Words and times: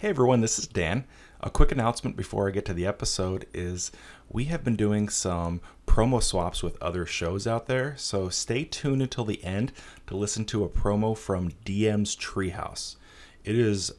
Hey 0.00 0.10
everyone, 0.10 0.42
this 0.42 0.60
is 0.60 0.68
Dan. 0.68 1.06
A 1.40 1.50
quick 1.50 1.72
announcement 1.72 2.16
before 2.16 2.46
I 2.46 2.52
get 2.52 2.64
to 2.66 2.72
the 2.72 2.86
episode 2.86 3.46
is 3.52 3.90
we 4.28 4.44
have 4.44 4.62
been 4.62 4.76
doing 4.76 5.08
some 5.08 5.60
promo 5.88 6.22
swaps 6.22 6.62
with 6.62 6.80
other 6.80 7.04
shows 7.04 7.48
out 7.48 7.66
there, 7.66 7.96
so 7.96 8.28
stay 8.28 8.62
tuned 8.62 9.02
until 9.02 9.24
the 9.24 9.42
end 9.42 9.72
to 10.06 10.16
listen 10.16 10.44
to 10.44 10.62
a 10.62 10.68
promo 10.68 11.18
from 11.18 11.50
DM's 11.64 12.14
Treehouse. 12.14 12.94
It 13.42 13.58
is 13.58 13.90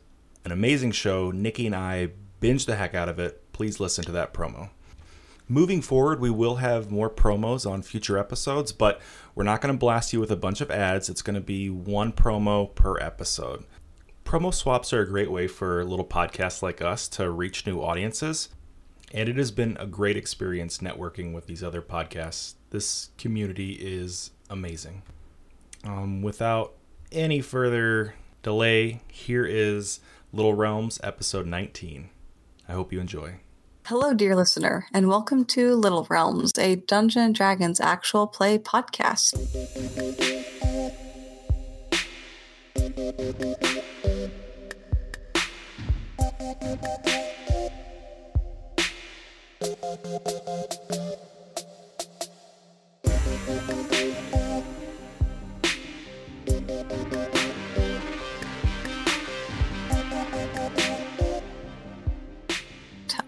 an 0.46 0.54
amazing 0.54 0.94
show. 0.94 1.32
Nikki 1.32 1.66
and 1.66 1.76
I 1.76 2.12
binge 2.40 2.66
the 2.66 2.78
heck 2.78 2.96
out 2.96 3.10
of 3.10 3.20
it. 3.20 3.52
Please 3.52 3.82
listen 3.82 4.06
to 4.06 4.14
that 4.14 4.34
promo. 4.34 4.70
Moving 5.50 5.82
forward, 5.82 6.22
we 6.22 6.30
will 6.30 6.56
have 6.58 6.90
more 6.90 7.10
promos 7.10 7.70
on 7.70 7.82
future 7.82 8.18
episodes, 8.18 8.72
but 8.72 9.02
we're 9.36 9.44
not 9.44 9.60
going 9.60 9.74
to 9.74 9.78
blast 9.78 10.14
you 10.14 10.22
with 10.22 10.32
a 10.32 10.38
bunch 10.38 10.62
of 10.62 10.72
ads. 10.72 11.10
It's 11.10 11.22
going 11.22 11.36
to 11.36 11.42
be 11.42 11.70
one 11.70 12.14
promo 12.14 12.74
per 12.74 12.98
episode. 13.00 13.66
Promo 14.30 14.54
swaps 14.54 14.94
are 14.94 15.02
a 15.02 15.08
great 15.08 15.32
way 15.32 15.48
for 15.48 15.84
little 15.84 16.06
podcasts 16.06 16.62
like 16.62 16.84
us 16.84 17.08
to 17.08 17.32
reach 17.32 17.66
new 17.66 17.82
audiences, 17.82 18.50
and 19.12 19.28
it 19.28 19.38
has 19.38 19.50
been 19.50 19.76
a 19.80 19.88
great 19.88 20.16
experience 20.16 20.78
networking 20.78 21.34
with 21.34 21.48
these 21.48 21.64
other 21.64 21.82
podcasts. 21.82 22.54
This 22.70 23.10
community 23.18 23.72
is 23.72 24.30
amazing. 24.48 25.02
Um, 25.84 26.22
without 26.22 26.76
any 27.12 27.42
further 27.42 28.14
delay, 28.44 29.02
here 29.08 29.48
is 29.48 30.00
Little 30.32 30.54
Realms 30.54 31.00
episode 31.04 31.48
19. 31.48 32.12
I 32.68 32.74
hope 32.74 32.94
you 32.94 33.00
enjoy. 33.00 33.38
Hello, 33.88 34.14
dear 34.14 34.36
listener, 34.36 34.86
and 34.94 35.08
welcome 35.08 35.44
to 35.46 35.74
Little 35.74 36.06
Realms, 36.08 36.52
a 36.60 36.76
Dungeon 36.76 37.24
and 37.24 37.34
Dragons 37.34 37.80
actual 37.80 38.28
play 38.28 38.60
podcast. 38.60 39.34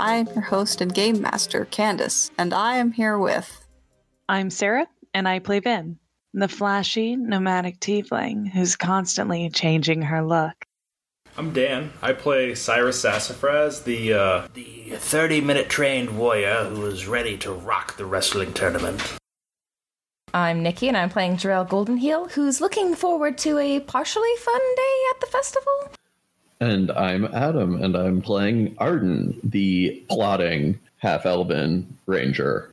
I 0.01 0.15
am 0.15 0.27
your 0.33 0.41
host 0.41 0.81
and 0.81 0.91
game 0.91 1.21
master, 1.21 1.65
Candace, 1.65 2.31
and 2.35 2.53
I 2.55 2.77
am 2.77 2.91
here 2.91 3.19
with. 3.19 3.67
I'm 4.27 4.49
Sarah, 4.49 4.87
and 5.13 5.27
I 5.27 5.37
play 5.37 5.59
Vim, 5.59 5.99
the 6.33 6.47
flashy, 6.47 7.15
nomadic 7.15 7.79
tiefling 7.79 8.49
who's 8.49 8.75
constantly 8.75 9.49
changing 9.49 10.01
her 10.03 10.23
look. 10.23 10.65
I'm 11.37 11.53
Dan. 11.53 11.91
I 12.01 12.13
play 12.13 12.55
Cyrus 12.55 13.01
Sassafras, 13.01 13.83
the 13.83 14.13
uh, 14.13 14.47
the 14.53 14.91
30 14.95 15.41
minute 15.41 15.69
trained 15.69 16.17
warrior 16.17 16.65
who 16.65 16.85
is 16.85 17.07
ready 17.07 17.37
to 17.39 17.53
rock 17.53 17.95
the 17.95 18.05
wrestling 18.05 18.53
tournament. 18.53 19.01
I'm 20.33 20.63
Nikki, 20.63 20.87
and 20.87 20.95
I'm 20.95 21.09
playing 21.09 21.37
Jarell 21.37 21.67
Goldenheel, 21.67 22.31
who's 22.31 22.61
looking 22.61 22.95
forward 22.95 23.37
to 23.39 23.57
a 23.57 23.81
partially 23.81 24.33
fun 24.39 24.61
day 24.75 25.03
at 25.13 25.19
the 25.19 25.27
festival. 25.27 25.91
And 26.61 26.91
I'm 26.91 27.25
Adam, 27.25 27.81
and 27.81 27.95
I'm 27.97 28.21
playing 28.21 28.75
Arden, 28.77 29.39
the 29.43 30.03
plotting 30.09 30.79
half 30.99 31.25
elven 31.25 31.97
ranger. 32.05 32.71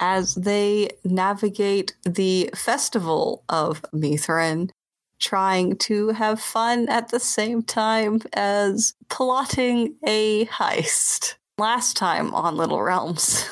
As 0.00 0.34
they 0.34 0.90
navigate 1.04 1.94
the 2.04 2.50
festival 2.54 3.42
of 3.48 3.82
Mithrin, 3.94 4.70
trying 5.18 5.76
to 5.76 6.08
have 6.08 6.40
fun 6.40 6.88
at 6.88 7.08
the 7.08 7.20
same 7.20 7.62
time 7.62 8.20
as 8.34 8.94
plotting 9.08 9.94
a 10.06 10.44
heist. 10.46 11.36
Last 11.58 11.96
time 11.96 12.34
on 12.34 12.56
Little 12.56 12.82
Realms. 12.82 13.48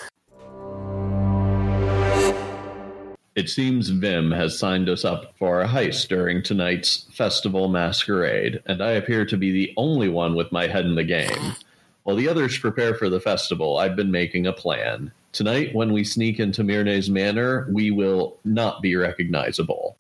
It 3.35 3.49
seems 3.49 3.89
Vim 3.89 4.31
has 4.31 4.59
signed 4.59 4.89
us 4.89 5.05
up 5.05 5.35
for 5.39 5.63
a 5.63 5.67
heist 5.67 6.09
during 6.09 6.43
tonight's 6.43 7.07
festival 7.13 7.69
masquerade, 7.69 8.63
and 8.67 8.83
I 8.83 8.93
appear 8.93 9.25
to 9.25 9.37
be 9.37 9.51
the 9.51 9.73
only 9.77 10.09
one 10.09 10.37
with 10.37 10.53
my 10.53 10.69
head 10.69 10.85
in 10.85 10.95
the 10.95 11.03
game. 11.05 11.57
While 12.05 12.17
the 12.17 12.29
others 12.29 12.59
prepare 12.59 12.95
for 12.95 13.09
the 13.09 13.19
festival, 13.19 13.79
I've 13.79 13.97
been 13.97 14.11
making 14.11 14.47
a 14.47 14.53
plan. 14.53 15.11
Tonight, 15.35 15.75
when 15.75 15.93
we 15.93 16.05
sneak 16.05 16.39
into 16.39 16.63
Mirne's 16.63 17.11
manor, 17.11 17.67
we 17.73 17.91
will 17.91 18.39
not 18.45 18.81
be 18.81 18.95
recognizable. 18.95 19.99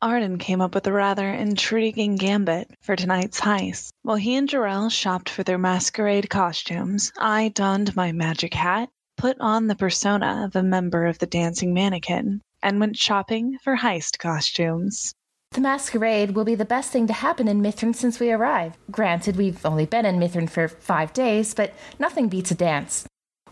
Arden 0.00 0.38
came 0.38 0.60
up 0.60 0.72
with 0.72 0.86
a 0.86 0.92
rather 0.92 1.28
intriguing 1.28 2.14
gambit 2.14 2.70
for 2.80 2.94
tonight's 2.94 3.40
heist. 3.40 3.90
While 4.02 4.18
he 4.18 4.36
and 4.36 4.48
Jarell 4.48 4.88
shopped 4.88 5.28
for 5.30 5.42
their 5.42 5.58
masquerade 5.58 6.30
costumes, 6.30 7.12
I 7.18 7.48
donned 7.48 7.96
my 7.96 8.12
magic 8.12 8.54
hat, 8.54 8.88
put 9.16 9.36
on 9.40 9.66
the 9.66 9.74
persona 9.74 10.44
of 10.44 10.54
a 10.54 10.62
member 10.62 11.06
of 11.06 11.18
the 11.18 11.26
dancing 11.26 11.74
mannequin, 11.74 12.40
and 12.62 12.78
went 12.78 12.96
shopping 12.96 13.58
for 13.64 13.78
heist 13.78 14.20
costumes. 14.20 15.12
The 15.50 15.60
masquerade 15.60 16.36
will 16.36 16.44
be 16.44 16.54
the 16.54 16.64
best 16.64 16.92
thing 16.92 17.08
to 17.08 17.12
happen 17.12 17.48
in 17.48 17.60
Mithrin 17.60 17.96
since 17.96 18.20
we 18.20 18.30
arrived. 18.30 18.76
Granted, 18.92 19.34
we've 19.34 19.66
only 19.66 19.86
been 19.86 20.06
in 20.06 20.20
Mithrin 20.20 20.48
for 20.48 20.68
five 20.68 21.12
days, 21.12 21.52
but 21.52 21.74
nothing 21.98 22.28
beats 22.28 22.52
a 22.52 22.54
dance. 22.54 23.08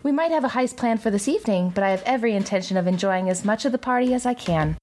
We 0.07 0.13
might 0.13 0.31
have 0.31 0.45
a 0.45 0.47
heist 0.47 0.77
planned 0.77 1.01
for 1.01 1.11
this 1.11 1.27
evening, 1.27 1.71
but 1.75 1.83
I 1.83 1.89
have 1.89 2.01
every 2.05 2.33
intention 2.33 2.77
of 2.77 2.87
enjoying 2.87 3.29
as 3.29 3.43
much 3.43 3.65
of 3.65 3.73
the 3.73 3.77
party 3.77 4.13
as 4.13 4.25
I 4.25 4.33
can. 4.33 4.77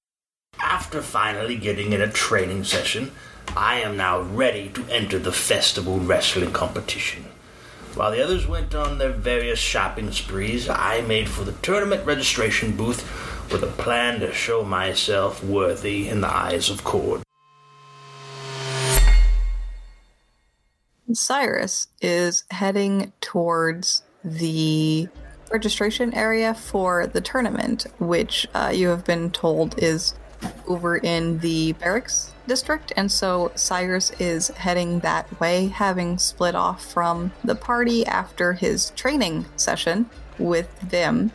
After 0.59 1.01
finally 1.01 1.55
getting 1.55 1.93
in 1.93 2.01
a 2.01 2.11
training 2.11 2.63
session, 2.63 3.11
I 3.57 3.79
am 3.79 3.97
now 3.97 4.21
ready 4.21 4.69
to 4.69 4.85
enter 4.85 5.17
the 5.17 5.31
festival 5.31 5.97
wrestling 5.97 6.51
competition. 6.51 7.25
While 7.95 8.11
the 8.11 8.23
others 8.23 8.45
went 8.45 8.75
on 8.75 8.99
their 8.99 9.13
various 9.13 9.57
shopping 9.57 10.11
sprees, 10.11 10.69
I 10.69 11.01
made 11.01 11.27
for 11.27 11.43
the 11.43 11.53
tournament 11.53 12.05
registration 12.05 12.77
booth 12.77 13.01
with 13.51 13.63
a 13.63 13.81
plan 13.81 14.19
to 14.19 14.31
show 14.31 14.63
myself 14.63 15.43
worthy 15.43 16.07
in 16.07 16.21
the 16.21 16.31
eyes 16.31 16.69
of 16.69 16.83
Kord. 16.83 17.23
Cyrus 21.11 21.87
is 21.99 22.43
heading 22.51 23.11
towards 23.21 24.03
the 24.25 25.07
registration 25.51 26.13
area 26.13 26.53
for 26.53 27.07
the 27.07 27.21
tournament, 27.21 27.85
which 27.99 28.47
uh, 28.53 28.71
you 28.73 28.89
have 28.89 29.05
been 29.05 29.31
told 29.31 29.81
is 29.81 30.15
over 30.67 30.97
in 30.97 31.37
the 31.39 31.73
barracks 31.73 32.33
district. 32.47 32.91
And 32.97 33.11
so 33.11 33.51
Cyrus 33.55 34.11
is 34.19 34.49
heading 34.49 34.99
that 34.99 35.39
way, 35.39 35.67
having 35.67 36.17
split 36.17 36.55
off 36.55 36.83
from 36.91 37.31
the 37.43 37.55
party 37.55 38.05
after 38.05 38.53
his 38.53 38.91
training 38.91 39.45
session 39.55 40.09
with 40.37 40.69
them. 40.89 41.31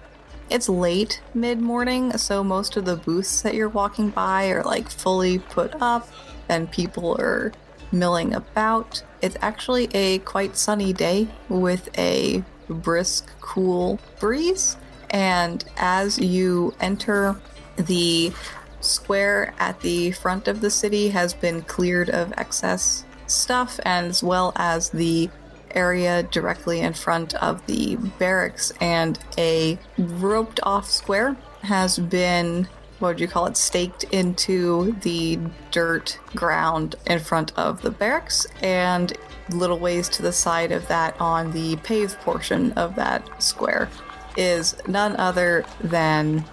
It's 0.50 0.68
late 0.68 1.22
mid 1.32 1.60
morning, 1.60 2.16
so 2.18 2.42
most 2.42 2.76
of 2.76 2.84
the 2.84 2.96
booths 2.96 3.42
that 3.42 3.54
you're 3.54 3.68
walking 3.68 4.10
by 4.10 4.48
are 4.48 4.64
like 4.64 4.90
fully 4.90 5.38
put 5.38 5.80
up 5.80 6.08
and 6.48 6.70
people 6.70 7.16
are 7.20 7.52
milling 7.92 8.34
about. 8.34 9.02
It's 9.22 9.36
actually 9.40 9.88
a 9.94 10.18
quite 10.20 10.56
sunny 10.56 10.92
day 10.92 11.28
with 11.48 11.88
a 11.96 12.42
brisk, 12.70 13.30
cool 13.40 13.98
breeze. 14.18 14.76
And 15.10 15.64
as 15.76 16.18
you 16.18 16.74
enter 16.80 17.36
the 17.76 18.32
square 18.80 19.54
at 19.58 19.80
the 19.80 20.12
front 20.12 20.48
of 20.48 20.60
the 20.60 20.70
city 20.70 21.08
has 21.10 21.34
been 21.34 21.62
cleared 21.62 22.10
of 22.10 22.32
excess 22.36 23.04
stuff, 23.26 23.78
as 23.84 24.22
well 24.22 24.52
as 24.56 24.90
the 24.90 25.30
area 25.72 26.22
directly 26.24 26.80
in 26.80 26.92
front 26.92 27.34
of 27.34 27.64
the 27.66 27.96
barracks, 28.18 28.72
and 28.80 29.18
a 29.38 29.78
roped 29.98 30.60
off 30.62 30.88
square 30.90 31.36
has 31.62 31.98
been 31.98 32.68
what 33.00 33.08
would 33.08 33.20
you 33.20 33.26
call 33.28 33.46
it 33.46 33.56
staked 33.56 34.04
into 34.04 34.92
the 35.00 35.38
dirt 35.70 36.18
ground 36.34 36.94
in 37.06 37.18
front 37.18 37.52
of 37.58 37.82
the 37.82 37.90
barracks 37.90 38.46
and 38.62 39.12
little 39.50 39.78
ways 39.78 40.08
to 40.08 40.22
the 40.22 40.32
side 40.32 40.70
of 40.70 40.86
that 40.88 41.18
on 41.20 41.50
the 41.52 41.76
paved 41.76 42.16
portion 42.20 42.72
of 42.72 42.94
that 42.94 43.42
square 43.42 43.88
is 44.36 44.76
none 44.86 45.16
other 45.16 45.64
than 45.80 46.44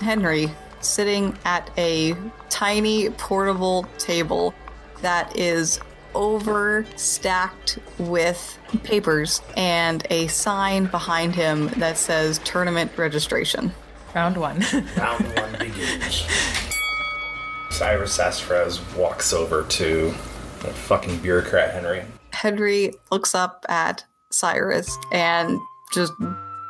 Henry 0.00 0.50
sitting 0.80 1.36
at 1.44 1.70
a 1.78 2.16
tiny 2.50 3.10
portable 3.10 3.84
table 3.98 4.52
that 5.02 5.36
is 5.36 5.78
overstacked 6.14 7.78
with 7.98 8.58
papers 8.82 9.40
and 9.56 10.06
a 10.10 10.26
sign 10.26 10.86
behind 10.86 11.34
him 11.34 11.68
that 11.78 11.96
says 11.96 12.38
tournament 12.44 12.90
registration. 12.96 13.72
Round 14.14 14.36
one. 14.36 14.64
Round 14.96 15.24
one 15.36 15.52
begins. 15.58 16.26
Cyrus 17.70 18.14
Sassafras 18.14 18.80
walks 18.94 19.32
over 19.32 19.64
to 19.64 20.08
the 20.60 20.68
fucking 20.68 21.18
bureaucrat 21.18 21.72
Henry. 21.72 22.04
Henry 22.32 22.92
looks 23.10 23.34
up 23.34 23.64
at 23.68 24.04
Cyrus 24.30 24.96
and 25.12 25.58
just 25.92 26.12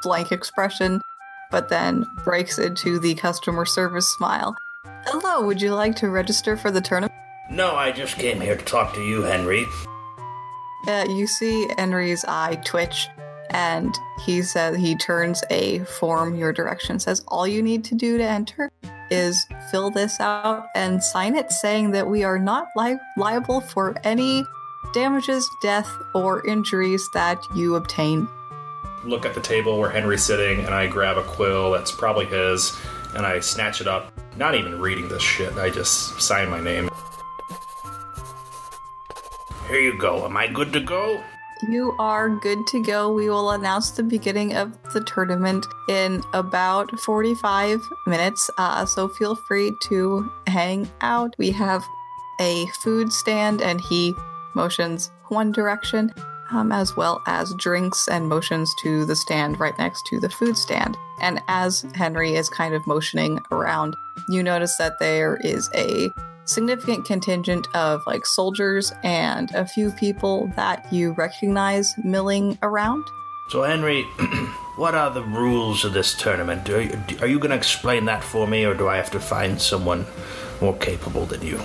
blank 0.02 0.32
expression, 0.32 1.00
but 1.50 1.68
then 1.68 2.06
breaks 2.24 2.58
into 2.58 2.98
the 2.98 3.14
customer 3.14 3.64
service 3.64 4.08
smile. 4.16 4.54
Hello, 5.06 5.44
would 5.44 5.60
you 5.60 5.74
like 5.74 5.96
to 5.96 6.08
register 6.08 6.56
for 6.56 6.70
the 6.70 6.80
tournament? 6.80 7.12
No, 7.50 7.74
I 7.74 7.90
just 7.92 8.16
came 8.16 8.40
here 8.40 8.56
to 8.56 8.64
talk 8.64 8.94
to 8.94 9.02
you, 9.02 9.22
Henry. 9.22 9.66
Uh, 10.86 11.04
you 11.08 11.26
see 11.26 11.68
Henry's 11.76 12.24
eye 12.24 12.56
twitch, 12.64 13.08
and 13.52 13.94
he 14.24 14.42
says 14.42 14.76
he 14.76 14.96
turns 14.96 15.42
a 15.50 15.80
form 15.80 16.34
your 16.34 16.52
direction. 16.52 16.98
Says 16.98 17.24
all 17.28 17.46
you 17.46 17.62
need 17.62 17.84
to 17.84 17.94
do 17.94 18.18
to 18.18 18.24
enter 18.24 18.70
is 19.10 19.46
fill 19.70 19.90
this 19.90 20.18
out 20.20 20.66
and 20.74 21.02
sign 21.02 21.36
it, 21.36 21.52
saying 21.52 21.90
that 21.92 22.08
we 22.08 22.24
are 22.24 22.38
not 22.38 22.68
li- 22.76 22.98
liable 23.16 23.60
for 23.60 23.94
any 24.04 24.44
damages, 24.92 25.48
death, 25.62 25.90
or 26.14 26.46
injuries 26.46 27.06
that 27.14 27.38
you 27.54 27.74
obtain. 27.76 28.28
Look 29.04 29.26
at 29.26 29.34
the 29.34 29.40
table 29.40 29.78
where 29.78 29.90
Henry's 29.90 30.22
sitting, 30.22 30.60
and 30.64 30.74
I 30.74 30.86
grab 30.86 31.16
a 31.18 31.22
quill 31.22 31.72
that's 31.72 31.90
probably 31.90 32.26
his, 32.26 32.76
and 33.14 33.26
I 33.26 33.40
snatch 33.40 33.80
it 33.80 33.88
up. 33.88 34.12
Not 34.36 34.54
even 34.54 34.78
reading 34.78 35.08
this 35.08 35.22
shit, 35.22 35.52
I 35.54 35.70
just 35.70 36.20
sign 36.20 36.48
my 36.48 36.60
name. 36.60 36.88
Here 39.68 39.80
you 39.80 39.98
go. 39.98 40.24
Am 40.24 40.36
I 40.36 40.46
good 40.46 40.72
to 40.74 40.80
go? 40.80 41.22
You 41.68 41.94
are 42.00 42.28
good 42.28 42.66
to 42.68 42.82
go. 42.82 43.12
We 43.12 43.28
will 43.28 43.52
announce 43.52 43.92
the 43.92 44.02
beginning 44.02 44.54
of 44.54 44.76
the 44.92 45.00
tournament 45.00 45.64
in 45.88 46.22
about 46.34 46.98
45 46.98 47.80
minutes, 48.06 48.50
uh, 48.58 48.84
so 48.84 49.08
feel 49.08 49.36
free 49.36 49.72
to 49.84 50.28
hang 50.48 50.90
out. 51.02 51.36
We 51.38 51.52
have 51.52 51.84
a 52.40 52.66
food 52.82 53.12
stand, 53.12 53.62
and 53.62 53.80
he 53.80 54.12
motions 54.54 55.12
one 55.28 55.52
direction, 55.52 56.12
um, 56.50 56.72
as 56.72 56.96
well 56.96 57.22
as 57.26 57.54
drinks 57.54 58.08
and 58.08 58.28
motions 58.28 58.74
to 58.82 59.04
the 59.04 59.16
stand 59.16 59.60
right 59.60 59.78
next 59.78 60.04
to 60.06 60.18
the 60.18 60.28
food 60.28 60.56
stand. 60.56 60.96
And 61.20 61.40
as 61.46 61.86
Henry 61.94 62.34
is 62.34 62.48
kind 62.48 62.74
of 62.74 62.86
motioning 62.88 63.38
around, 63.52 63.94
you 64.28 64.42
notice 64.42 64.76
that 64.78 64.98
there 64.98 65.36
is 65.44 65.70
a 65.76 66.10
significant 66.44 67.04
contingent 67.04 67.66
of 67.74 68.02
like 68.06 68.26
soldiers 68.26 68.92
and 69.02 69.50
a 69.54 69.66
few 69.66 69.90
people 69.92 70.50
that 70.56 70.92
you 70.92 71.12
recognize 71.12 71.94
milling 72.04 72.58
around. 72.62 73.04
So, 73.48 73.62
Henry, 73.62 74.02
what 74.76 74.94
are 74.94 75.10
the 75.10 75.22
rules 75.22 75.84
of 75.84 75.92
this 75.92 76.14
tournament? 76.14 76.68
Are 76.70 76.80
you, 76.80 76.98
are 77.20 77.26
you 77.26 77.38
going 77.38 77.50
to 77.50 77.56
explain 77.56 78.06
that 78.06 78.24
for 78.24 78.46
me, 78.46 78.64
or 78.64 78.74
do 78.74 78.88
I 78.88 78.96
have 78.96 79.10
to 79.10 79.20
find 79.20 79.60
someone 79.60 80.06
more 80.60 80.76
capable 80.76 81.26
than 81.26 81.42
you? 81.42 81.60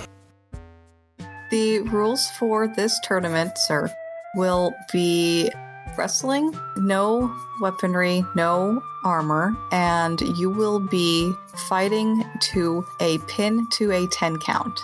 The 1.50 1.80
rules 1.80 2.28
for 2.38 2.68
this 2.68 2.98
tournament, 3.02 3.56
sir, 3.56 3.90
will 4.34 4.74
be 4.92 5.50
wrestling, 5.98 6.56
no 6.76 7.34
weaponry, 7.60 8.24
no 8.34 8.82
armor, 9.04 9.56
and 9.72 10.20
you 10.38 10.48
will 10.48 10.78
be 10.78 11.34
fighting 11.68 12.24
to 12.40 12.86
a 13.00 13.18
pin 13.26 13.66
to 13.72 13.90
a 13.90 14.06
10 14.06 14.38
count. 14.38 14.80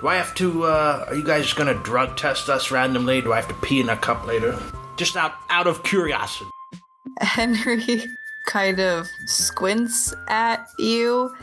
Do 0.00 0.08
I 0.08 0.16
have 0.16 0.34
to, 0.36 0.64
uh, 0.64 1.06
are 1.08 1.14
you 1.14 1.24
guys 1.24 1.52
going 1.52 1.74
to 1.74 1.82
drug 1.82 2.16
test 2.16 2.48
us 2.48 2.70
randomly? 2.70 3.20
Do 3.20 3.32
I 3.32 3.36
have 3.36 3.48
to 3.48 3.54
pee 3.54 3.80
in 3.80 3.88
a 3.88 3.96
cup 3.96 4.26
later? 4.26 4.58
Just 4.96 5.16
out, 5.16 5.32
out 5.48 5.66
of 5.66 5.82
curiosity. 5.82 6.50
Henry 7.20 8.06
kind 8.46 8.80
of 8.80 9.08
squints 9.26 10.14
at 10.28 10.66
you. 10.78 11.34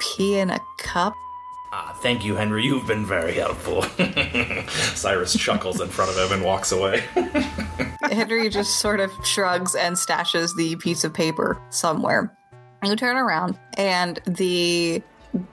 Pee 0.00 0.38
in 0.38 0.50
a 0.50 0.60
cup? 0.78 1.14
Ah, 1.72 1.96
thank 2.02 2.24
you, 2.24 2.34
Henry. 2.34 2.64
You've 2.64 2.86
been 2.86 3.06
very 3.06 3.34
helpful. 3.34 3.82
Cyrus 4.96 5.36
chuckles 5.36 5.80
in 5.80 5.88
front 5.88 6.10
of 6.10 6.16
him 6.16 6.32
and 6.38 6.44
walks 6.44 6.72
away. 6.72 7.04
Henry 8.02 8.48
just 8.48 8.80
sort 8.80 8.98
of 8.98 9.12
shrugs 9.24 9.76
and 9.76 9.94
stashes 9.94 10.56
the 10.56 10.74
piece 10.76 11.04
of 11.04 11.14
paper 11.14 11.60
somewhere. 11.70 12.36
You 12.82 12.96
turn 12.96 13.16
around, 13.16 13.56
and 13.74 14.20
the 14.26 15.00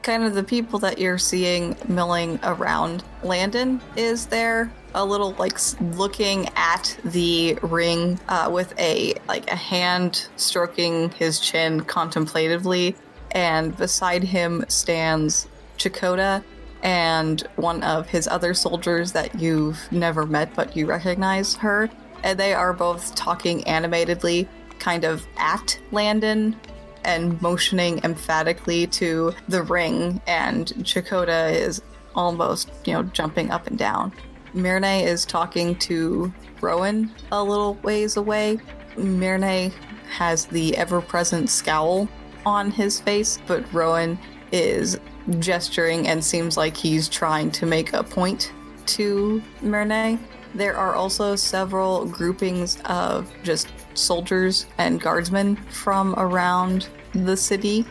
kind 0.01 0.23
of 0.23 0.33
the 0.33 0.43
people 0.43 0.79
that 0.79 0.97
you're 0.97 1.19
seeing 1.19 1.75
milling 1.87 2.39
around 2.41 3.03
Landon 3.21 3.79
is 3.95 4.25
there 4.25 4.71
a 4.95 5.05
little 5.05 5.33
like 5.33 5.59
looking 5.79 6.49
at 6.55 6.97
the 7.05 7.59
ring 7.61 8.19
uh, 8.27 8.49
with 8.51 8.73
a 8.79 9.13
like 9.27 9.51
a 9.51 9.55
hand 9.55 10.27
stroking 10.35 11.11
his 11.11 11.39
chin 11.39 11.81
contemplatively 11.81 12.95
and 13.31 13.77
beside 13.77 14.23
him 14.23 14.65
stands 14.67 15.47
Chakota 15.77 16.43
and 16.83 17.41
one 17.55 17.83
of 17.83 18.07
his 18.07 18.27
other 18.27 18.53
soldiers 18.53 19.11
that 19.11 19.33
you've 19.39 19.79
never 19.91 20.25
met 20.25 20.53
but 20.55 20.75
you 20.75 20.85
recognize 20.85 21.55
her 21.55 21.89
and 22.23 22.39
they 22.39 22.53
are 22.53 22.73
both 22.73 23.15
talking 23.15 23.65
animatedly 23.67 24.47
kind 24.79 25.03
of 25.03 25.25
at 25.37 25.79
Landon 25.91 26.55
and 27.03 27.41
motioning 27.41 28.01
emphatically 28.03 28.85
to 28.87 29.33
the 29.47 29.63
ring, 29.63 30.21
and 30.27 30.67
Chakota 30.79 31.51
is 31.53 31.81
almost, 32.15 32.69
you 32.85 32.93
know, 32.93 33.03
jumping 33.03 33.49
up 33.49 33.67
and 33.67 33.77
down. 33.77 34.11
Mirne 34.53 34.83
is 34.83 35.25
talking 35.25 35.75
to 35.79 36.33
Rowan 36.61 37.11
a 37.31 37.41
little 37.41 37.75
ways 37.75 38.17
away. 38.17 38.59
Mirne 38.97 39.71
has 40.09 40.45
the 40.45 40.75
ever 40.75 41.01
present 41.01 41.49
scowl 41.49 42.09
on 42.45 42.71
his 42.71 42.99
face, 42.99 43.39
but 43.47 43.71
Rowan 43.73 44.17
is 44.51 44.99
gesturing 45.39 46.07
and 46.07 46.23
seems 46.23 46.57
like 46.57 46.75
he's 46.75 47.09
trying 47.09 47.51
to 47.51 47.65
make 47.65 47.93
a 47.93 48.03
point 48.03 48.51
to 48.87 49.41
Mirne. 49.61 50.19
There 50.55 50.75
are 50.75 50.95
also 50.95 51.35
several 51.35 52.05
groupings 52.05 52.79
of 52.85 53.31
just 53.43 53.67
soldiers 53.93 54.65
and 54.77 54.99
guardsmen 54.99 55.57
from 55.69 56.15
around 56.17 56.89
the 57.13 57.35
city. 57.35 57.85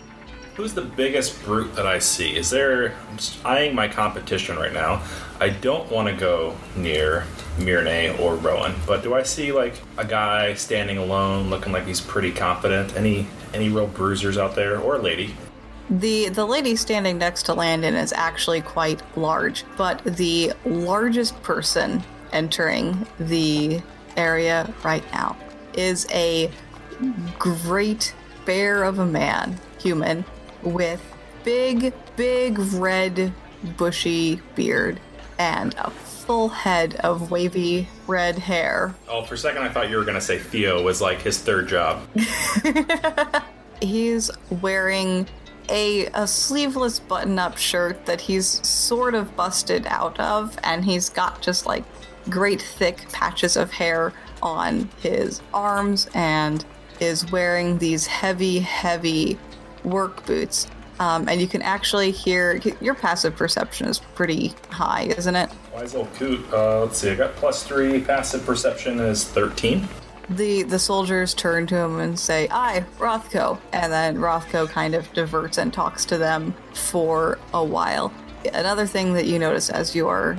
Who's 0.54 0.72
the 0.72 0.82
biggest 0.82 1.44
brute 1.44 1.74
that 1.76 1.86
I 1.86 1.98
see? 1.98 2.34
Is 2.34 2.48
there. 2.48 2.94
I'm 3.10 3.16
just 3.18 3.44
eyeing 3.44 3.74
my 3.74 3.88
competition 3.88 4.56
right 4.56 4.72
now. 4.72 5.02
I 5.38 5.50
don't 5.50 5.90
want 5.92 6.08
to 6.08 6.14
go 6.14 6.56
near 6.74 7.24
Mirne 7.58 8.18
or 8.18 8.36
Rowan, 8.36 8.74
but 8.86 9.02
do 9.02 9.12
I 9.12 9.22
see 9.22 9.52
like 9.52 9.74
a 9.98 10.04
guy 10.04 10.54
standing 10.54 10.96
alone, 10.96 11.50
looking 11.50 11.74
like 11.74 11.86
he's 11.86 12.00
pretty 12.00 12.32
confident? 12.32 12.96
Any 12.96 13.26
any 13.52 13.68
real 13.68 13.86
bruisers 13.86 14.38
out 14.38 14.54
there, 14.54 14.78
or 14.78 14.96
a 14.96 14.98
lady? 14.98 15.34
The 15.88 16.30
the 16.30 16.44
lady 16.44 16.74
standing 16.74 17.18
next 17.18 17.44
to 17.44 17.54
Landon 17.54 17.94
is 17.94 18.12
actually 18.12 18.60
quite 18.60 19.02
large, 19.16 19.64
but 19.76 20.02
the 20.04 20.52
largest 20.64 21.40
person 21.42 22.02
entering 22.32 23.06
the 23.20 23.80
area 24.16 24.72
right 24.82 25.04
now 25.12 25.36
is 25.74 26.06
a 26.10 26.50
great 27.38 28.14
bear 28.44 28.82
of 28.84 28.98
a 28.98 29.06
man, 29.06 29.58
human, 29.78 30.24
with 30.62 31.02
big, 31.44 31.92
big 32.16 32.58
red, 32.58 33.32
bushy 33.76 34.40
beard 34.54 35.00
and 35.38 35.74
a 35.78 35.90
full 35.90 36.48
head 36.48 36.96
of 36.96 37.30
wavy 37.30 37.88
red 38.06 38.38
hair. 38.38 38.94
Oh, 39.08 39.22
for 39.22 39.34
a 39.34 39.38
second 39.38 39.62
I 39.62 39.68
thought 39.68 39.90
you 39.90 39.96
were 39.96 40.04
gonna 40.04 40.20
say 40.20 40.38
Theo 40.38 40.82
was 40.82 41.00
like 41.00 41.22
his 41.22 41.38
third 41.38 41.68
job. 41.68 42.02
He's 43.80 44.30
wearing 44.62 45.28
a, 45.68 46.06
a 46.14 46.26
sleeveless 46.26 47.00
button 47.00 47.38
up 47.38 47.56
shirt 47.56 48.06
that 48.06 48.20
he's 48.20 48.46
sort 48.66 49.14
of 49.14 49.34
busted 49.36 49.86
out 49.86 50.18
of, 50.20 50.58
and 50.62 50.84
he's 50.84 51.08
got 51.08 51.42
just 51.42 51.66
like 51.66 51.84
great 52.30 52.60
thick 52.60 53.08
patches 53.12 53.56
of 53.56 53.70
hair 53.70 54.12
on 54.42 54.88
his 55.00 55.40
arms 55.54 56.08
and 56.14 56.64
is 57.00 57.30
wearing 57.30 57.78
these 57.78 58.06
heavy, 58.06 58.58
heavy 58.58 59.38
work 59.84 60.24
boots. 60.26 60.66
Um, 60.98 61.28
and 61.28 61.40
you 61.40 61.46
can 61.46 61.60
actually 61.60 62.10
hear 62.10 62.60
your 62.80 62.94
passive 62.94 63.36
perception 63.36 63.86
is 63.86 63.98
pretty 63.98 64.54
high, 64.70 65.02
isn't 65.18 65.36
it? 65.36 65.50
Wise 65.74 65.94
old 65.94 66.12
coot. 66.14 66.42
Uh, 66.50 66.84
let's 66.84 66.96
see. 66.96 67.10
I 67.10 67.14
got 67.14 67.36
plus 67.36 67.62
three. 67.62 68.00
Passive 68.00 68.46
perception 68.46 68.98
is 68.98 69.24
thirteen. 69.24 69.86
The 70.30 70.62
the 70.64 70.78
soldiers 70.78 71.34
turn 71.34 71.66
to 71.68 71.76
him 71.76 72.00
and 72.00 72.18
say, 72.18 72.48
"I, 72.50 72.84
Rothko," 72.98 73.58
and 73.72 73.92
then 73.92 74.16
Rothko 74.16 74.68
kind 74.68 74.94
of 74.94 75.12
diverts 75.12 75.58
and 75.58 75.72
talks 75.72 76.04
to 76.06 76.18
them 76.18 76.54
for 76.74 77.38
a 77.54 77.64
while. 77.64 78.12
Another 78.52 78.86
thing 78.86 79.14
that 79.14 79.26
you 79.26 79.38
notice 79.38 79.70
as 79.70 79.94
you 79.94 80.08
are 80.08 80.38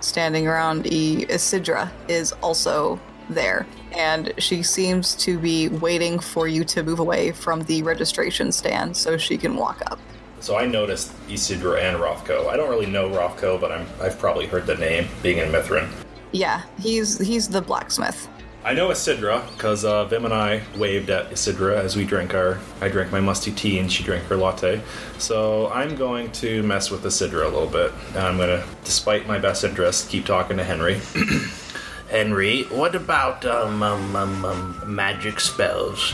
standing 0.00 0.46
around 0.46 0.86
E- 0.92 1.26
Isidra 1.26 1.90
is 2.08 2.32
also 2.42 3.00
there, 3.28 3.66
and 3.92 4.32
she 4.38 4.62
seems 4.62 5.14
to 5.16 5.38
be 5.38 5.68
waiting 5.68 6.18
for 6.18 6.48
you 6.48 6.64
to 6.64 6.82
move 6.82 6.98
away 6.98 7.32
from 7.32 7.62
the 7.64 7.82
registration 7.82 8.52
stand 8.52 8.96
so 8.96 9.16
she 9.16 9.36
can 9.36 9.56
walk 9.56 9.82
up. 9.90 9.98
So 10.40 10.56
I 10.56 10.66
noticed 10.66 11.12
Isidra 11.28 11.82
and 11.82 11.96
Rothko. 11.96 12.48
I 12.48 12.56
don't 12.56 12.70
really 12.70 12.86
know 12.86 13.08
Rothko, 13.10 13.60
but 13.60 13.72
I'm, 13.72 13.86
I've 14.00 14.18
probably 14.18 14.46
heard 14.46 14.66
the 14.66 14.76
name, 14.76 15.08
being 15.22 15.38
in 15.38 15.50
Mithrin. 15.50 15.88
Yeah, 16.30 16.62
he's 16.78 17.18
he's 17.18 17.48
the 17.48 17.60
blacksmith. 17.62 18.28
I 18.64 18.74
know 18.74 18.88
Isidra 18.88 19.48
because 19.52 19.84
uh, 19.84 20.04
Vim 20.06 20.24
and 20.24 20.34
I 20.34 20.62
waved 20.76 21.10
at 21.10 21.30
Isidra 21.30 21.76
as 21.76 21.96
we 21.96 22.04
drank 22.04 22.34
our. 22.34 22.58
I 22.80 22.88
drank 22.88 23.12
my 23.12 23.20
musty 23.20 23.52
tea 23.52 23.78
and 23.78 23.90
she 23.90 24.02
drank 24.02 24.24
her 24.24 24.36
latte. 24.36 24.82
So 25.18 25.70
I'm 25.70 25.94
going 25.94 26.32
to 26.32 26.62
mess 26.64 26.90
with 26.90 27.04
Isidra 27.04 27.44
a 27.44 27.48
little 27.48 27.68
bit. 27.68 27.92
And 28.08 28.18
I'm 28.18 28.36
going 28.36 28.48
to, 28.48 28.66
despite 28.84 29.26
my 29.26 29.38
best 29.38 29.64
interest, 29.64 30.10
keep 30.10 30.26
talking 30.26 30.56
to 30.56 30.64
Henry. 30.64 31.00
Henry, 32.10 32.64
what 32.64 32.94
about 32.94 33.44
um, 33.44 33.82
um, 33.82 34.16
um, 34.16 34.44
um, 34.44 34.82
magic 34.86 35.40
spells? 35.40 36.12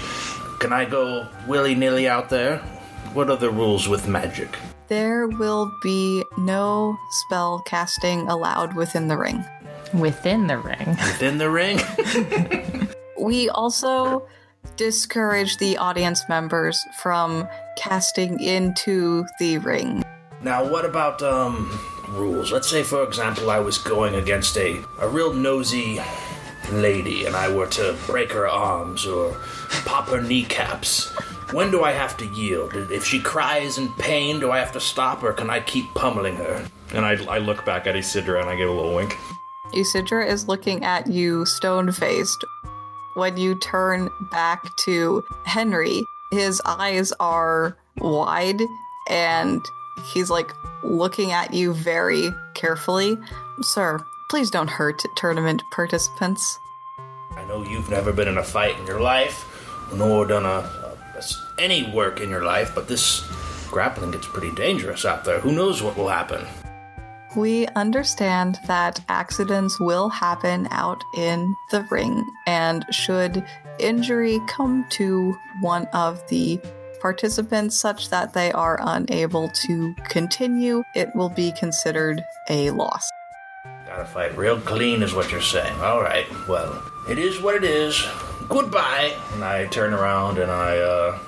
Can 0.59 0.73
I 0.73 0.85
go 0.85 1.27
willy 1.47 1.75
nilly 1.75 2.09
out 2.09 2.29
there? 2.29 2.59
What 3.15 3.31
are 3.31 3.37
the 3.37 3.51
rules 3.51 3.89
with 3.89 4.07
magic? 4.07 4.59
There 4.89 5.29
will 5.29 5.73
be 5.83 6.25
no 6.37 6.99
spell 7.11 7.63
casting 7.65 8.29
allowed 8.29 8.75
within 8.75 9.09
the 9.09 9.17
ring. 9.17 9.45
Within 9.95 10.47
the 10.47 10.59
ring. 10.59 10.89
Within 10.89 11.39
the 11.39 11.51
ring? 11.51 11.81
We 13.25 13.49
also 13.49 14.27
discourage 14.77 15.57
the 15.57 15.79
audience 15.79 16.29
members 16.29 16.85
from 16.99 17.49
casting 17.79 18.39
into 18.39 19.25
the 19.39 19.59
ring. 19.59 20.03
Now, 20.43 20.69
what 20.69 20.85
about 20.85 21.23
um 21.23 21.71
rules? 22.11 22.53
Let's 22.53 22.69
say, 22.69 22.83
for 22.83 23.03
example, 23.03 23.51
I 23.51 23.61
was 23.61 23.79
going 23.79 24.15
against 24.15 24.59
a 24.59 24.83
a 25.01 25.09
real 25.09 25.33
nosy 25.33 26.01
lady, 26.71 27.25
and 27.25 27.35
I 27.35 27.49
were 27.51 27.69
to 27.69 27.97
break 28.07 28.31
her 28.33 28.47
arms 28.47 29.07
or 29.07 29.37
pop 29.87 30.09
her 30.09 30.21
kneecaps. 30.21 31.11
When 31.53 31.71
do 31.71 31.83
I 31.85 31.93
have 31.93 32.17
to 32.19 32.27
yield? 32.27 32.75
If 32.75 33.05
she 33.07 33.21
cries 33.21 33.79
in 33.79 33.93
pain, 33.95 34.41
do 34.41 34.51
I 34.51 34.59
have 34.59 34.73
to 34.73 34.81
stop, 34.81 35.23
or 35.23 35.33
can 35.33 35.49
I 35.49 35.61
keep 35.61 35.87
pummeling 35.95 36.37
her? 36.37 36.67
And 36.93 37.07
I, 37.07 37.13
I 37.25 37.39
look 37.39 37.65
back 37.65 37.87
at 37.87 37.95
Isidra 37.95 38.41
and 38.41 38.51
I 38.51 38.57
give 38.57 38.69
a 38.69 38.73
little 38.73 38.95
wink. 38.95 39.17
Isidra 39.75 40.26
is 40.26 40.49
looking 40.49 40.85
at 40.85 41.07
you 41.07 41.45
stone 41.47 41.93
faced. 41.93 42.45
When 43.14 43.37
you 43.37 43.59
turn 43.61 44.09
back 44.31 44.75
to 44.78 45.23
Henry, 45.45 46.02
his 46.33 46.61
eyes 46.66 47.12
are 47.21 47.76
wide 47.99 48.61
and 49.09 49.64
he's 50.12 50.31
like 50.31 50.52
looking 50.83 51.33
at 51.33 51.54
you 51.54 51.75
very 51.75 52.31
carefully. 52.54 53.16
Sir, 53.61 54.00
please 54.31 54.50
don't 54.50 54.71
hurt 54.71 55.00
tournament 55.16 55.62
participants. 55.73 56.59
I 57.37 57.45
know 57.47 57.62
you've 57.64 57.90
never 57.90 58.12
been 58.12 58.28
in 58.28 58.38
a 58.38 58.45
fight 58.45 58.78
in 58.78 58.87
your 58.87 59.00
life, 59.00 59.45
nor 59.95 60.26
done 60.26 60.45
a, 60.45 60.69
a- 61.16 61.25
any 61.59 61.90
work 61.90 62.21
in 62.21 62.31
your 62.31 62.45
life, 62.45 62.75
but 62.75 62.88
this 62.88 63.25
grappling 63.71 64.11
gets 64.12 64.26
pretty 64.26 64.50
dangerous 64.52 65.04
out 65.04 65.25
there. 65.25 65.40
Who 65.40 65.52
knows 65.52 65.83
what 65.83 65.97
will 65.97 66.09
happen? 66.09 66.45
We 67.37 67.67
understand 67.69 68.59
that 68.67 69.00
accidents 69.09 69.81
will 69.81 70.09
happen 70.09 70.69
out 70.71 71.03
in 71.17 71.55
the 71.71 71.87
ring, 71.91 72.25
and 72.47 72.85
should 72.91 73.45
injury 73.79 74.41
come 74.49 74.87
to 74.91 75.37
one 75.61 75.87
of 75.93 76.26
the 76.29 76.61
participants 77.00 77.76
such 77.76 78.09
that 78.11 78.33
they 78.33 78.50
are 78.53 78.79
unable 78.81 79.50
to 79.67 79.95
continue, 80.09 80.83
it 80.95 81.14
will 81.14 81.29
be 81.29 81.53
considered 81.53 82.23
a 82.49 82.71
loss. 82.71 83.11
Gotta 83.87 84.07
fight 84.07 84.37
real 84.38 84.59
clean, 84.61 85.03
is 85.03 85.12
what 85.12 85.31
you're 85.31 85.41
saying. 85.41 85.79
All 85.81 86.00
right, 86.00 86.26
well, 86.49 86.83
it 87.09 87.19
is 87.19 87.43
what 87.43 87.57
it 87.57 87.64
is. 87.64 88.03
Goodbye. 88.49 89.14
And 89.35 89.45
I 89.45 89.67
turn 89.67 89.93
around 89.93 90.38
and 90.38 90.50
I, 90.50 90.79
uh, 90.79 91.19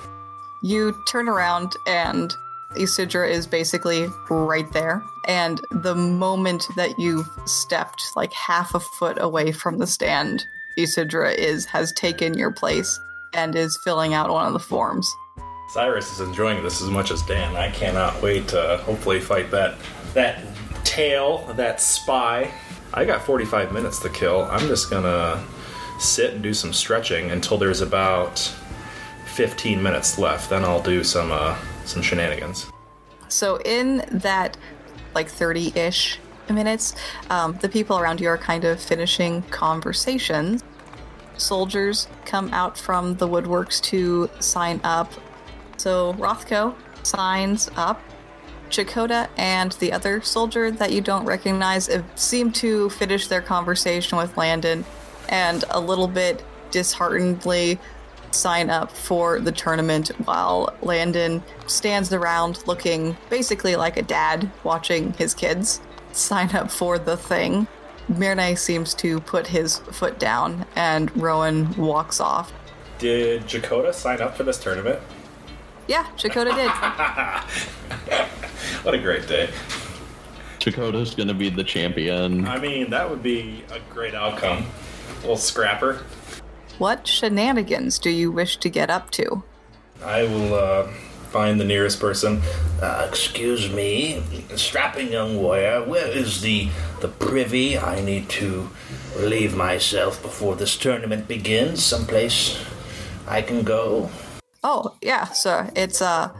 You 0.63 0.95
turn 1.07 1.29
around, 1.29 1.75
and 1.85 2.33
Isidra 2.77 3.29
is 3.29 3.47
basically 3.47 4.07
right 4.29 4.71
there. 4.73 5.01
And 5.27 5.59
the 5.71 5.95
moment 5.95 6.67
that 6.75 6.97
you've 6.97 7.29
stepped 7.45 8.01
like 8.15 8.33
half 8.33 8.73
a 8.73 8.79
foot 8.79 9.17
away 9.19 9.51
from 9.51 9.77
the 9.77 9.87
stand, 9.87 10.45
Isidra 10.77 11.35
is 11.35 11.65
has 11.65 11.91
taken 11.93 12.37
your 12.37 12.51
place 12.51 12.99
and 13.33 13.55
is 13.55 13.77
filling 13.83 14.13
out 14.13 14.29
one 14.29 14.47
of 14.47 14.53
the 14.53 14.59
forms. 14.59 15.13
Cyrus 15.69 16.11
is 16.13 16.21
enjoying 16.21 16.63
this 16.63 16.81
as 16.81 16.89
much 16.89 17.11
as 17.11 17.21
Dan. 17.23 17.55
I 17.55 17.69
cannot 17.71 18.21
wait 18.21 18.47
to 18.49 18.77
hopefully 18.85 19.19
fight 19.19 19.51
that 19.51 19.75
that 20.13 20.43
tail, 20.83 21.39
that 21.57 21.81
spy. 21.81 22.51
I 22.93 23.03
got 23.03 23.21
45 23.21 23.73
minutes 23.73 23.99
to 23.99 24.09
kill. 24.09 24.43
I'm 24.43 24.67
just 24.67 24.89
gonna 24.89 25.43
sit 25.99 26.33
and 26.33 26.43
do 26.43 26.53
some 26.53 26.71
stretching 26.71 27.31
until 27.31 27.57
there's 27.57 27.81
about 27.81 28.39
15 29.25 29.83
minutes 29.83 30.17
left. 30.17 30.49
Then 30.49 30.63
I'll 30.63 30.81
do 30.81 31.03
some 31.03 31.31
uh, 31.31 31.57
some 31.87 32.01
shenanigans. 32.01 32.67
So 33.29 33.59
in 33.65 34.03
that 34.11 34.57
like 35.13 35.29
30-ish 35.29 36.19
minutes, 36.49 36.95
um, 37.29 37.57
the 37.61 37.69
people 37.69 37.99
around 37.99 38.21
you 38.21 38.29
are 38.29 38.37
kind 38.37 38.63
of 38.63 38.79
finishing 38.79 39.41
conversations. 39.43 40.63
Soldiers 41.37 42.07
come 42.25 42.53
out 42.53 42.77
from 42.77 43.15
the 43.15 43.27
woodworks 43.27 43.81
to 43.83 44.29
sign 44.39 44.79
up. 44.83 45.11
So 45.77 46.13
Rothko 46.13 46.75
signs 47.03 47.69
up. 47.75 48.01
Chakota 48.69 49.29
and 49.37 49.71
the 49.73 49.93
other 49.93 50.21
soldier 50.21 50.71
that 50.71 50.91
you 50.91 50.99
don't 50.99 51.25
recognize 51.25 51.87
uh, 51.87 52.03
seem 52.15 52.51
to 52.51 52.89
finish 52.89 53.27
their 53.27 53.41
conversation 53.41 54.17
with 54.17 54.35
Landon 54.35 54.83
and 55.29 55.63
a 55.69 55.79
little 55.79 56.07
bit 56.07 56.43
disheartenedly 56.71 57.79
sign 58.31 58.69
up 58.69 58.91
for 58.91 59.39
the 59.39 59.51
tournament 59.51 60.09
while 60.25 60.75
Landon 60.81 61.43
stands 61.65 62.13
around 62.13 62.65
looking 62.67 63.17
basically 63.29 63.75
like 63.75 63.97
a 63.97 64.01
dad 64.01 64.49
watching 64.63 65.13
his 65.13 65.33
kids 65.33 65.81
sign 66.11 66.55
up 66.55 66.71
for 66.71 66.97
the 66.97 67.17
thing. 67.17 67.67
Mirne 68.09 68.55
seems 68.55 68.93
to 68.95 69.19
put 69.21 69.47
his 69.47 69.79
foot 69.79 70.17
down 70.19 70.65
and 70.75 71.15
Rowan 71.15 71.75
walks 71.75 72.19
off. 72.19 72.53
Did 72.99 73.43
Chakota 73.43 73.93
sign 73.93 74.21
up 74.21 74.35
for 74.35 74.43
this 74.43 74.57
tournament? 74.57 74.99
Yeah, 75.87 76.05
Chakota 76.17 76.55
did. 76.55 76.71
What 78.83 78.93
a 78.93 78.99
great 78.99 79.27
day. 79.27 79.49
Dakota's 80.59 81.13
gonna 81.13 81.33
be 81.33 81.49
the 81.49 81.63
champion. 81.63 82.45
I 82.45 82.57
mean, 82.59 82.89
that 82.91 83.09
would 83.09 83.21
be 83.21 83.63
a 83.71 83.79
great 83.93 84.13
outcome. 84.13 84.65
little 85.21 85.37
scrapper. 85.37 86.05
What 86.79 87.07
shenanigans 87.07 87.99
do 87.99 88.09
you 88.09 88.31
wish 88.31 88.57
to 88.57 88.69
get 88.69 88.89
up 88.89 89.11
to? 89.11 89.43
I 90.03 90.23
will 90.23 90.53
uh, 90.53 90.87
find 91.31 91.59
the 91.59 91.65
nearest 91.65 91.99
person. 91.99 92.41
uh, 92.81 93.05
excuse 93.09 93.71
me, 93.71 94.21
strapping 94.55 95.11
young 95.11 95.37
warrior, 95.37 95.83
where 95.83 96.07
is 96.07 96.41
the, 96.41 96.69
the 97.01 97.07
privy? 97.07 97.77
I 97.77 98.01
need 98.01 98.29
to 98.29 98.69
relieve 99.17 99.55
myself 99.55 100.21
before 100.21 100.55
this 100.55 100.77
tournament 100.77 101.27
begins. 101.27 101.83
Someplace 101.83 102.63
I 103.27 103.41
can 103.41 103.63
go. 103.63 104.09
Oh, 104.63 104.95
yeah, 105.01 105.25
sir. 105.25 105.69
It's 105.75 106.01
uh 106.01 106.31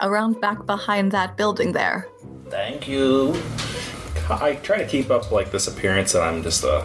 around 0.00 0.40
back 0.40 0.64
behind 0.66 1.12
that 1.12 1.36
building 1.36 1.72
there. 1.72 2.06
Thank 2.48 2.86
you. 2.88 3.34
I 4.30 4.54
try 4.62 4.78
to 4.78 4.86
keep 4.86 5.10
up 5.10 5.32
like 5.32 5.50
this 5.50 5.66
appearance 5.66 6.12
that 6.12 6.22
I'm 6.22 6.42
just 6.42 6.62
a, 6.64 6.84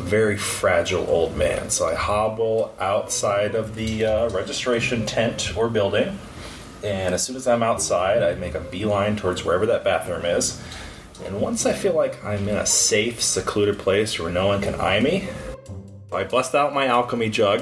a 0.00 0.02
very 0.02 0.36
fragile 0.36 1.06
old 1.08 1.36
man. 1.36 1.68
So 1.68 1.86
I 1.86 1.94
hobble 1.94 2.74
outside 2.80 3.54
of 3.54 3.74
the 3.74 4.06
uh, 4.06 4.30
registration 4.30 5.04
tent 5.04 5.54
or 5.56 5.68
building, 5.68 6.18
and 6.82 7.14
as 7.14 7.22
soon 7.22 7.36
as 7.36 7.46
I'm 7.46 7.62
outside, 7.62 8.22
I 8.22 8.34
make 8.34 8.54
a 8.54 8.60
beeline 8.60 9.16
towards 9.16 9.44
wherever 9.44 9.66
that 9.66 9.84
bathroom 9.84 10.24
is. 10.24 10.60
And 11.26 11.38
once 11.42 11.66
I 11.66 11.74
feel 11.74 11.94
like 11.94 12.24
I'm 12.24 12.48
in 12.48 12.56
a 12.56 12.64
safe, 12.64 13.22
secluded 13.22 13.78
place 13.78 14.18
where 14.18 14.32
no 14.32 14.46
one 14.46 14.62
can 14.62 14.80
eye 14.80 15.00
me, 15.00 15.28
I 16.10 16.24
bust 16.24 16.54
out 16.54 16.72
my 16.72 16.86
alchemy 16.86 17.28
jug. 17.28 17.60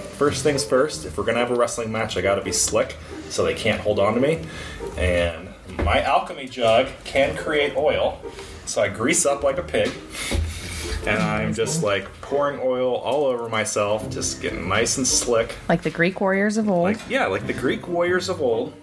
First 0.00 0.44
things 0.44 0.64
first, 0.64 1.04
if 1.04 1.18
we're 1.18 1.24
gonna 1.24 1.40
have 1.40 1.50
a 1.50 1.56
wrestling 1.56 1.90
match, 1.90 2.16
I 2.16 2.20
gotta 2.20 2.42
be 2.42 2.52
slick 2.52 2.96
so 3.28 3.42
they 3.42 3.54
can't 3.54 3.80
hold 3.80 3.98
on 3.98 4.14
to 4.14 4.20
me. 4.20 4.44
And 4.96 5.48
my 5.78 6.00
alchemy 6.00 6.46
jug 6.46 6.86
can 7.02 7.36
create 7.36 7.76
oil, 7.76 8.20
so 8.66 8.80
I 8.82 8.88
grease 8.88 9.26
up 9.26 9.42
like 9.42 9.58
a 9.58 9.64
pig. 9.64 9.90
And 11.06 11.22
I'm 11.22 11.54
just 11.54 11.82
like 11.82 12.08
pouring 12.20 12.60
oil 12.62 12.96
all 12.96 13.24
over 13.26 13.48
myself, 13.48 14.08
just 14.10 14.40
getting 14.40 14.68
nice 14.68 14.98
and 14.98 15.06
slick. 15.06 15.56
Like 15.68 15.82
the 15.82 15.90
Greek 15.90 16.20
warriors 16.20 16.56
of 16.56 16.68
old. 16.68 16.84
Like, 16.84 16.98
yeah, 17.08 17.26
like 17.26 17.46
the 17.46 17.52
Greek 17.52 17.88
warriors 17.88 18.28
of 18.28 18.40
old. 18.40 18.74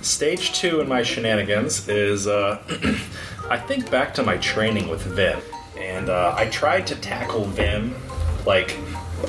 Stage 0.00 0.52
two 0.52 0.80
in 0.80 0.88
my 0.88 1.02
shenanigans 1.02 1.88
is 1.88 2.26
uh, 2.26 2.62
I 3.50 3.58
think 3.58 3.90
back 3.90 4.14
to 4.14 4.22
my 4.22 4.36
training 4.38 4.88
with 4.88 5.02
Vim, 5.02 5.40
and 5.76 6.08
uh, 6.08 6.34
I 6.36 6.46
tried 6.46 6.86
to 6.88 6.96
tackle 6.96 7.44
Vim 7.44 7.94
like 8.46 8.76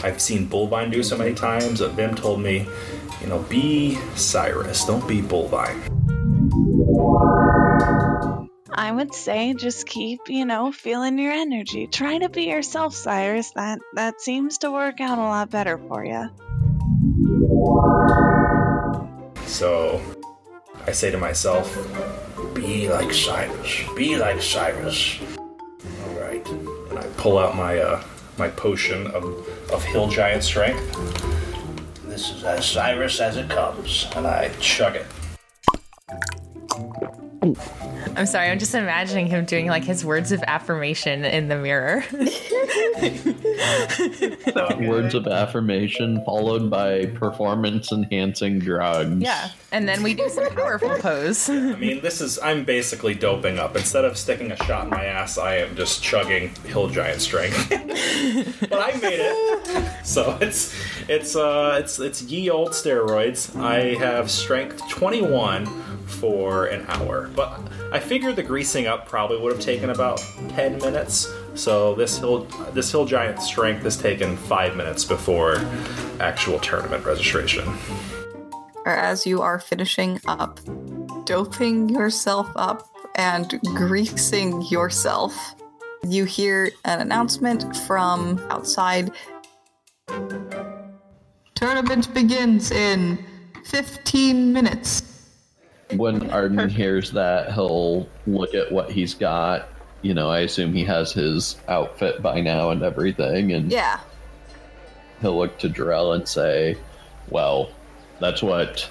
I've 0.03 0.21
seen 0.21 0.47
Bullvine 0.47 0.91
do 0.91 1.03
so 1.03 1.17
many 1.17 1.33
times. 1.33 1.79
That 1.79 1.91
Vim 1.93 2.15
told 2.15 2.41
me, 2.41 2.67
you 3.21 3.27
know, 3.27 3.39
be 3.43 3.95
Cyrus, 4.15 4.85
don't 4.85 5.07
be 5.07 5.21
Bullvine. 5.21 5.83
I 8.71 8.91
would 8.91 9.13
say 9.13 9.53
just 9.53 9.85
keep, 9.87 10.21
you 10.27 10.45
know, 10.45 10.71
feeling 10.71 11.17
your 11.17 11.31
energy. 11.31 11.87
Try 11.87 12.17
to 12.19 12.29
be 12.29 12.43
yourself, 12.43 12.93
Cyrus. 12.93 13.51
That 13.51 13.79
that 13.93 14.21
seems 14.21 14.57
to 14.59 14.71
work 14.71 14.99
out 15.01 15.17
a 15.17 15.21
lot 15.21 15.49
better 15.49 15.77
for 15.77 16.05
you. 16.05 16.29
So 19.45 20.01
I 20.85 20.91
say 20.91 21.11
to 21.11 21.17
myself, 21.17 21.73
Be 22.53 22.89
like 22.89 23.13
Cyrus. 23.13 23.83
Be 23.95 24.17
like 24.17 24.41
Cyrus. 24.41 25.19
All 25.37 26.19
right. 26.19 26.47
And 26.49 26.99
I 26.99 27.03
pull 27.17 27.37
out 27.37 27.55
my 27.55 27.79
uh, 27.79 28.03
my 28.37 28.49
potion 28.49 29.07
of, 29.07 29.23
of 29.71 29.83
hill 29.83 30.07
giant 30.07 30.43
strength, 30.43 30.79
This 32.05 32.29
is 32.29 32.43
as 32.43 32.65
Cyrus 32.65 33.19
as 33.19 33.37
it 33.37 33.49
comes. 33.49 34.07
and 34.15 34.27
I 34.27 34.49
chug 34.59 34.95
it. 34.95 35.05
I'm 38.17 38.25
sorry, 38.25 38.49
I'm 38.49 38.57
just 38.57 38.73
imagining 38.73 39.27
him 39.27 39.45
doing 39.45 39.67
like 39.67 39.83
his 39.83 40.03
words 40.03 40.31
of 40.31 40.43
affirmation 40.47 41.23
in 41.23 41.49
the 41.49 41.55
mirror. 41.55 42.03
Words 44.79 45.13
of 45.13 45.27
affirmation 45.27 46.23
followed 46.25 46.69
by 46.69 47.05
performance 47.07 47.91
enhancing 47.91 48.59
drugs. 48.59 49.21
yeah. 49.21 49.49
And 49.71 49.87
then 49.87 50.01
we 50.01 50.13
do 50.13 50.29
some 50.29 50.49
powerful 50.55 50.97
pose. 50.97 51.49
I 51.49 51.75
mean, 51.75 52.01
this 52.01 52.21
is 52.21 52.39
I'm 52.39 52.63
basically 52.63 53.13
doping 53.13 53.59
up. 53.59 53.75
Instead 53.75 54.05
of 54.05 54.17
sticking 54.17 54.51
a 54.51 54.55
shot 54.63 54.85
in 54.85 54.89
my 54.89 55.05
ass, 55.05 55.37
I 55.37 55.57
am 55.57 55.75
just 55.75 56.01
chugging 56.01 56.55
hill 56.65 56.89
giant 56.89 57.21
strength. 57.21 57.69
but 57.69 58.79
I 58.79 58.97
made 58.99 59.19
it. 59.19 60.05
So 60.05 60.37
it's 60.41 60.73
it's 61.07 61.35
uh 61.35 61.77
it's 61.79 61.99
it's 61.99 62.23
ye 62.23 62.49
old 62.49 62.69
steroids. 62.69 63.55
I 63.59 63.95
have 63.95 64.31
strength 64.31 64.87
21 64.89 65.65
for 66.07 66.65
an 66.65 66.85
hour. 66.87 67.29
But 67.35 67.59
I 67.91 67.99
figure 67.99 68.31
the 68.31 68.43
greasing 68.43 68.87
up 68.87 69.07
probably 69.07 69.39
would 69.39 69.51
have 69.53 69.61
taken 69.61 69.89
about 69.89 70.23
10 70.49 70.77
minutes. 70.79 71.31
So 71.55 71.95
this 71.95 72.17
hill 72.17 72.47
this 72.73 72.91
hill 72.91 73.05
giant 73.05 73.41
strength 73.41 73.83
has 73.83 73.97
taken 73.97 74.37
5 74.37 74.75
minutes 74.75 75.03
before 75.05 75.57
actual 76.19 76.59
tournament 76.59 77.05
registration. 77.05 77.67
or 78.87 78.93
as 78.95 79.25
you 79.25 79.41
are 79.41 79.59
finishing 79.59 80.17
up, 80.27 80.61
doping 81.25 81.89
yourself 81.89 82.49
up 82.55 82.87
and 83.15 83.59
greasing 83.75 84.61
yourself, 84.61 85.55
you 86.07 86.23
hear 86.23 86.71
an 86.85 87.01
announcement 87.01 87.75
from 87.85 88.39
outside. 88.49 89.11
Tournament 91.53 92.13
begins 92.13 92.71
in 92.71 93.19
15 93.65 94.53
minutes. 94.53 95.16
When 95.95 96.29
Arden 96.31 96.69
hears 96.69 97.11
that, 97.11 97.53
he'll 97.53 98.07
look 98.25 98.53
at 98.53 98.71
what 98.71 98.91
he's 98.91 99.13
got. 99.13 99.69
You 100.01 100.13
know, 100.13 100.29
I 100.29 100.39
assume 100.39 100.73
he 100.73 100.83
has 100.83 101.11
his 101.13 101.55
outfit 101.67 102.21
by 102.21 102.41
now 102.41 102.69
and 102.71 102.83
everything, 102.83 103.53
and 103.53 103.71
Yeah. 103.71 103.99
he'll 105.21 105.37
look 105.37 105.57
to 105.59 105.69
Jarell 105.69 106.15
and 106.15 106.27
say, 106.27 106.77
Well, 107.29 107.69
that's 108.19 108.41
what 108.41 108.89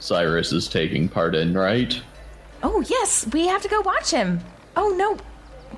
Cyrus 0.00 0.52
is 0.52 0.68
taking 0.68 1.08
part 1.08 1.34
in, 1.34 1.54
right? 1.54 2.00
Oh, 2.62 2.82
yes, 2.88 3.26
we 3.32 3.46
have 3.46 3.62
to 3.62 3.68
go 3.68 3.80
watch 3.80 4.10
him. 4.10 4.40
Oh, 4.76 4.90
no, 4.96 5.16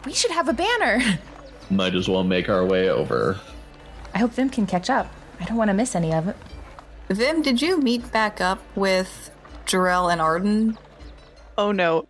we 0.04 0.12
should 0.12 0.30
have 0.32 0.48
a 0.48 0.52
banner. 0.52 1.00
Might 1.70 1.94
as 1.94 2.08
well 2.08 2.24
make 2.24 2.48
our 2.48 2.64
way 2.64 2.88
over. 2.88 3.38
I 4.14 4.18
hope 4.18 4.32
Vim 4.32 4.50
can 4.50 4.66
catch 4.66 4.90
up. 4.90 5.12
I 5.40 5.44
don't 5.44 5.56
want 5.56 5.68
to 5.68 5.74
miss 5.74 5.94
any 5.94 6.12
of 6.12 6.28
it. 6.28 6.36
Vim, 7.08 7.40
did 7.42 7.60
you 7.62 7.78
meet 7.80 8.10
back 8.12 8.40
up 8.40 8.60
with 8.76 9.30
Jarell 9.66 10.10
and 10.10 10.20
Arden? 10.20 10.78
Oh 11.58 11.72
no. 11.72 12.06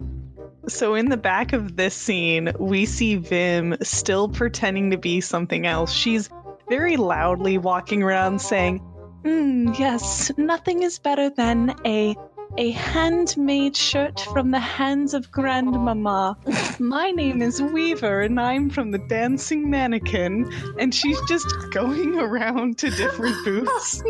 So 0.69 0.95
in 0.95 1.09
the 1.09 1.17
back 1.17 1.53
of 1.53 1.77
this 1.77 1.95
scene, 1.95 2.53
we 2.59 2.87
see 2.87 3.17
Vim 3.17 3.77
still 3.83 4.29
pretending 4.29 4.91
to 4.93 4.97
be 4.97 5.21
something 5.21 5.67
else. 5.67 5.93
She's 5.93 6.31
very 6.69 6.97
loudly 6.97 7.59
walking 7.59 8.03
around 8.03 8.41
saying, 8.41 8.81
mm, 9.25 9.77
"Yes, 9.79 10.31
nothing 10.37 10.83
is 10.83 10.99
better 10.99 11.31
than 11.31 11.75
a 11.85 12.17
a 12.59 12.71
handmade 12.73 13.77
shirt 13.77 14.21
from 14.33 14.51
the 14.51 14.59
hands 14.59 15.15
of 15.15 15.31
Grandmama. 15.31 16.37
My 16.79 17.11
name 17.11 17.41
is 17.41 17.63
Weaver, 17.63 18.23
and 18.23 18.39
I'm 18.39 18.69
from 18.69 18.91
the 18.91 18.99
Dancing 18.99 19.71
Mannequin." 19.71 20.53
And 20.79 20.95
she's 20.95 21.19
just 21.29 21.47
going 21.71 22.19
around 22.19 22.79
to 22.79 22.91
different 22.91 23.37
booths, 23.45 24.03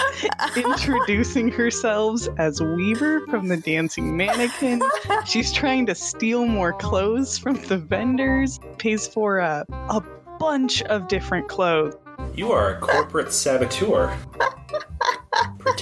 introducing 0.56 1.50
herself 1.50 2.28
as 2.38 2.60
Weaver 2.60 3.26
from 3.26 3.48
the 3.48 3.58
Dancing 3.58 4.16
Mannequin. 4.16 4.82
She's 5.26 5.52
trying 5.52 5.86
to 5.86 5.94
steal 5.94 6.46
more 6.46 6.72
clothes 6.72 7.38
from 7.38 7.56
the 7.64 7.78
vendors, 7.78 8.58
pays 8.78 9.06
for 9.06 9.38
a, 9.38 9.66
a 9.70 10.02
bunch 10.38 10.82
of 10.84 11.08
different 11.08 11.48
clothes. 11.48 11.94
You 12.34 12.52
are 12.52 12.76
a 12.76 12.80
corporate 12.80 13.32
saboteur. 13.32 14.16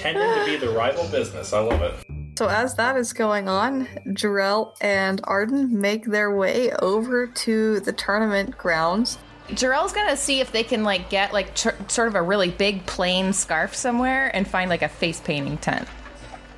Pretending 0.00 0.34
to 0.38 0.44
be 0.46 0.56
the 0.56 0.72
rival 0.72 1.06
business. 1.08 1.52
I 1.52 1.60
love 1.60 1.82
it. 1.82 1.94
So 2.38 2.48
as 2.48 2.74
that 2.76 2.96
is 2.96 3.12
going 3.12 3.48
on, 3.48 3.86
Jarell 4.08 4.74
and 4.80 5.20
Arden 5.24 5.78
make 5.78 6.06
their 6.06 6.34
way 6.34 6.72
over 6.72 7.26
to 7.26 7.80
the 7.80 7.92
tournament 7.92 8.56
grounds. 8.56 9.18
Jarell's 9.48 9.92
gonna 9.92 10.16
see 10.16 10.40
if 10.40 10.50
they 10.50 10.62
can 10.62 10.82
like 10.82 11.10
get 11.10 11.34
like 11.34 11.54
tr- 11.54 11.70
sort 11.88 12.08
of 12.08 12.14
a 12.14 12.22
really 12.22 12.50
big 12.50 12.86
plain 12.86 13.32
scarf 13.32 13.74
somewhere 13.74 14.34
and 14.34 14.48
find 14.48 14.70
like 14.70 14.80
a 14.80 14.88
face 14.88 15.20
painting 15.20 15.58
tent. 15.58 15.86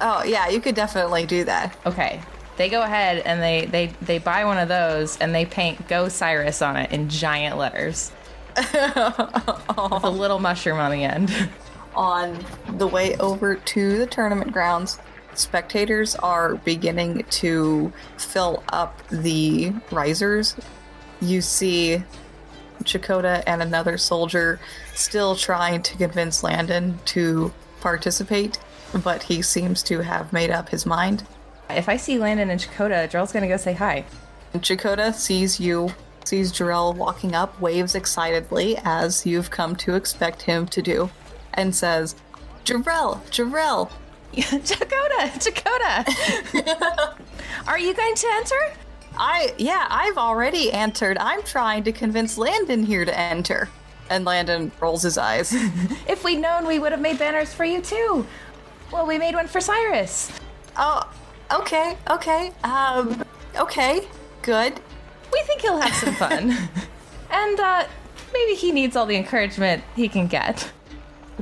Oh 0.01 0.23
yeah, 0.23 0.49
you 0.49 0.61
could 0.61 0.75
definitely 0.77 1.27
do 1.27 1.43
that. 1.45 1.77
Okay. 1.87 2.21
They 2.59 2.69
go 2.69 2.83
ahead 2.83 3.23
and 3.25 3.43
they 3.43 3.67
they 3.67 3.87
they 4.03 4.19
buy 4.19 4.45
one 4.45 4.59
of 4.59 4.69
those 4.69 5.19
and 5.19 5.35
they 5.35 5.47
paint 5.47 5.89
"Go 5.89 6.09
Cyrus" 6.09 6.63
on 6.63 6.77
it 6.77 6.93
in 6.93 7.09
giant 7.09 7.57
letters 7.57 8.13
with 8.57 8.75
a 8.75 10.11
little 10.11 10.39
mushroom 10.39 10.79
on 10.79 10.93
the 10.93 11.03
end. 11.03 11.35
On 11.95 12.45
the 12.79 12.87
way 12.87 13.17
over 13.17 13.57
to 13.57 13.99
the 13.99 14.07
tournament 14.07 14.53
grounds, 14.53 14.99
spectators 15.35 16.15
are 16.17 16.57
beginning 16.57 17.25
to 17.31 17.93
fill 18.17 18.63
up 18.73 19.07
the 19.09 19.73
risers. 19.91 20.57
You 21.21 21.41
see 21.41 22.03
Chakota 22.85 23.43
and 23.47 23.63
another 23.63 23.99
soldier 23.99 24.59
still 24.95 25.37
trying 25.37 25.83
to 25.83 25.97
convince 25.97 26.43
Landon 26.43 26.99
to 27.07 27.53
participate, 27.81 28.59
but 29.03 29.23
he 29.23 29.43
seems 29.43 29.83
to 29.85 30.01
have 30.01 30.33
made 30.33 30.51
up 30.51 30.69
his 30.69 30.87
mind. 30.87 31.27
If 31.71 31.89
I 31.89 31.97
see 31.97 32.19
Landon 32.19 32.51
and 32.51 32.61
Chakota, 32.61 33.09
Jarell's 33.09 33.33
gonna 33.33 33.49
go 33.49 33.57
say 33.57 33.73
hi. 33.73 34.05
Chakota 34.55 35.15
sees 35.15 35.59
you, 35.59 35.93
sees 36.25 36.53
Jarell 36.53 36.95
walking 36.95 37.35
up, 37.35 37.59
waves 37.61 37.95
excitedly 37.95 38.77
as 38.85 39.25
you've 39.25 39.51
come 39.51 39.77
to 39.77 39.95
expect 39.95 40.43
him 40.43 40.67
to 40.67 40.83
do, 40.83 41.11
and 41.55 41.75
says, 41.75 42.15
Jarell, 42.65 43.21
Jarell, 43.31 43.91
Dakota, 44.33 45.31
Dakota. 45.39 47.17
are 47.67 47.79
you 47.79 47.93
going 47.95 48.15
to 48.15 48.27
enter? 48.33 48.73
I, 49.19 49.55
yeah, 49.59 49.87
I've 49.91 50.17
already 50.17 50.73
entered. 50.73 51.19
I'm 51.19 51.43
trying 51.43 51.85
to 51.85 51.93
convince 51.93 52.39
Landon 52.39 52.85
here 52.85 53.05
to 53.05 53.19
enter. 53.19 53.69
And 54.09 54.25
Landon 54.25 54.73
rolls 54.81 55.03
his 55.03 55.19
eyes. 55.19 55.55
If 56.09 56.25
we'd 56.25 56.41
known, 56.41 56.67
we 56.67 56.79
would 56.79 56.93
have 56.93 57.01
made 57.01 57.19
banners 57.19 57.53
for 57.53 57.65
you 57.65 57.81
too. 57.81 58.27
Well, 58.93 59.07
we 59.07 59.19
made 59.19 59.35
one 59.35 59.49
for 59.49 59.61
Cyrus. 59.61 60.31
oh, 60.77 61.11
okay, 61.51 61.97
okay, 62.11 62.53
um, 62.65 63.25
okay, 63.57 64.07
good. 64.43 64.81
We 65.33 65.43
think 65.43 65.63
he'll 65.63 65.81
have 65.81 65.95
some 65.95 66.15
fun. 66.15 66.57
and 67.31 67.61
uh, 67.61 67.87
maybe 68.33 68.55
he 68.55 68.73
needs 68.73 68.97
all 68.97 69.07
the 69.07 69.17
encouragement 69.17 69.85
he 69.97 70.09
can 70.09 70.27
get. 70.27 70.71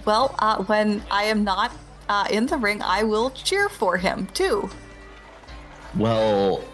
Well, 0.05 0.35
uh, 0.39 0.63
when 0.65 1.03
I 1.11 1.25
am 1.25 1.45
not 1.45 1.73
uh, 2.09 2.27
in 2.31 2.47
the 2.47 2.57
ring, 2.57 2.83
I 2.83 3.03
will 3.03 3.31
cheer 3.31 3.69
for 3.69 3.97
him 3.97 4.27
too. 4.29 4.71
Well, 5.97 6.65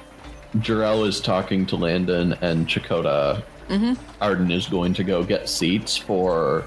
Jarell 0.58 1.06
is 1.06 1.20
talking 1.20 1.66
to 1.66 1.76
Landon 1.76 2.34
and 2.40 2.66
Chakota. 2.66 3.42
Arden 4.20 4.50
is 4.50 4.66
going 4.68 4.94
to 4.94 5.04
go 5.04 5.24
get 5.24 5.48
seats 5.48 5.96
for 5.96 6.64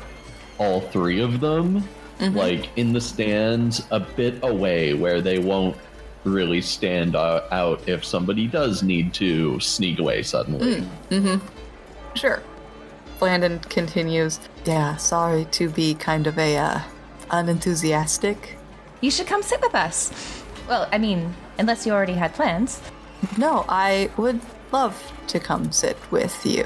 all 0.58 0.82
three 0.82 1.22
of 1.22 1.40
them, 1.40 1.88
like 2.20 2.70
in 2.76 2.92
the 2.92 3.00
stands, 3.00 3.88
a 3.92 4.00
bit 4.00 4.36
away 4.44 4.94
where 4.94 5.22
they 5.22 5.40
won't 5.40 5.78
really 6.26 6.62
stand 6.62 7.16
uh, 7.16 7.44
out 7.52 7.88
if 7.88 8.04
somebody 8.04 8.48
does 8.48 8.84
need 8.84 9.14
to 9.14 9.60
sneak 9.62 10.00
away 10.00 10.22
suddenly. 10.22 10.86
Sure. 12.16 12.44
Landon 13.22 13.60
continues. 13.60 14.40
Yeah, 14.66 14.96
sorry 14.98 15.46
to 15.52 15.70
be 15.70 15.94
kind 15.94 16.28
of 16.28 16.38
a 16.38 16.58
uh, 16.58 16.80
unenthusiastic. 17.32 18.58
You 19.02 19.12
should 19.12 19.28
come 19.28 19.44
sit 19.44 19.62
with 19.62 19.76
us. 19.76 20.12
Well, 20.68 20.88
I 20.92 20.98
mean, 20.98 21.34
unless 21.58 21.86
you 21.86 21.94
already 21.94 22.14
had 22.14 22.34
plans. 22.34 22.82
No, 23.38 23.66
I 23.68 24.10
would 24.18 24.40
love 24.72 25.12
to 25.28 25.40
come 25.40 25.72
sit 25.72 25.98
with 26.12 26.46
you. 26.46 26.64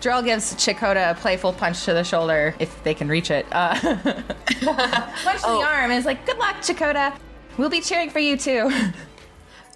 Jarell 0.00 0.24
gives 0.24 0.54
Chakota 0.54 1.12
a 1.12 1.14
playful 1.14 1.52
punch 1.52 1.84
to 1.84 1.94
the 1.94 2.04
shoulder, 2.04 2.54
if 2.58 2.82
they 2.84 2.94
can 2.94 3.08
reach 3.08 3.30
it. 3.30 3.46
Uh, 3.52 3.74
punch 3.80 5.40
to 5.40 5.46
the 5.46 5.64
arm 5.64 5.90
and 5.90 5.94
is 5.94 6.04
like, 6.04 6.26
good 6.26 6.36
luck, 6.38 6.56
Chakota. 6.56 7.16
We'll 7.56 7.70
be 7.70 7.80
cheering 7.80 8.10
for 8.10 8.18
you 8.18 8.36
too. 8.36 8.70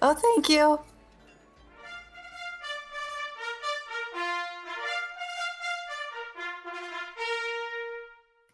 Oh, 0.01 0.13
thank 0.13 0.47
you. 0.47 0.79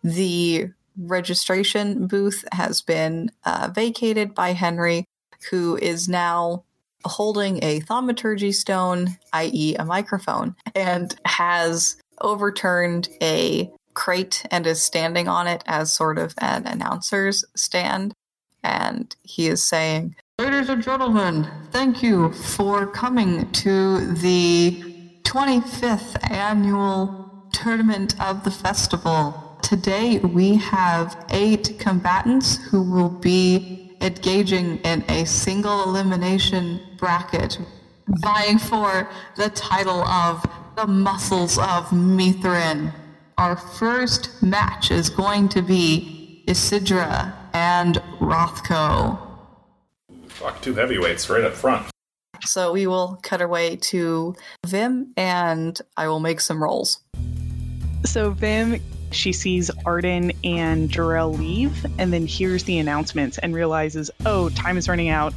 The 0.06 0.70
registration 0.96 2.06
booth 2.06 2.46
has 2.52 2.84
been 2.84 3.32
uh, 3.44 3.72
vacated 3.74 4.36
by 4.36 4.54
Henry, 4.54 5.06
who 5.50 5.78
is 5.78 6.08
now 6.08 6.64
holding 7.06 7.64
a 7.64 7.80
thaumaturgy 7.80 8.52
stone, 8.52 9.18
i.e., 9.34 9.76
a 9.80 9.84
microphone, 9.84 10.56
and 10.76 11.16
has 11.26 11.98
overturned 12.22 13.10
a 13.20 13.72
crate 13.96 14.46
and 14.52 14.68
is 14.68 14.80
standing 14.80 15.28
on 15.28 15.48
it 15.48 15.64
as 15.66 15.92
sort 15.92 16.20
of 16.20 16.36
an 16.38 16.68
announcer's 16.68 17.44
stand. 17.56 18.14
And 18.64 19.16
he 19.24 19.48
is 19.48 19.64
saying, 19.64 20.16
Ladies 20.38 20.70
and 20.70 20.84
gentlemen, 20.84 21.48
thank 21.72 22.04
you 22.04 22.32
for 22.32 22.86
coming 22.86 23.52
to 23.54 24.14
the 24.14 24.84
25th 25.24 26.30
annual 26.30 27.48
tournament 27.52 28.22
of 28.22 28.44
the 28.44 28.52
festival. 28.52 29.45
Today 29.66 30.20
we 30.20 30.58
have 30.58 31.26
eight 31.32 31.80
combatants 31.80 32.58
who 32.66 32.84
will 32.84 33.10
be 33.10 33.98
engaging 34.00 34.78
in 34.84 35.04
a 35.10 35.26
single 35.26 35.86
elimination 35.86 36.80
bracket, 37.00 37.58
vying 38.22 38.60
for 38.60 39.10
the 39.38 39.50
title 39.50 40.04
of 40.04 40.46
the 40.76 40.86
Muscles 40.86 41.58
of 41.58 41.90
Mithrin. 41.90 42.94
Our 43.40 43.56
first 43.56 44.44
match 44.44 44.92
is 44.92 45.10
going 45.10 45.50
to 45.50 45.64
be 45.64 46.44
Isidra 46.48 47.34
and 47.54 47.96
Rothko. 48.20 49.20
Fuck, 50.28 50.62
two 50.62 50.76
heavyweights 50.76 51.28
right 51.28 51.44
up 51.44 51.54
front. 51.54 51.88
So 52.44 52.72
we 52.72 52.86
will 52.86 53.20
cut 53.24 53.42
our 53.42 53.48
way 53.48 53.78
to 53.78 54.36
Vim 54.64 55.12
and 55.18 55.82
I 55.98 56.08
will 56.08 56.20
make 56.20 56.40
some 56.40 56.62
rolls. 56.62 57.00
So 58.06 58.30
Vim, 58.30 58.80
she 59.16 59.34
sees 59.34 59.72
Arden 59.86 60.32
and 60.44 60.90
Jarell 60.90 61.38
leave 61.38 61.86
and 61.98 62.12
then 62.12 62.26
hears 62.26 62.64
the 62.64 62.78
announcements 62.78 63.38
and 63.38 63.54
realizes, 63.54 64.12
oh, 64.26 64.50
time 64.50 64.78
is 64.78 64.88
running 64.88 65.10
out. 65.10 65.34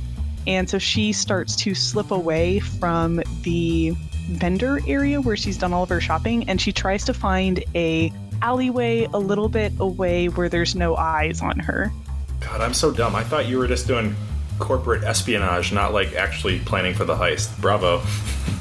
And 0.46 0.68
so 0.68 0.78
she 0.78 1.12
starts 1.12 1.56
to 1.56 1.74
slip 1.74 2.10
away 2.10 2.58
from 2.58 3.22
the 3.42 3.90
vendor 4.30 4.80
area 4.86 5.20
where 5.20 5.36
she's 5.36 5.56
done 5.56 5.72
all 5.72 5.82
of 5.82 5.88
her 5.88 6.00
shopping 6.00 6.48
and 6.48 6.60
she 6.60 6.72
tries 6.72 7.04
to 7.06 7.14
find 7.14 7.62
a 7.74 8.12
alleyway 8.42 9.08
a 9.12 9.18
little 9.18 9.48
bit 9.48 9.72
away 9.80 10.28
where 10.28 10.48
there's 10.48 10.74
no 10.74 10.96
eyes 10.96 11.42
on 11.42 11.58
her. 11.58 11.92
God, 12.40 12.60
I'm 12.60 12.74
so 12.74 12.92
dumb. 12.92 13.16
I 13.16 13.24
thought 13.24 13.46
you 13.46 13.58
were 13.58 13.66
just 13.66 13.86
doing 13.86 14.14
corporate 14.58 15.04
espionage, 15.04 15.72
not 15.72 15.92
like 15.92 16.14
actually 16.14 16.60
planning 16.60 16.94
for 16.94 17.04
the 17.04 17.14
heist. 17.14 17.60
Bravo. 17.60 18.02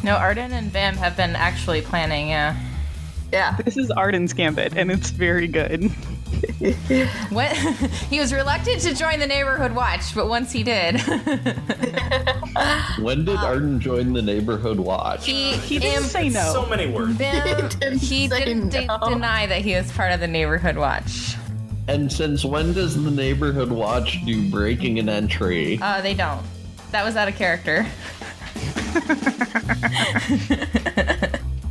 No, 0.03 0.15
Arden 0.15 0.53
and 0.53 0.71
Vim 0.71 0.95
have 0.95 1.17
been 1.17 1.35
actually 1.35 1.81
planning, 1.81 2.29
yeah. 2.29 2.55
Yeah. 3.31 3.57
This 3.63 3.77
is 3.77 3.91
Arden's 3.91 4.33
gambit 4.33 4.73
and 4.77 4.91
it's 4.91 5.09
very 5.11 5.47
good. 5.47 5.91
When, 7.31 7.55
he 8.09 8.19
was 8.19 8.33
reluctant 8.33 8.81
to 8.81 8.93
join 8.93 9.19
the 9.19 9.25
neighborhood 9.27 9.71
watch, 9.73 10.13
but 10.13 10.27
once 10.27 10.51
he 10.51 10.61
did, 10.61 10.99
When 12.99 13.23
did 13.25 13.37
Arden 13.37 13.79
join 13.79 14.11
the 14.13 14.21
neighborhood 14.21 14.77
watch? 14.79 15.25
he, 15.25 15.53
He 15.53 15.79
didn't 15.79 16.03
im- 16.03 16.09
say 16.09 16.29
no. 16.29 16.51
So 16.53 16.65
many 16.67 16.87
words. 16.91 17.13
Vim, 17.13 17.69
didn't 17.69 17.99
he 17.99 18.27
didn't 18.27 18.69
de- 18.69 18.85
no. 18.85 18.99
deny 19.07 19.45
that 19.47 19.61
he 19.61 19.73
was 19.73 19.89
part 19.93 20.11
of 20.11 20.19
the 20.19 20.27
neighborhood 20.27 20.75
watch. 20.77 21.35
And 21.87 22.11
since 22.11 22.43
when 22.43 22.73
does 22.73 23.01
the 23.01 23.09
neighborhood 23.09 23.71
watch 23.71 24.23
do 24.25 24.49
breaking 24.51 24.99
an 24.99 25.07
entry? 25.09 25.79
Uh, 25.81 26.01
they 26.01 26.13
don't. 26.13 26.45
That 26.91 27.03
was 27.05 27.15
out 27.15 27.29
of 27.29 27.35
character. 27.35 27.85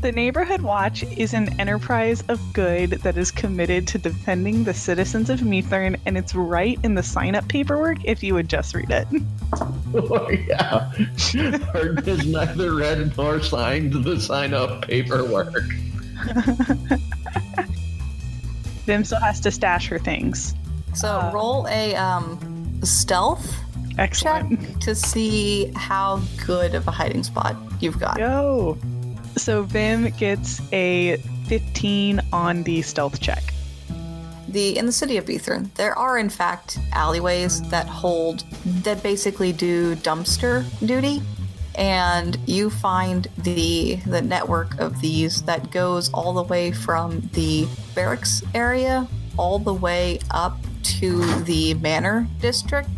The 0.07 0.13
Neighborhood 0.13 0.61
Watch 0.63 1.03
is 1.03 1.35
an 1.35 1.59
enterprise 1.59 2.23
of 2.29 2.41
good 2.53 2.91
that 2.91 3.17
is 3.17 3.33
committed 3.33 3.89
to 3.89 3.99
defending 3.99 4.63
the 4.63 4.73
citizens 4.73 5.31
of 5.31 5.41
Mithrin, 5.41 5.99
and 6.07 6.17
it's 6.17 6.33
right 6.33 6.79
in 6.85 6.95
the 6.95 7.03
sign 7.03 7.35
up 7.35 7.49
paperwork 7.49 7.99
if 8.05 8.23
you 8.23 8.35
would 8.35 8.49
just 8.49 8.73
read 8.73 8.93
it. 8.93 9.09
Oh, 9.93 10.31
yeah. 10.31 10.93
Arden 11.75 12.05
has 12.05 12.25
neither 12.25 12.75
read 12.77 13.17
nor 13.17 13.43
signed 13.43 13.95
the 14.05 14.21
sign 14.21 14.55
up 14.55 14.83
paperwork. 14.83 15.55
Vim 18.85 19.05
still 19.05 19.21
has 19.21 19.41
to 19.41 19.51
stash 19.51 19.89
her 19.89 19.99
things. 19.99 20.55
So 20.95 21.09
Uh, 21.09 21.33
roll 21.35 21.67
a 21.67 21.97
um, 21.97 22.81
stealth 22.85 23.53
check 24.13 24.47
to 24.83 24.95
see 24.95 25.73
how 25.75 26.21
good 26.47 26.77
of 26.77 26.87
a 26.87 26.93
hiding 26.93 27.25
spot 27.25 27.57
you've 27.81 27.99
got. 27.99 28.19
Go. 28.19 28.79
So 29.37 29.63
Vim 29.63 30.11
gets 30.11 30.61
a 30.73 31.17
15 31.47 32.21
on 32.33 32.63
the 32.63 32.83
stealth 32.83 33.21
check. 33.21 33.43
The 34.49 34.79
in 34.79 34.87
the 34.87 34.93
city 34.93 35.17
of 35.17 35.27
Mithrin, 35.27 35.73
there 35.75 35.97
are 35.99 36.19
in 36.19 36.31
fact 36.31 36.79
alleyways 36.93 37.61
that 37.69 37.87
hold 37.87 38.45
that 38.85 39.03
basically 39.03 39.53
do 39.53 39.97
dumpster 39.97 40.65
duty, 40.87 41.21
and 41.75 42.39
you 42.47 42.71
find 42.71 43.29
the 43.39 43.97
the 44.07 44.23
network 44.23 44.79
of 44.79 45.01
these 45.01 45.43
that 45.43 45.71
goes 45.71 46.11
all 46.13 46.33
the 46.33 46.45
way 46.45 46.73
from 46.73 47.29
the 47.33 47.69
barracks 47.95 48.43
area 48.55 49.07
all 49.37 49.59
the 49.59 49.75
way 49.75 50.19
up 50.31 50.57
to 50.83 51.25
the 51.43 51.75
manor 51.75 52.27
district, 52.41 52.89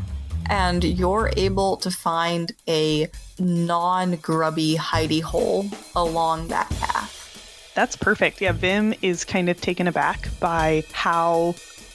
and 0.47 0.85
you're 0.85 1.31
able 1.37 1.77
to 1.79 1.91
find 1.91 2.53
a 2.69 3.09
non-grubby 3.41 4.77
hidey 4.77 5.23
hole 5.23 5.67
along 5.95 6.49
that 6.49 6.69
path. 6.71 7.73
That's 7.75 7.97
perfect. 7.97 8.41
Yeah, 8.41 8.53
Vim 8.53 8.95
is 9.03 9.25
kind 9.25 9.49
of 9.49 9.61
taken 9.61 9.87
aback 9.87 10.29
by 10.41 10.85
how. 10.93 11.55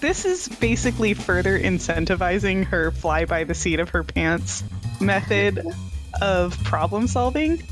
this 0.00 0.24
is 0.24 0.48
basically 0.60 1.14
further 1.14 1.58
incentivizing 1.58 2.64
her 2.64 2.90
fly 2.90 3.24
by 3.24 3.44
the 3.44 3.54
seat 3.54 3.80
of 3.80 3.88
her 3.88 4.04
pants 4.04 4.62
method 5.00 5.64
of 6.20 6.62
problem 6.64 7.06
solving. 7.08 7.62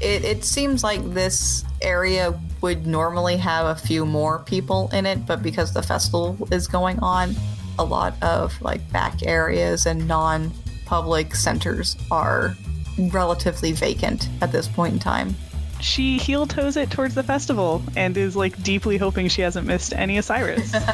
it, 0.00 0.24
it 0.24 0.44
seems 0.44 0.82
like 0.82 1.02
this 1.12 1.64
area 1.82 2.38
would 2.60 2.86
normally 2.86 3.36
have 3.36 3.66
a 3.66 3.78
few 3.78 4.06
more 4.06 4.40
people 4.40 4.90
in 4.92 5.06
it, 5.06 5.26
but 5.26 5.42
because 5.42 5.72
the 5.72 5.82
festival 5.82 6.36
is 6.50 6.66
going 6.66 6.98
on, 7.00 7.34
a 7.78 7.84
lot 7.84 8.14
of 8.22 8.60
like 8.62 8.90
back 8.90 9.22
areas 9.24 9.86
and 9.86 10.08
non 10.08 10.52
public 10.86 11.34
centers 11.34 11.96
are 12.10 12.56
relatively 12.98 13.72
vacant 13.72 14.28
at 14.40 14.52
this 14.52 14.66
point 14.68 14.94
in 14.94 14.98
time. 14.98 15.34
She 15.80 16.16
heel 16.16 16.46
toes 16.46 16.76
it 16.76 16.90
towards 16.90 17.14
the 17.14 17.22
festival 17.22 17.82
and 17.96 18.16
is 18.16 18.34
like 18.34 18.60
deeply 18.62 18.96
hoping 18.96 19.28
she 19.28 19.42
hasn't 19.42 19.66
missed 19.66 19.92
any 19.92 20.16
Osiris. 20.16 20.74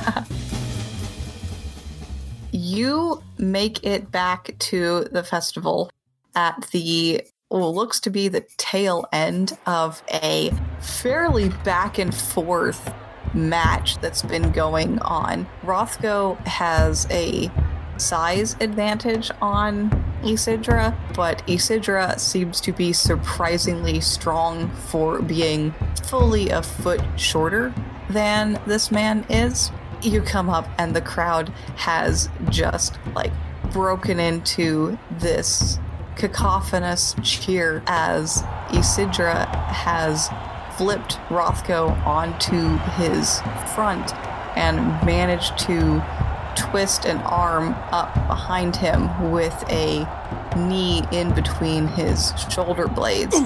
You 2.55 3.22
make 3.38 3.83
it 3.83 4.12
back 4.12 4.55
to 4.59 5.05
the 5.11 5.24
festival 5.24 5.90
at 6.35 6.68
the 6.70 7.22
what 7.48 7.74
looks 7.74 7.98
to 8.00 8.11
be 8.11 8.28
the 8.28 8.44
tail 8.59 9.07
end 9.12 9.57
of 9.66 10.02
a 10.12 10.50
fairly 10.81 11.48
back 11.64 11.98
and 11.98 12.14
forth 12.14 12.92
match 13.35 13.98
that's 13.98 14.22
been 14.22 14.52
going 14.52 14.98
on. 15.00 15.46
Rothko 15.62 16.38
has 16.46 17.07
a 17.11 17.50
size 17.96 18.57
advantage 18.61 19.31
on 19.40 19.90
Isidra, 20.22 20.96
but 21.14 21.46
Isidra 21.46 22.18
seems 22.18 22.61
to 22.62 22.72
be 22.72 22.92
surprisingly 22.92 24.00
strong 24.00 24.70
for 24.70 25.20
being 25.20 25.74
fully 26.05 26.50
a 26.50 26.62
foot 26.62 27.02
shorter 27.16 27.74
than 28.11 28.61
this 28.66 28.90
man 28.90 29.24
is. 29.28 29.70
You 30.02 30.20
come 30.20 30.50
up, 30.50 30.68
and 30.78 30.94
the 30.94 31.00
crowd 31.00 31.50
has 31.76 32.28
just 32.50 32.98
like 33.14 33.33
broken 33.72 34.20
into 34.20 34.98
this 35.11 35.78
cacophonous 36.16 37.14
cheer 37.22 37.83
as 37.87 38.42
Isidra 38.68 39.46
has 39.66 40.28
flipped 40.76 41.18
Rothko 41.28 41.90
onto 42.07 42.76
his 42.96 43.40
front 43.74 44.14
and 44.57 44.76
managed 45.07 45.59
to 45.59 46.02
twist 46.57 47.05
an 47.05 47.19
arm 47.19 47.75
up 47.91 48.15
behind 48.27 48.77
him 48.77 49.31
with 49.31 49.65
a 49.69 50.07
knee 50.57 51.03
in 51.12 51.33
between 51.35 51.87
his 51.87 52.33
shoulder 52.51 52.88
blades. 52.88 53.37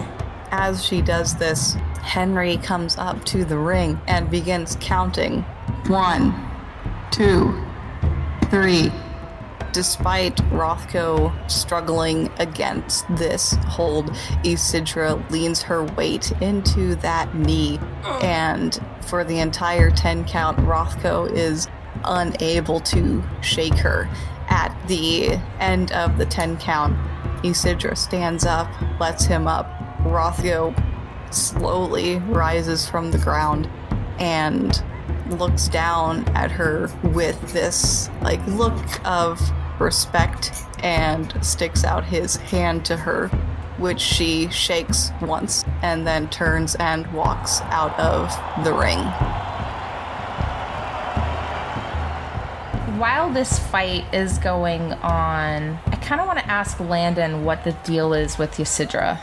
As 0.51 0.85
she 0.85 1.03
does 1.03 1.35
this, 1.37 1.75
Henry 2.03 2.57
comes 2.57 2.97
up 2.97 3.25
to 3.27 3.45
the 3.45 3.59
ring 3.59 4.01
and 4.07 4.31
begins 4.31 4.77
counting 4.81 5.42
one, 5.88 6.35
two, 7.11 7.62
three. 8.51 8.92
Despite 9.73 10.37
Rothko 10.51 11.51
struggling 11.51 12.31
against 12.38 13.05
this 13.16 13.53
hold, 13.66 14.07
Isidra 14.42 15.31
leans 15.31 15.61
her 15.62 15.85
weight 15.85 16.33
into 16.40 16.95
that 16.97 17.35
knee, 17.35 17.79
and 18.23 18.81
for 19.03 19.23
the 19.23 19.38
entire 19.38 19.90
10 19.90 20.25
count, 20.25 20.57
Rothko 20.59 21.31
is 21.31 21.69
unable 22.04 22.80
to 22.80 23.22
shake 23.42 23.76
her. 23.78 24.09
At 24.48 24.76
the 24.87 25.38
end 25.59 25.92
of 25.92 26.18
the 26.18 26.26
10 26.26 26.59
count, 26.59 26.96
Isidra 27.42 27.96
stands 27.96 28.44
up, 28.44 28.68
lets 29.00 29.24
him 29.24 29.46
up. 29.46 29.66
Rothko 30.00 30.74
slowly 31.32 32.16
rises 32.18 32.88
from 32.88 33.11
the 33.11 33.18
ground 33.18 33.68
and 34.18 34.82
looks 35.30 35.68
down 35.68 36.26
at 36.28 36.50
her 36.50 36.90
with 37.02 37.52
this 37.52 38.09
like 38.22 38.44
look 38.46 39.04
of 39.04 39.40
respect 39.80 40.52
and 40.82 41.37
sticks 41.44 41.85
out 41.85 42.04
his 42.04 42.37
hand 42.37 42.85
to 42.85 42.96
her 42.96 43.28
which 43.78 44.00
she 44.00 44.48
shakes 44.48 45.11
once 45.20 45.64
and 45.82 46.06
then 46.06 46.28
turns 46.30 46.76
and 46.76 47.06
walks 47.12 47.61
out 47.62 47.98
of 47.98 48.30
the 48.64 48.72
ring 48.72 48.98
while 52.98 53.30
this 53.30 53.59
fight 53.59 54.04
is 54.14 54.38
going 54.38 54.92
on, 54.94 55.78
I 55.87 55.96
kind 55.96 56.20
of 56.20 56.26
want 56.26 56.38
to 56.38 56.46
ask 56.50 56.80
Landon 56.80 57.44
what 57.44 57.62
the 57.62 57.72
deal 57.85 58.14
is 58.14 58.38
with 58.38 58.52
Isidra. 58.52 59.20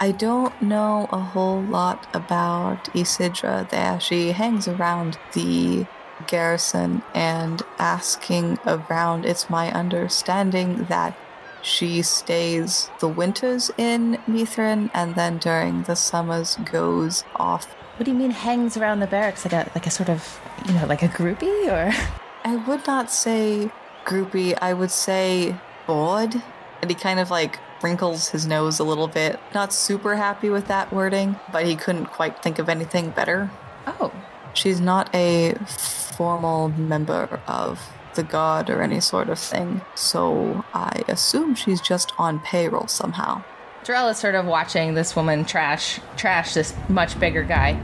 I 0.00 0.12
don't 0.12 0.60
know 0.62 1.06
a 1.10 1.18
whole 1.18 1.60
lot 1.60 2.06
about 2.14 2.84
Isidra 2.94 3.68
there. 3.68 4.00
She 4.00 4.32
hangs 4.32 4.68
around 4.68 5.18
the 5.34 5.86
garrison 6.26 7.02
and 7.14 7.62
asking 7.78 8.58
around. 8.66 9.26
It's 9.26 9.50
my 9.50 9.70
understanding 9.72 10.84
that 10.84 11.14
she 11.60 12.00
stays 12.00 12.88
the 13.00 13.08
winters 13.08 13.70
in 13.76 14.16
Mithrin 14.26 14.90
and 14.94 15.14
then 15.14 15.38
during 15.38 15.82
the 15.82 15.96
summers 15.96 16.56
goes 16.64 17.24
off. 17.36 17.66
What 17.96 18.04
do 18.04 18.12
you 18.12 18.16
mean 18.16 18.30
hangs 18.30 18.76
around 18.76 19.00
the 19.00 19.06
barracks 19.06 19.44
like 19.44 19.52
a 19.52 19.70
like 19.74 19.86
a 19.86 19.90
sort 19.90 20.08
of 20.08 20.40
you 20.66 20.74
know 20.74 20.86
like 20.86 21.02
a 21.02 21.08
groupie 21.08 21.66
or? 21.66 21.92
I 22.48 22.56
would 22.56 22.86
not 22.86 23.12
say 23.12 23.70
groupie, 24.06 24.56
I 24.58 24.72
would 24.72 24.90
say 24.90 25.54
bored. 25.86 26.34
And 26.80 26.90
he 26.90 26.94
kind 26.94 27.20
of 27.20 27.30
like 27.30 27.58
wrinkles 27.82 28.30
his 28.30 28.46
nose 28.46 28.78
a 28.78 28.84
little 28.84 29.06
bit. 29.06 29.38
Not 29.52 29.74
super 29.74 30.16
happy 30.16 30.48
with 30.48 30.66
that 30.68 30.90
wording, 30.90 31.36
but 31.52 31.66
he 31.66 31.76
couldn't 31.76 32.06
quite 32.06 32.42
think 32.42 32.58
of 32.58 32.70
anything 32.70 33.10
better. 33.10 33.50
Oh, 33.86 34.10
She's 34.54 34.80
not 34.80 35.14
a 35.14 35.56
formal 35.66 36.70
member 36.70 37.38
of 37.46 37.92
the 38.14 38.22
guard 38.22 38.70
or 38.70 38.80
any 38.80 39.00
sort 39.00 39.28
of 39.28 39.38
thing, 39.38 39.82
so 39.94 40.64
I 40.72 41.04
assume 41.06 41.54
she's 41.54 41.82
just 41.82 42.14
on 42.18 42.40
payroll 42.40 42.88
somehow. 42.88 43.42
Jarell 43.84 44.10
is 44.10 44.16
sort 44.16 44.34
of 44.34 44.46
watching 44.46 44.94
this 44.94 45.14
woman 45.14 45.44
trash 45.44 46.00
trash 46.16 46.54
this 46.54 46.74
much 46.88 47.20
bigger 47.20 47.42
guy. 47.42 47.78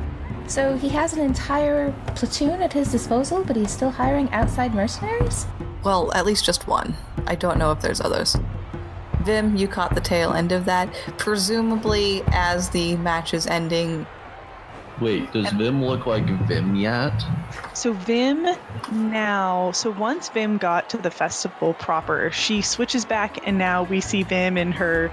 So 0.46 0.76
he 0.76 0.88
has 0.90 1.12
an 1.12 1.20
entire 1.20 1.92
platoon 2.14 2.62
at 2.62 2.72
his 2.72 2.92
disposal, 2.92 3.44
but 3.44 3.57
he's 3.57 3.70
still 3.70 3.90
hiring 3.90 4.30
outside 4.30 4.74
mercenaries? 4.74 5.46
Well, 5.83 6.12
at 6.12 6.26
least 6.26 6.44
just 6.44 6.66
one. 6.66 6.96
I 7.26 7.35
don't 7.35 7.59
know 7.59 7.72
if 7.72 7.80
there's 7.80 8.00
others. 8.00 8.37
Vim, 9.22 9.57
you 9.57 9.66
caught 9.66 9.94
the 9.94 10.00
tail 10.00 10.33
end 10.33 10.52
of 10.52 10.66
that. 10.66 10.92
Presumably, 11.16 12.22
as 12.28 12.68
the 12.70 12.96
match 12.96 13.33
is 13.33 13.46
ending, 13.46 14.07
Wait, 15.00 15.33
does 15.33 15.50
Vim 15.54 15.85
look 15.85 16.07
like 16.07 16.24
Vim 16.46 16.76
yet? 16.76 17.12
So 17.72 17.92
Vim 17.92 18.46
now, 18.92 19.72
so 19.72 19.90
once 19.90 20.28
Vim 20.28 20.57
got 20.57 20.88
to 20.90 20.98
the 20.98 21.11
festival 21.11 21.74
proper, 21.74 22.30
she 22.30 22.62
switches 22.62 23.04
back 23.04 23.44
and 23.46 23.59
now 23.59 23.83
we 23.83 24.00
see 24.00 24.22
Vim 24.22 24.57
in 24.57 24.70
her 24.70 25.11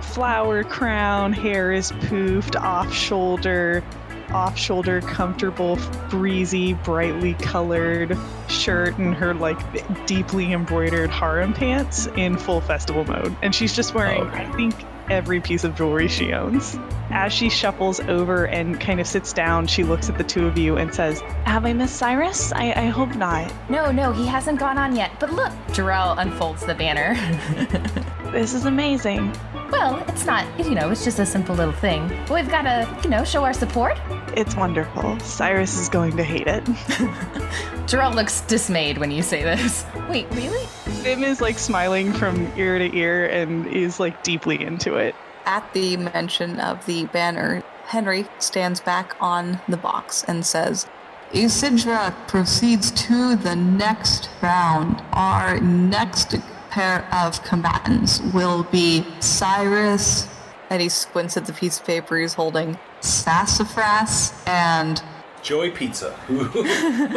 flower 0.00 0.62
crown, 0.62 1.32
hair 1.32 1.72
is 1.72 1.90
poofed, 1.90 2.54
off 2.60 2.92
shoulder, 2.92 3.82
off 4.34 4.58
shoulder, 4.58 5.00
comfortable, 5.00 5.78
breezy, 6.10 6.74
brightly 6.74 7.34
colored 7.34 8.18
shirt 8.48 8.98
and 8.98 9.14
her 9.14 9.32
like 9.32 9.58
deeply 10.06 10.52
embroidered 10.52 11.10
harem 11.10 11.52
pants 11.52 12.06
in 12.16 12.36
full 12.36 12.60
festival 12.60 13.04
mode. 13.04 13.34
And 13.42 13.54
she's 13.54 13.74
just 13.74 13.94
wearing, 13.94 14.22
Okay. 14.22 14.44
I 14.44 14.52
think, 14.52 14.74
every 15.10 15.38
piece 15.38 15.64
of 15.64 15.74
jewelry 15.76 16.08
she 16.08 16.32
owns. 16.32 16.78
As 17.10 17.30
she 17.32 17.50
shuffles 17.50 18.00
over 18.00 18.46
and 18.46 18.80
kind 18.80 19.00
of 19.00 19.06
sits 19.06 19.34
down, 19.34 19.66
she 19.66 19.84
looks 19.84 20.08
at 20.08 20.16
the 20.16 20.24
two 20.24 20.46
of 20.46 20.56
you 20.56 20.76
and 20.78 20.94
says, 20.94 21.20
Have 21.44 21.66
I 21.66 21.74
missed 21.74 21.96
Cyrus? 21.96 22.52
I, 22.52 22.72
I 22.72 22.86
hope 22.86 23.14
not. 23.14 23.52
No, 23.68 23.92
no, 23.92 24.12
he 24.12 24.26
hasn't 24.26 24.58
gone 24.58 24.78
on 24.78 24.96
yet. 24.96 25.12
But 25.20 25.32
look, 25.32 25.52
Jarell 25.68 26.16
unfolds 26.18 26.64
the 26.64 26.74
banner. 26.74 27.14
This 28.34 28.52
is 28.52 28.64
amazing. 28.64 29.32
Well, 29.74 30.04
it's 30.08 30.24
not, 30.24 30.46
you 30.58 30.74
know, 30.74 30.90
it's 30.90 31.04
just 31.04 31.18
a 31.18 31.26
simple 31.26 31.54
little 31.54 31.72
thing. 31.72 32.06
But 32.28 32.34
we've 32.34 32.48
got 32.48 32.62
to, 32.62 32.88
you 33.02 33.10
know, 33.10 33.24
show 33.24 33.44
our 33.44 33.52
support. 33.52 33.98
It's 34.36 34.54
wonderful. 34.56 35.18
Cyrus 35.20 35.78
is 35.78 35.88
going 35.88 36.16
to 36.16 36.22
hate 36.24 36.46
it. 36.46 36.64
Jarell 37.86 38.14
looks 38.14 38.40
dismayed 38.42 38.98
when 38.98 39.10
you 39.10 39.22
say 39.22 39.42
this. 39.42 39.84
Wait, 40.08 40.26
really? 40.30 40.66
Vim 41.02 41.24
is 41.24 41.40
like 41.40 41.58
smiling 41.58 42.12
from 42.12 42.50
ear 42.56 42.78
to 42.78 42.96
ear 42.96 43.26
and 43.26 43.66
is 43.66 43.98
like 43.98 44.22
deeply 44.22 44.62
into 44.62 44.94
it. 44.96 45.14
at 45.46 45.70
the 45.74 45.96
mention 45.96 46.58
of 46.60 46.86
the 46.86 47.04
banner, 47.06 47.62
Henry 47.84 48.26
stands 48.38 48.80
back 48.80 49.14
on 49.20 49.60
the 49.68 49.76
box 49.76 50.24
and 50.26 50.46
says, 50.46 50.86
Isidra 51.32 52.14
proceeds 52.28 52.90
to 52.92 53.36
the 53.36 53.56
next 53.56 54.30
round. 54.40 55.02
Our 55.12 55.60
next 55.60 56.36
pair 56.74 57.06
of 57.12 57.40
combatants 57.44 58.20
will 58.34 58.64
be 58.64 59.06
Cyrus, 59.20 60.26
and 60.70 60.82
he 60.82 60.88
squints 60.88 61.36
at 61.36 61.46
the 61.46 61.52
piece 61.52 61.78
of 61.78 61.86
paper 61.86 62.18
he's 62.18 62.34
holding, 62.34 62.76
Sassafras, 63.00 64.34
and 64.44 65.00
Joey 65.40 65.70
Pizza. 65.70 66.10
Who, 66.26 66.38
who 66.42 66.64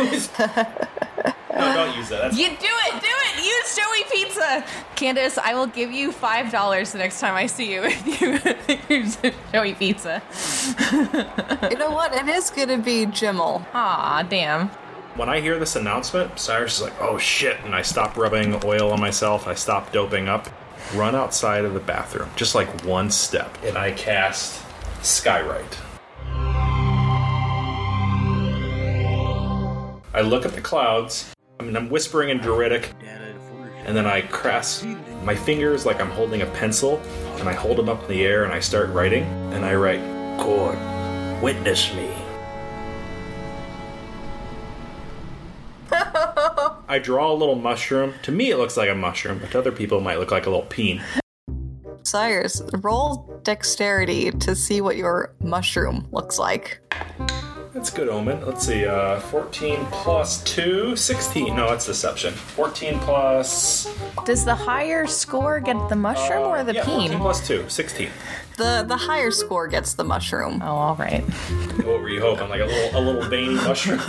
is, 0.02 0.30
no, 0.38 0.46
don't 1.74 1.98
use 1.98 2.10
that. 2.10 2.22
That's 2.22 2.38
You 2.38 2.50
do 2.50 2.54
it, 2.60 3.02
do 3.02 3.08
it. 3.10 3.44
Use 3.44 3.76
Joey 3.76 4.04
Pizza. 4.12 4.64
Candace, 4.96 5.40
I 5.40 5.56
will 5.56 5.66
give 5.66 5.92
you 5.92 6.12
five 6.12 6.52
dollars 6.52 6.92
the 6.92 7.00
next 7.00 7.20
time 7.20 7.34
I 7.34 7.48
see 7.48 7.74
you 7.74 7.82
if 7.86 8.70
you 8.70 8.96
use 8.96 9.18
Joey 9.52 9.74
Pizza. 9.74 10.22
you 11.72 11.78
know 11.80 11.90
what? 11.90 12.14
It 12.14 12.28
is 12.28 12.52
gonna 12.52 12.78
be 12.78 13.08
Jimmel. 13.08 13.66
Aw, 13.74 14.22
damn. 14.30 14.70
When 15.18 15.30
I 15.30 15.40
hear 15.40 15.58
this 15.58 15.76
announcement, 15.76 16.38
Cyrus 16.38 16.76
is 16.76 16.84
like, 16.84 17.02
"Oh 17.02 17.18
shit!" 17.18 17.58
and 17.66 17.74
I 17.74 17.82
stop 17.82 18.18
rubbing 18.18 18.62
oil 18.64 18.92
on 18.92 19.02
myself. 19.02 19.48
I 19.48 19.56
stop 19.56 19.92
doping 19.92 20.30
up, 20.30 20.48
run 20.94 21.16
outside 21.16 21.66
of 21.66 21.74
the 21.74 21.80
bathroom, 21.80 22.30
just 22.36 22.54
like 22.54 22.86
one 22.86 23.10
step, 23.10 23.58
and 23.64 23.80
I 23.80 23.94
cast 23.94 24.62
Skywrite. 25.02 25.76
I 30.14 30.22
look 30.22 30.46
at 30.46 30.54
the 30.54 30.62
clouds. 30.62 31.34
I 31.60 31.64
mean, 31.64 31.76
I'm 31.76 31.90
whispering 31.90 32.30
in 32.30 32.38
Druidic, 32.38 32.94
and 33.86 33.98
then 33.98 34.06
I 34.06 34.22
cross 34.22 34.86
my 35.24 35.34
fingers 35.34 35.84
like 35.84 36.00
I'm 36.00 36.12
holding 36.12 36.44
a 36.44 36.46
pencil, 36.46 37.02
and 37.40 37.50
I 37.50 37.54
hold 37.54 37.80
them 37.80 37.90
up 37.90 38.04
in 38.04 38.10
the 38.10 38.24
air, 38.24 38.44
and 38.44 38.54
I 38.54 38.60
start 38.60 38.92
writing, 38.92 39.24
and 39.52 39.66
I 39.66 39.74
write, 39.74 40.02
Kord, 40.38 40.78
witness 41.42 41.92
me. 41.96 42.27
I 46.90 47.00
draw 47.00 47.32
a 47.32 47.36
little 47.36 47.56
mushroom. 47.56 48.14
To 48.24 48.32
me, 48.32 48.52
it 48.52 48.58
looks 48.58 48.78
like 48.78 48.90
a 48.90 48.96
mushroom, 48.96 49.40
but 49.40 49.52
to 49.52 49.60
other 49.60 49.74
people, 49.74 49.98
it 49.98 50.02
might 50.02 50.20
look 50.20 50.32
like 50.32 50.46
a 50.46 50.50
little 50.50 50.66
peen. 50.66 51.04
Cyrus, 52.04 52.62
roll 52.76 53.42
dexterity 53.44 54.32
to 54.32 54.56
see 54.56 54.80
what 54.80 54.96
your 54.96 55.34
mushroom 55.42 56.08
looks 56.14 56.40
like. 56.40 56.80
That's 57.78 57.94
a 57.94 57.96
good 57.96 58.10
omen. 58.10 58.44
Let's 58.44 58.66
see, 58.66 58.88
uh, 58.88 59.20
14 59.20 59.86
plus 59.92 60.44
2, 60.46 60.96
16. 60.96 61.56
No, 61.56 61.72
it's 61.74 61.86
deception. 61.86 62.34
14 62.34 62.98
plus. 62.98 63.88
Does 64.26 64.44
the 64.44 64.56
higher 64.56 65.06
score 65.06 65.60
get 65.60 65.88
the 65.88 65.96
mushroom 65.96 66.48
or 66.48 66.64
the 66.64 66.74
yeah, 66.74 66.84
peen? 66.84 67.02
14 67.12 67.20
plus 67.20 67.48
2, 67.48 67.70
16. 67.70 68.10
The 68.58 68.84
the 68.88 68.98
higher 68.98 69.30
score 69.30 69.68
gets 69.68 69.94
the 69.94 70.04
mushroom. 70.04 70.60
Oh, 70.64 70.66
all 70.66 70.96
right. 70.96 71.22
What 71.86 72.02
were 72.02 72.10
you 72.10 72.20
hoping? 72.20 72.50
Like 72.50 72.62
a 72.62 72.66
little, 72.66 73.00
a 73.00 73.02
little 73.02 73.30
veiny 73.30 73.54
mushroom? 73.68 74.00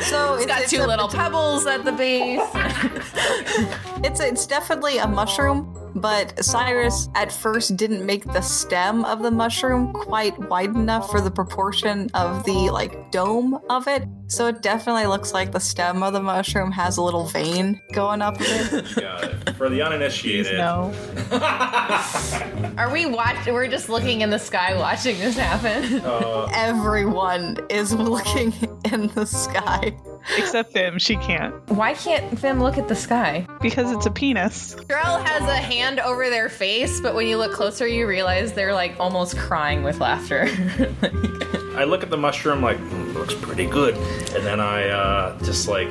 So 0.00 0.34
It's 0.36 0.46
got 0.46 0.66
two 0.68 0.82
a- 0.82 0.86
little 0.86 1.08
pebbles 1.08 1.66
at 1.66 1.84
the 1.84 1.92
base. 1.92 2.40
It's 4.04 4.20
it's 4.20 4.46
definitely 4.46 4.98
a 4.98 5.06
mushroom, 5.08 5.72
but 5.96 6.44
Cyrus 6.44 7.08
at 7.14 7.32
first 7.32 7.76
didn't 7.76 8.04
make 8.04 8.24
the 8.24 8.40
stem 8.40 9.04
of 9.04 9.22
the 9.22 9.30
mushroom 9.30 9.92
quite 9.92 10.38
wide 10.50 10.74
enough 10.74 11.10
for 11.10 11.20
the 11.20 11.30
proportion 11.30 12.08
of 12.14 12.44
the 12.44 12.70
like 12.70 13.10
dome 13.10 13.58
of 13.70 13.88
it. 13.88 14.04
So 14.28 14.48
it 14.48 14.60
definitely 14.62 15.06
looks 15.06 15.32
like 15.32 15.52
the 15.52 15.60
stem 15.60 16.02
of 16.02 16.12
the 16.12 16.20
mushroom 16.20 16.70
has 16.72 16.96
a 16.96 17.02
little 17.02 17.26
vein 17.26 17.80
going 17.92 18.22
up 18.22 18.36
it. 18.40 18.94
Got 18.96 19.24
it. 19.24 19.50
For 19.56 19.68
the 19.68 19.82
uninitiated. 19.82 20.58
No. 20.58 20.92
Are 22.76 22.92
we 22.92 23.06
watching? 23.06 23.54
We're 23.54 23.68
just 23.68 23.88
looking 23.88 24.20
in 24.20 24.30
the 24.30 24.38
sky, 24.38 24.76
watching 24.76 25.18
this 25.18 25.36
happen. 25.36 26.00
Uh, 26.04 26.50
Everyone 26.54 27.56
is 27.70 27.92
looking 27.94 28.52
in 28.92 29.08
the 29.08 29.24
sky. 29.24 29.96
Except 30.36 30.72
Vim, 30.72 30.98
she 30.98 31.16
can't. 31.16 31.54
Why 31.70 31.94
can't 31.94 32.38
Vim 32.38 32.60
look 32.60 32.78
at 32.78 32.88
the 32.88 32.96
sky? 32.96 33.46
Because 33.60 33.92
it's 33.92 34.06
a 34.06 34.10
penis. 34.10 34.74
Jarell 34.74 35.24
has 35.24 35.42
a 35.42 35.56
hand 35.56 36.00
over 36.00 36.28
their 36.30 36.48
face, 36.48 37.00
but 37.00 37.14
when 37.14 37.26
you 37.26 37.36
look 37.36 37.52
closer, 37.52 37.86
you 37.86 38.06
realize 38.06 38.52
they're 38.52 38.74
like 38.74 38.96
almost 38.98 39.36
crying 39.36 39.82
with 39.82 40.00
laughter. 40.00 40.48
I 41.76 41.84
look 41.84 42.02
at 42.02 42.10
the 42.10 42.16
mushroom 42.16 42.62
like, 42.62 42.78
"Hmm, 42.78 43.12
looks 43.12 43.34
pretty 43.34 43.66
good. 43.66 43.94
And 44.34 44.44
then 44.44 44.60
I 44.60 44.88
uh, 44.88 45.38
just 45.44 45.68
like 45.68 45.88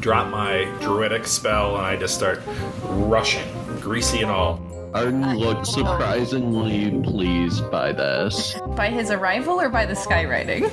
drop 0.00 0.28
my 0.28 0.64
druidic 0.80 1.26
spell 1.26 1.76
and 1.76 1.84
I 1.86 1.96
just 1.96 2.14
start 2.14 2.40
rushing, 2.84 3.48
greasy 3.80 4.22
and 4.22 4.30
all. 4.30 4.60
Arden 4.94 5.38
looked 5.38 5.66
surprisingly 5.66 6.90
pleased 7.02 7.70
by 7.70 7.92
this, 7.92 8.60
by 8.76 8.90
his 8.90 9.10
arrival 9.10 9.58
or 9.58 9.70
by 9.70 9.86
the 9.86 9.94
skywriting? 9.94 10.70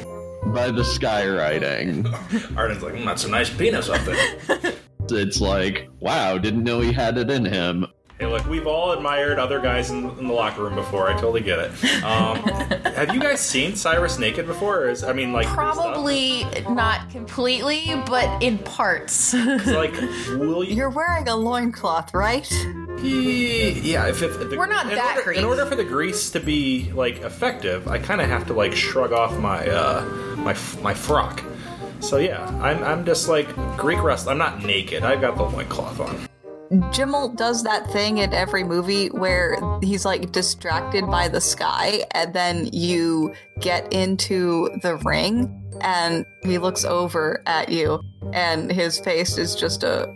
By 0.54 0.72
the 0.72 0.82
skywriting. 0.82 2.06
Arden's 2.58 2.84
like, 2.84 2.94
mm, 2.94 3.06
that's 3.06 3.26
a 3.26 3.30
nice 3.30 3.50
penis 3.50 3.90
up 3.90 4.02
there. 4.02 4.74
It's 5.12 5.42
like, 5.42 5.90
wow, 6.00 6.38
didn't 6.38 6.64
know 6.64 6.82
he 6.82 6.94
had 6.94 7.18
it 7.18 7.32
in 7.32 7.44
him. 7.44 7.88
Hey, 8.20 8.28
look, 8.28 8.46
we've 8.48 8.68
all 8.68 8.92
admired 8.92 9.40
other 9.40 9.60
guys 9.60 9.90
in, 9.90 10.10
in 10.20 10.28
the 10.28 10.34
locker 10.34 10.62
room 10.64 10.76
before. 10.76 11.10
I 11.10 11.14
totally 11.14 11.42
get 11.42 11.58
it. 11.58 12.04
Um, 12.04 12.38
have 12.94 13.12
you 13.16 13.20
guys 13.20 13.40
seen 13.40 13.76
Cyrus 13.76 14.20
naked 14.20 14.46
before? 14.46 14.82
Or 14.84 14.90
is, 14.90 15.04
I 15.04 15.14
mean, 15.14 15.34
like 15.34 15.48
Probably 15.48 16.44
not 16.70 17.10
completely, 17.10 17.86
but 18.06 18.44
in 18.44 18.60
parts. 18.60 19.34
like, 19.34 19.94
will 20.30 20.64
you? 20.64 20.76
You're 20.76 20.90
wearing 20.90 21.28
a 21.28 21.36
loincloth, 21.36 22.14
right? 22.14 22.48
Yeah, 23.02 24.08
if, 24.08 24.22
if, 24.22 24.40
if 24.42 24.50
the, 24.50 24.58
We're 24.58 24.68
not 24.68 24.88
that 24.88 25.12
order, 25.16 25.24
grease. 25.24 25.40
In 25.40 25.46
order 25.46 25.66
for 25.66 25.76
the 25.76 25.86
grease 25.86 26.30
to 26.32 26.40
be 26.42 26.92
like 26.92 27.22
effective, 27.22 27.88
I 27.88 27.98
kind 27.98 28.20
of 28.20 28.28
have 28.28 28.46
to 28.48 28.54
like 28.54 28.76
shrug 28.76 29.14
off 29.14 29.40
my 29.40 29.66
uh, 29.66 30.29
my 30.44 30.56
my 30.82 30.94
frock. 30.94 31.44
So 32.00 32.18
yeah, 32.18 32.46
I'm 32.62 32.84
I'm 32.84 33.06
just 33.06 33.28
like 33.28 33.48
Greek 33.78 34.02
wrestling. 34.02 34.34
I'm 34.34 34.38
not 34.38 34.64
naked. 34.64 35.04
I've 35.04 35.22
got 35.22 35.38
the 35.38 35.44
loincloth 35.44 36.00
on. 36.00 36.30
Jimmel 36.92 37.30
does 37.30 37.64
that 37.64 37.90
thing 37.92 38.20
in 38.20 38.32
every 38.32 38.64
movie 38.64 39.08
where 39.08 39.58
he's 39.82 40.06
like 40.06 40.32
distracted 40.32 41.08
by 41.08 41.28
the 41.28 41.42
sky, 41.42 42.04
and 42.12 42.34
then 42.34 42.70
you 42.72 43.34
get 43.60 43.92
into 43.92 44.70
the 44.84 44.98
ring, 44.98 45.52
and 45.82 46.26
he 46.44 46.60
looks 46.60 46.86
over 46.86 47.42
at 47.48 47.70
you, 47.70 48.00
and 48.34 48.72
his 48.72 49.00
face 49.00 49.38
is 49.38 49.56
just 49.56 49.84
a, 49.84 50.08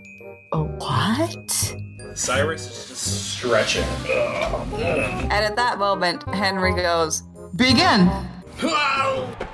a 0.54 0.64
what? 0.64 1.76
Cyrus 2.14 2.70
is 2.70 2.88
just 2.90 3.34
stretching. 3.34 3.84
And 4.14 5.34
at 5.34 5.56
that 5.56 5.80
moment, 5.80 6.22
Henry 6.36 6.76
goes, 6.76 7.24
"Begin." 7.56 8.12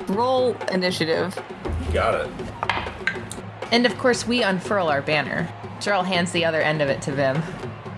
Roll 0.07 0.55
initiative. 0.71 1.37
Got 1.93 2.15
it. 2.15 2.29
and 3.71 3.85
of 3.85 3.97
course, 3.97 4.27
we 4.27 4.43
unfurl 4.43 4.87
our 4.87 5.01
banner. 5.01 5.47
Jarell 5.79 6.05
hands 6.05 6.31
the 6.31 6.45
other 6.45 6.61
end 6.61 6.81
of 6.81 6.89
it 6.89 7.01
to 7.03 7.11
Vim. 7.11 7.41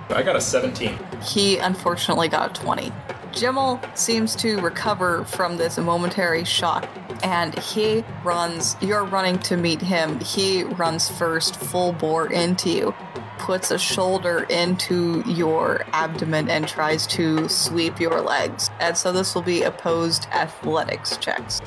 I 0.09 0.23
got 0.23 0.35
a 0.35 0.41
17. 0.41 0.97
He 1.23 1.57
unfortunately 1.57 2.27
got 2.27 2.57
a 2.57 2.61
20. 2.61 2.91
Jimmel 3.31 3.79
seems 3.95 4.35
to 4.37 4.59
recover 4.59 5.23
from 5.23 5.57
this 5.57 5.77
momentary 5.77 6.43
shock 6.43 6.87
and 7.23 7.57
he 7.57 8.03
runs. 8.23 8.75
You're 8.81 9.05
running 9.05 9.39
to 9.39 9.55
meet 9.55 9.81
him. 9.81 10.19
He 10.19 10.63
runs 10.63 11.09
first, 11.09 11.55
full 11.55 11.93
bore 11.93 12.31
into 12.31 12.69
you, 12.69 12.93
puts 13.41 13.71
a 13.71 13.79
shoulder 13.79 14.43
into 14.49 15.23
your 15.25 15.83
abdomen, 15.93 16.49
and 16.49 16.67
tries 16.67 17.07
to 17.07 17.49
sweep 17.49 17.99
your 17.99 18.21
legs. 18.21 18.69
And 18.79 18.95
so 18.95 19.11
this 19.11 19.35
will 19.35 19.41
be 19.41 19.63
opposed 19.63 20.27
athletics 20.31 21.17
checks. 21.17 21.59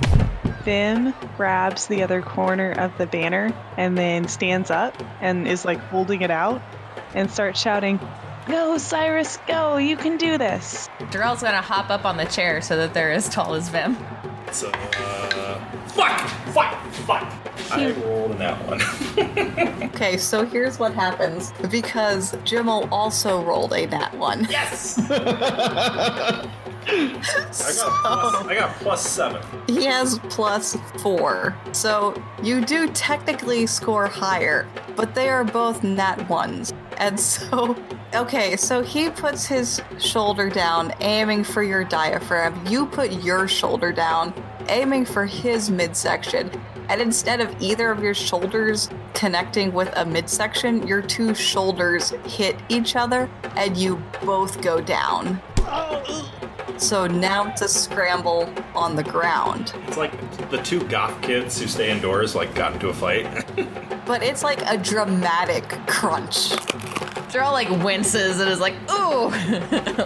Vim 0.63 1.13
grabs 1.37 1.87
the 1.89 2.03
other 2.03 2.23
corner 2.23 2.73
of 2.73 2.97
the 2.97 3.07
banner 3.07 3.53
and 3.77 3.99
then 3.99 4.29
stands 4.29 4.71
up 4.71 4.95
and 5.21 5.47
is 5.47 5.65
like 5.65 5.79
holding 5.79 6.23
it 6.23 6.31
out 6.31 6.63
and 7.15 7.31
starts 7.31 7.61
shouting, 7.61 8.01
Go, 8.47 8.79
Cyrus, 8.79 9.39
go! 9.47 9.77
You 9.77 9.97
can 9.97 10.17
do 10.17 10.39
this! 10.39 10.89
Jarell's 11.11 11.43
gonna 11.43 11.61
hop 11.61 11.91
up 11.91 12.05
on 12.05 12.17
the 12.17 12.25
chair 12.25 12.63
so 12.63 12.77
that 12.77 12.95
they're 12.95 13.13
as 13.13 13.29
tall 13.29 13.55
as 13.55 13.69
Vim. 13.69 13.97
So, 14.53 14.71
uh, 14.71 15.59
fuck, 15.89 16.21
fuck, 16.55 16.93
fuck. 16.93 17.44
I 17.71 17.93
rolled 17.93 18.33
in 18.33 18.39
that 18.39 18.67
one. 18.67 18.81
Okay, 19.95 20.17
so 20.17 20.45
here's 20.45 20.81
what 20.81 20.93
happens 20.93 21.53
because 21.71 22.37
Jimmel 22.43 22.89
also 22.91 23.41
rolled 23.45 23.73
a 23.73 23.87
nat 23.87 24.13
one. 24.19 24.45
yes. 24.51 24.99
I 25.11 26.49
got 26.87 27.77
plus, 28.03 28.35
I 28.47 28.55
got 28.57 28.75
plus 28.77 29.07
seven. 29.09 29.43
He 29.69 29.85
has 29.85 30.19
plus 30.31 30.77
four. 30.99 31.57
So 31.73 32.21
you 32.43 32.65
do 32.65 32.89
technically 32.89 33.67
score 33.67 34.07
higher, 34.07 34.67
but 34.97 35.15
they 35.15 35.29
are 35.29 35.45
both 35.45 35.83
nat 35.85 36.29
ones. 36.29 36.73
And 36.99 37.19
so, 37.19 37.77
okay, 38.15 38.57
so 38.57 38.83
he 38.83 39.11
puts 39.11 39.47
his 39.47 39.81
shoulder 39.99 40.51
down, 40.51 40.93
aiming 41.01 41.45
for 41.45 41.63
your 41.63 41.85
diaphragm. 41.85 42.67
You 42.67 42.87
put 42.87 43.13
your 43.23 43.49
shoulder 43.49 43.93
down, 43.93 44.35
aiming 44.69 45.05
for 45.07 45.25
his 45.25 45.71
midsection. 45.71 46.51
And 46.89 47.01
instead 47.01 47.41
of 47.41 47.55
either 47.61 47.91
of 47.91 48.03
your 48.03 48.15
shoulders 48.15 48.91
connecting 49.15 49.73
with 49.73 49.93
a 49.97 50.05
midsection, 50.05 50.87
your 50.87 51.03
two 51.03 51.35
shoulders 51.35 52.11
hit 52.27 52.57
each 52.69 52.97
other 52.97 53.31
and 53.57 53.77
you 53.77 54.03
both 54.23 54.61
go 54.61 54.81
down. 54.81 55.41
So 56.77 57.07
now 57.07 57.49
it's 57.49 57.63
a 57.63 57.69
scramble 57.69 58.53
on 58.75 58.97
the 58.97 59.03
ground. 59.03 59.73
It's 59.87 59.97
like 59.97 60.51
the 60.51 60.59
two 60.59 60.83
goth 60.89 61.21
kids 61.23 61.61
who 61.61 61.67
stay 61.67 61.91
indoors 61.91 62.35
like 62.35 62.55
got 62.55 62.75
into 62.75 62.89
a 62.89 62.95
fight. 62.95 63.27
But 64.07 64.23
it's 64.23 64.43
like 64.43 64.61
a 64.71 64.77
dramatic 64.77 65.67
crunch. 65.87 66.51
They're 67.33 67.43
all 67.43 67.55
like 67.55 67.71
winces 67.83 68.39
and 68.39 68.51
is 68.51 68.61
like, 68.61 68.75
ooh, 68.91 69.29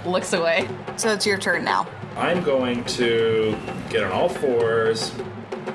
looks 0.08 0.32
away. 0.34 0.68
So 0.96 1.12
it's 1.12 1.26
your 1.26 1.36
turn 1.36 1.64
now. 1.64 1.84
I'm 2.16 2.44
going 2.44 2.84
to 2.84 3.58
get 3.90 4.04
on 4.04 4.12
all 4.12 4.28
fours, 4.28 5.12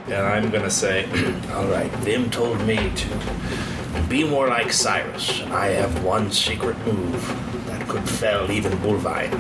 and 0.07 0.13
I'm 0.15 0.49
gonna 0.51 0.69
say, 0.69 1.05
All 1.53 1.67
right, 1.67 1.91
Vim 2.01 2.29
told 2.29 2.59
me 2.65 2.91
to 2.95 3.07
be 4.09 4.23
more 4.23 4.47
like 4.47 4.71
Cyrus, 4.73 5.41
and 5.41 5.53
I 5.53 5.67
have 5.67 6.03
one 6.03 6.31
secret 6.31 6.77
move 6.85 7.65
that 7.67 7.87
could 7.87 8.07
fell 8.07 8.51
even 8.51 8.71
Bullvine. 8.79 9.33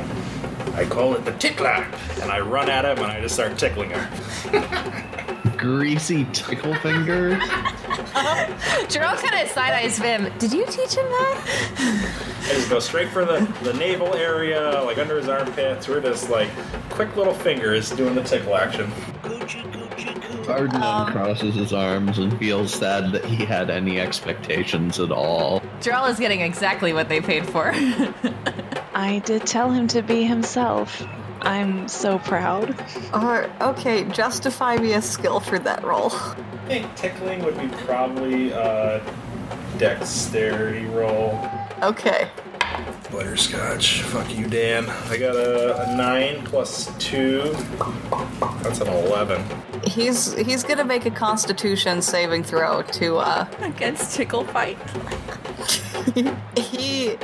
I 0.75 0.85
call 0.85 1.13
it 1.15 1.25
the 1.25 1.33
tickler. 1.33 1.85
and 2.21 2.31
I 2.31 2.39
run 2.39 2.69
at 2.69 2.85
him, 2.85 2.97
and 3.03 3.11
I 3.11 3.21
just 3.21 3.35
start 3.35 3.57
tickling 3.57 3.91
her. 3.91 5.53
Greasy 5.57 6.25
tickle 6.33 6.75
finger. 6.75 7.35
Jarell 8.89 9.15
kind 9.15 9.43
of 9.45 9.51
side 9.51 9.73
eyes 9.73 9.99
Vim. 9.99 10.31
Did 10.39 10.51
you 10.53 10.65
teach 10.65 10.95
him 10.95 11.05
that? 11.05 12.13
I 12.43 12.53
just 12.55 12.69
go 12.69 12.79
straight 12.79 13.09
for 13.09 13.23
the, 13.23 13.39
the 13.63 13.73
navel 13.73 14.13
area, 14.15 14.81
like 14.83 14.97
under 14.97 15.17
his 15.17 15.29
armpits. 15.29 15.87
We're 15.87 16.01
just 16.01 16.29
like 16.29 16.49
quick 16.89 17.15
little 17.15 17.33
fingers 17.33 17.91
doing 17.91 18.15
the 18.15 18.23
tickle 18.23 18.55
action. 18.55 18.91
Coochie, 19.21 19.82
coochie, 20.43 20.45
coo. 20.45 20.51
Arden 20.53 20.81
uncrosses 20.81 21.53
his 21.53 21.73
arms 21.73 22.19
and 22.19 22.37
feels 22.37 22.73
sad 22.73 23.11
that 23.11 23.25
he 23.25 23.45
had 23.45 23.69
any 23.69 23.99
expectations 23.99 24.99
at 24.99 25.11
all. 25.11 25.61
Jarell 25.81 26.09
is 26.09 26.19
getting 26.19 26.41
exactly 26.41 26.93
what 26.93 27.09
they 27.09 27.21
paid 27.21 27.45
for. 27.45 27.71
I 28.93 29.21
did 29.25 29.45
tell 29.45 29.71
him 29.71 29.87
to 29.89 30.01
be 30.01 30.23
himself. 30.23 31.05
I'm 31.41 31.87
so 31.87 32.19
proud. 32.19 32.75
Or 33.13 33.49
okay, 33.61 34.05
justify 34.05 34.77
me 34.77 34.93
a 34.93 35.01
skill 35.01 35.39
for 35.39 35.59
that 35.59 35.83
roll. 35.83 36.11
I 36.11 36.67
think 36.67 36.95
tickling 36.95 37.43
would 37.43 37.59
be 37.59 37.67
probably 37.85 38.51
a 38.51 39.03
dexterity 39.77 40.85
roll. 40.85 41.49
Okay. 41.81 42.29
Butterscotch. 43.13 44.01
Fuck 44.01 44.35
you, 44.35 44.47
Dan. 44.47 44.89
I 44.89 45.17
got 45.17 45.35
a, 45.35 45.87
a 45.87 45.95
9 45.95 46.45
plus 46.45 46.91
2. 46.97 47.43
That's 48.63 48.81
an 48.81 48.87
11. 48.87 49.45
He's 49.83 50.33
he's 50.33 50.63
gonna 50.63 50.83
make 50.83 51.05
a 51.05 51.11
constitution 51.11 52.01
saving 52.01 52.43
throw 52.43 52.81
to 52.81 53.17
uh 53.17 53.45
Against 53.61 54.15
Tickle 54.15 54.45
Fight. 54.45 54.79
he 56.57 57.15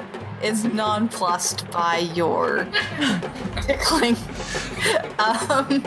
is 0.43 0.63
nonplussed 0.63 1.69
by 1.71 1.97
your 1.97 2.67
tickling. 3.61 4.15
Um 5.17 5.83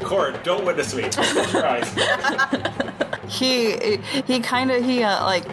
Kord, 0.00 0.42
don't 0.42 0.66
witness 0.66 0.94
me. 0.94 1.08
Close 1.08 1.94
he 3.28 3.96
he 4.26 4.40
kind 4.40 4.70
of 4.70 4.84
he 4.84 5.02
uh, 5.02 5.24
like 5.24 5.46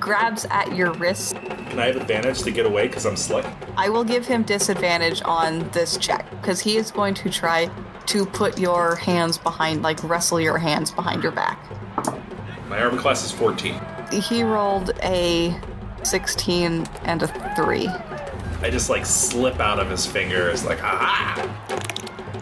grabs 0.00 0.46
at 0.50 0.74
your 0.74 0.92
wrist 0.94 1.29
Can 1.70 1.78
I 1.78 1.86
have 1.86 1.96
advantage 1.96 2.42
to 2.42 2.50
get 2.50 2.66
away 2.66 2.88
because 2.88 3.06
I'm 3.06 3.14
slick? 3.14 3.46
I 3.76 3.88
will 3.88 4.02
give 4.02 4.26
him 4.26 4.42
disadvantage 4.42 5.22
on 5.24 5.70
this 5.70 5.96
check 5.98 6.28
because 6.32 6.60
he 6.60 6.76
is 6.76 6.90
going 6.90 7.14
to 7.14 7.30
try 7.30 7.70
to 8.06 8.26
put 8.26 8.58
your 8.58 8.96
hands 8.96 9.38
behind, 9.38 9.82
like 9.82 10.02
wrestle 10.02 10.40
your 10.40 10.58
hands 10.58 10.90
behind 10.90 11.22
your 11.22 11.30
back. 11.30 11.64
My 12.68 12.82
armor 12.82 12.98
class 12.98 13.24
is 13.24 13.30
14. 13.30 13.80
He 14.10 14.42
rolled 14.42 14.90
a 15.04 15.56
16 16.02 16.88
and 17.04 17.22
a 17.22 17.54
3. 17.54 17.86
I 17.86 18.68
just 18.68 18.90
like 18.90 19.06
slip 19.06 19.60
out 19.60 19.78
of 19.78 19.88
his 19.88 20.04
fingers, 20.04 20.64
like, 20.64 20.82
ah! 20.82 21.68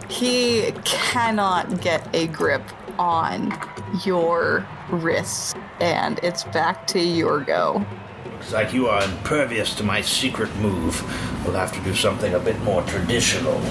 He 0.09 0.71
cannot 0.85 1.81
get 1.81 2.07
a 2.15 2.25
grip 2.27 2.63
on 2.97 3.55
your 4.03 4.67
wrists, 4.89 5.53
and 5.79 6.19
it's 6.23 6.45
back 6.45 6.87
to 6.87 6.99
your 6.99 7.41
go. 7.41 7.85
Looks 8.25 8.51
like 8.51 8.73
you 8.73 8.87
are 8.87 9.03
impervious 9.03 9.73
to 9.75 9.83
my 9.83 10.01
secret 10.01 10.53
move. 10.57 11.01
We'll 11.45 11.55
have 11.55 11.73
to 11.73 11.81
do 11.83 11.93
something 11.93 12.33
a 12.33 12.39
bit 12.39 12.59
more 12.61 12.81
traditional. 12.83 13.61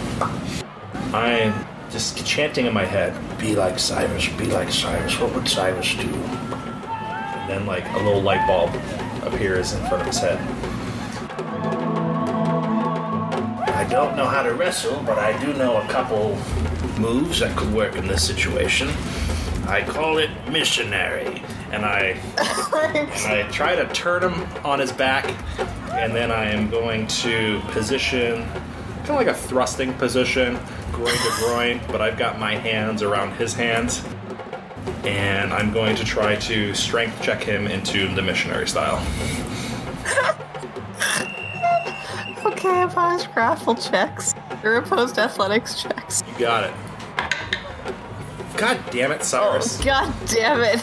I'm 1.15 1.67
just 1.91 2.27
chanting 2.27 2.67
in 2.67 2.75
my 2.75 2.85
head. 2.85 3.15
Be 3.39 3.57
like 3.57 3.79
Cyrus, 3.79 4.29
be 4.29 4.47
like 4.47 4.71
Cyrus. 4.71 5.19
What 5.19 5.35
would 5.35 5.49
Cyrus 5.49 5.95
do? 5.95 6.09
And 6.09 7.51
then, 7.51 7.67
like, 7.67 7.89
a 7.93 7.99
little 7.99 8.21
light 8.21 8.47
bulb 8.47 8.75
appears 9.25 9.73
in 9.73 9.81
front 9.87 10.03
of 10.03 10.07
his 10.07 10.19
head. 10.19 10.39
I 13.69 13.87
don't 13.91 14.17
know 14.17 14.27
how 14.27 14.43
to 14.43 14.55
wrestle, 14.55 15.03
but 15.07 15.19
I 15.19 15.39
do 15.45 15.53
know 15.55 15.79
a 15.79 15.89
couple 15.89 16.37
moves 16.99 17.41
that 17.41 17.57
could 17.57 17.73
work 17.73 17.97
in 17.97 18.07
this 18.07 18.27
situation. 18.27 18.89
I 19.67 19.83
call 19.87 20.19
it 20.19 20.31
missionary. 20.51 21.43
And 21.71 21.85
I, 21.85 22.19
and 22.39 23.33
I 23.33 23.49
try 23.53 23.77
to 23.77 23.87
turn 23.93 24.23
him 24.23 24.47
on 24.65 24.79
his 24.79 24.91
back, 24.93 25.27
and 25.93 26.15
then 26.15 26.31
I 26.31 26.47
am 26.47 26.71
going 26.71 27.07
to 27.09 27.61
position 27.69 28.47
kind 29.09 29.21
of 29.21 29.27
like 29.27 29.35
a 29.35 29.39
thrusting 29.39 29.95
position, 29.95 30.59
groin 30.93 31.15
to 31.15 31.33
groin, 31.39 31.81
but 31.89 32.03
I've 32.03 32.19
got 32.19 32.39
my 32.39 32.55
hands 32.55 33.03
around 33.03 33.33
his 33.37 33.55
hands. 33.55 34.05
And 35.05 35.51
I'm 35.51 35.73
going 35.73 35.97
to 35.97 36.05
try 36.05 36.37
to 36.37 36.75
strength 36.75 37.23
check 37.23 37.43
him 37.43 37.67
into 37.67 38.15
the 38.15 38.21
missionary 38.21 38.69
style. 38.69 39.05
Okay, 42.45 42.83
opposed 42.83 43.33
grapple 43.35 43.75
checks. 43.75 44.35
Or 44.65 44.77
opposed 44.77 45.19
athletics 45.19 45.81
checks. 45.81 46.23
You 46.27 46.39
got 46.39 46.65
it. 46.65 46.75
God 48.57 48.81
damn 48.91 49.13
it, 49.13 49.23
Cyrus. 49.23 49.81
Oh, 49.81 49.85
God 49.85 50.15
damn 50.27 50.61
it. 50.63 50.83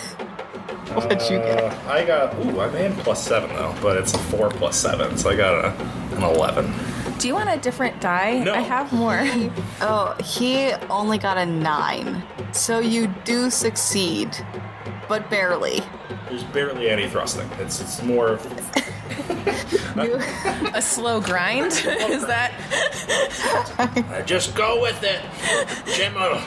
What'd 1.04 1.22
you 1.30 1.38
get? 1.40 1.64
Uh, 1.64 1.92
I 1.92 2.06
got. 2.06 2.34
Ooh, 2.46 2.60
I 2.60 2.68
am 2.78 2.96
plus 2.98 3.24
seven 3.26 3.50
though, 3.56 3.76
but 3.82 3.98
it's 3.98 4.14
a 4.14 4.18
four 4.18 4.50
plus 4.50 4.78
seven, 4.78 5.18
so 5.18 5.30
I 5.30 5.36
got 5.36 5.66
a, 5.66 5.70
an 6.16 6.24
eleven. 6.24 6.74
Do 7.20 7.28
you 7.28 7.34
want 7.34 7.50
a 7.50 7.58
different 7.58 8.00
die? 8.02 8.40
No. 8.44 8.54
I 8.54 8.60
have 8.60 8.92
more. 8.94 9.24
Oh, 9.82 10.16
he 10.24 10.72
only 10.90 11.18
got 11.18 11.38
a 11.38 11.46
nine. 11.46 12.24
So 12.54 12.80
you 12.80 13.08
do 13.26 13.50
succeed, 13.50 14.36
but 15.10 15.30
barely. 15.30 15.82
There's 16.30 16.44
barely 16.46 16.90
any 16.90 17.08
thrusting. 17.10 17.48
It's 17.60 17.82
it's 17.82 18.02
more. 18.02 18.30
of- 18.30 18.46
a 20.76 20.82
slow 20.82 21.22
grind? 21.22 21.68
Is 21.72 22.26
that? 22.26 22.52
Uh, 23.78 24.22
just 24.24 24.56
go 24.56 24.82
with 24.82 25.02
it, 25.04 25.22
Jimmel. 25.96 26.42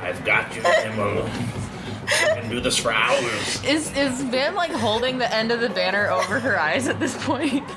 I've 0.00 0.24
got 0.24 0.54
you, 0.54 0.62
Jimmel. 0.62 1.28
I 2.08 2.40
can 2.40 2.50
do 2.50 2.60
this 2.60 2.76
for 2.78 2.92
hours. 2.92 3.64
Is 3.64 3.92
is 3.96 4.22
Vim 4.22 4.54
like 4.54 4.70
holding 4.70 5.18
the 5.18 5.32
end 5.34 5.50
of 5.50 5.60
the 5.60 5.68
banner 5.68 6.08
over 6.10 6.38
her 6.38 6.58
eyes 6.58 6.88
at 6.88 7.00
this 7.00 7.16
point? 7.24 7.64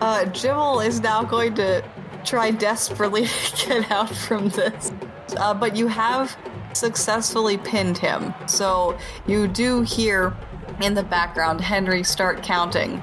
Uh, 0.00 0.24
Jimmel 0.26 0.80
is 0.80 1.00
now 1.00 1.22
going 1.22 1.54
to 1.54 1.84
try 2.24 2.50
desperately 2.50 3.26
to 3.56 3.68
get 3.68 3.90
out 3.90 4.14
from 4.14 4.48
this. 4.48 4.92
Uh, 5.36 5.54
but 5.54 5.76
you 5.76 5.86
have 5.86 6.36
successfully 6.72 7.58
pinned 7.58 7.98
him. 7.98 8.34
So 8.46 8.98
you 9.26 9.46
do 9.46 9.82
hear 9.82 10.34
in 10.80 10.94
the 10.94 11.02
background 11.02 11.60
Henry 11.60 12.02
start 12.02 12.42
counting. 12.42 12.98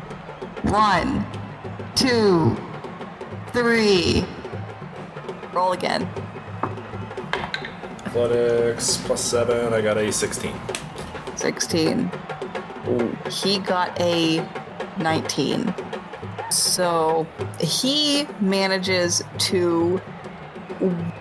One, 0.64 1.26
two, 1.96 2.56
three. 3.54 4.26
Roll 5.54 5.72
again. 5.72 6.04
Athletics 8.06 8.98
plus 8.98 9.24
seven. 9.24 9.74
I 9.74 9.82
got 9.82 9.98
a 9.98 10.12
sixteen. 10.12 10.56
16. 11.36 12.12
He 13.32 13.60
got 13.60 14.00
a 14.00 14.46
19. 14.98 15.74
So 16.52 17.26
he 17.60 18.28
manages 18.42 19.24
to 19.38 20.02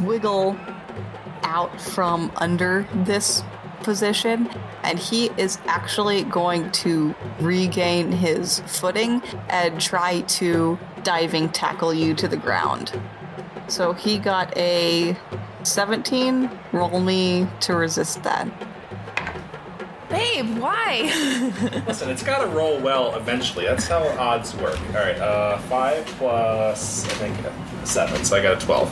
wiggle 0.00 0.56
out 1.44 1.80
from 1.80 2.32
under 2.36 2.86
this 2.92 3.42
position 3.82 4.50
and 4.82 4.98
he 4.98 5.26
is 5.36 5.58
actually 5.66 6.24
going 6.24 6.70
to 6.72 7.14
regain 7.40 8.10
his 8.10 8.60
footing 8.66 9.22
and 9.48 9.80
try 9.80 10.20
to 10.22 10.78
diving 11.04 11.48
tackle 11.50 11.94
you 11.94 12.14
to 12.14 12.26
the 12.28 12.36
ground. 12.36 12.92
So 13.68 13.92
he 13.92 14.18
got 14.18 14.56
a 14.56 15.16
17. 15.62 16.50
Roll 16.72 17.00
me 17.00 17.46
to 17.60 17.74
resist 17.74 18.22
that. 18.22 18.48
Babe, 20.08 20.58
why? 20.58 21.02
Listen, 21.86 22.08
it's 22.08 22.22
got 22.22 22.42
to 22.42 22.46
roll 22.48 22.80
well 22.80 23.14
eventually. 23.16 23.66
That's 23.66 23.86
how 23.86 24.02
odds 24.18 24.56
work. 24.56 24.80
All 24.88 24.94
right, 24.94 25.18
uh, 25.18 25.58
five 25.58 26.06
plus 26.06 27.04
I 27.04 27.08
think 27.10 27.86
seven, 27.86 28.24
so 28.24 28.36
I 28.36 28.42
got 28.42 28.62
a 28.62 28.64
twelve. 28.64 28.90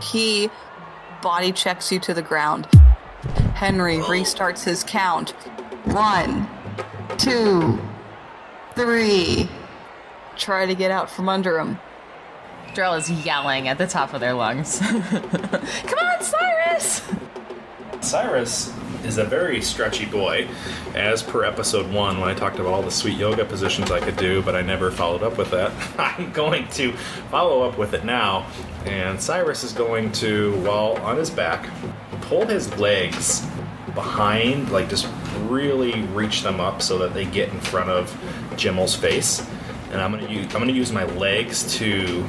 He 0.00 0.48
body 1.20 1.50
checks 1.50 1.90
you 1.90 1.98
to 2.00 2.14
the 2.14 2.22
ground. 2.22 2.66
Henry 3.54 3.96
restarts 3.96 4.62
his 4.62 4.84
count. 4.84 5.30
One, 5.86 6.48
two, 7.18 7.80
three. 8.76 9.48
Try 10.36 10.66
to 10.66 10.74
get 10.76 10.92
out 10.92 11.10
from 11.10 11.28
under 11.28 11.58
him. 11.58 11.78
Jarell 12.74 12.98
is 12.98 13.08
yelling 13.24 13.68
at 13.68 13.78
the 13.78 13.86
top 13.86 14.14
of 14.14 14.20
their 14.20 14.34
lungs. 14.34 14.80
Come 14.80 15.98
on, 15.98 16.22
Cyrus! 16.22 17.02
Cyrus 18.00 18.74
is 19.04 19.18
a 19.18 19.24
very 19.24 19.62
stretchy 19.62 20.06
boy, 20.06 20.48
as 20.94 21.22
per 21.22 21.44
episode 21.44 21.92
one 21.92 22.18
when 22.18 22.28
I 22.28 22.34
talked 22.34 22.58
about 22.58 22.72
all 22.72 22.82
the 22.82 22.90
sweet 22.90 23.16
yoga 23.16 23.44
positions 23.44 23.92
I 23.92 24.00
could 24.00 24.16
do, 24.16 24.42
but 24.42 24.56
I 24.56 24.62
never 24.62 24.90
followed 24.90 25.22
up 25.22 25.38
with 25.38 25.52
that. 25.52 25.72
I'm 25.98 26.32
going 26.32 26.66
to 26.70 26.92
follow 27.30 27.62
up 27.62 27.78
with 27.78 27.94
it 27.94 28.04
now, 28.04 28.50
and 28.86 29.20
Cyrus 29.22 29.62
is 29.62 29.72
going 29.72 30.10
to, 30.12 30.56
while 30.62 30.96
on 31.02 31.16
his 31.16 31.30
back, 31.30 31.70
pull 32.22 32.44
his 32.44 32.76
legs 32.76 33.46
behind, 33.94 34.72
like 34.72 34.88
just 34.88 35.06
really 35.42 36.02
reach 36.08 36.42
them 36.42 36.58
up 36.58 36.82
so 36.82 36.98
that 36.98 37.14
they 37.14 37.24
get 37.24 37.50
in 37.50 37.60
front 37.60 37.88
of 37.88 38.10
Jimmel's 38.56 38.96
face, 38.96 39.46
and 39.92 40.00
I'm 40.00 40.10
gonna 40.10 40.28
use 40.28 40.46
I'm 40.46 40.60
gonna 40.60 40.72
use 40.72 40.90
my 40.90 41.04
legs 41.04 41.72
to 41.76 42.26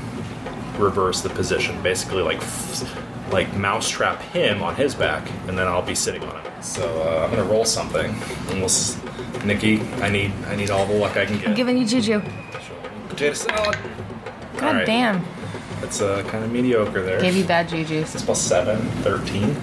reverse 0.78 1.22
the 1.22 1.30
position, 1.30 1.82
basically 1.82 2.22
like 2.22 2.42
like 3.32 3.54
mousetrap 3.56 4.22
him 4.22 4.62
on 4.62 4.76
his 4.76 4.94
back, 4.96 5.30
and 5.48 5.58
then 5.58 5.68
I'll 5.68 5.82
be 5.82 5.96
sitting 5.96 6.24
on 6.24 6.42
him. 6.44 6.52
So 6.62 7.02
uh, 7.02 7.26
I'm 7.26 7.32
gonna 7.36 7.50
roll 7.50 7.66
something, 7.66 8.12
and 8.12 8.56
we'll. 8.56 8.66
S- 8.66 9.00
Nikki, 9.44 9.82
I 10.02 10.10
need 10.10 10.32
I 10.48 10.56
need 10.56 10.72
all 10.72 10.86
the 10.86 10.94
luck 10.96 11.18
I 11.18 11.26
can 11.26 11.38
get. 11.38 11.50
I'm 11.50 11.54
giving 11.54 11.78
you 11.78 11.86
juju. 11.86 12.22
Potato 13.10 13.34
salad. 13.34 13.78
God 14.58 14.64
All 14.64 14.74
right. 14.74 14.86
damn. 14.86 15.24
It's 15.84 16.02
uh, 16.02 16.24
kind 16.28 16.44
of 16.44 16.52
mediocre 16.52 17.04
there. 17.04 17.22
Gave 17.22 17.36
you 17.36 17.44
bad 17.46 17.70
juju. 17.70 18.00
It's 18.00 18.24
plus 18.24 18.42
seven, 18.42 18.80
13. 19.04 19.56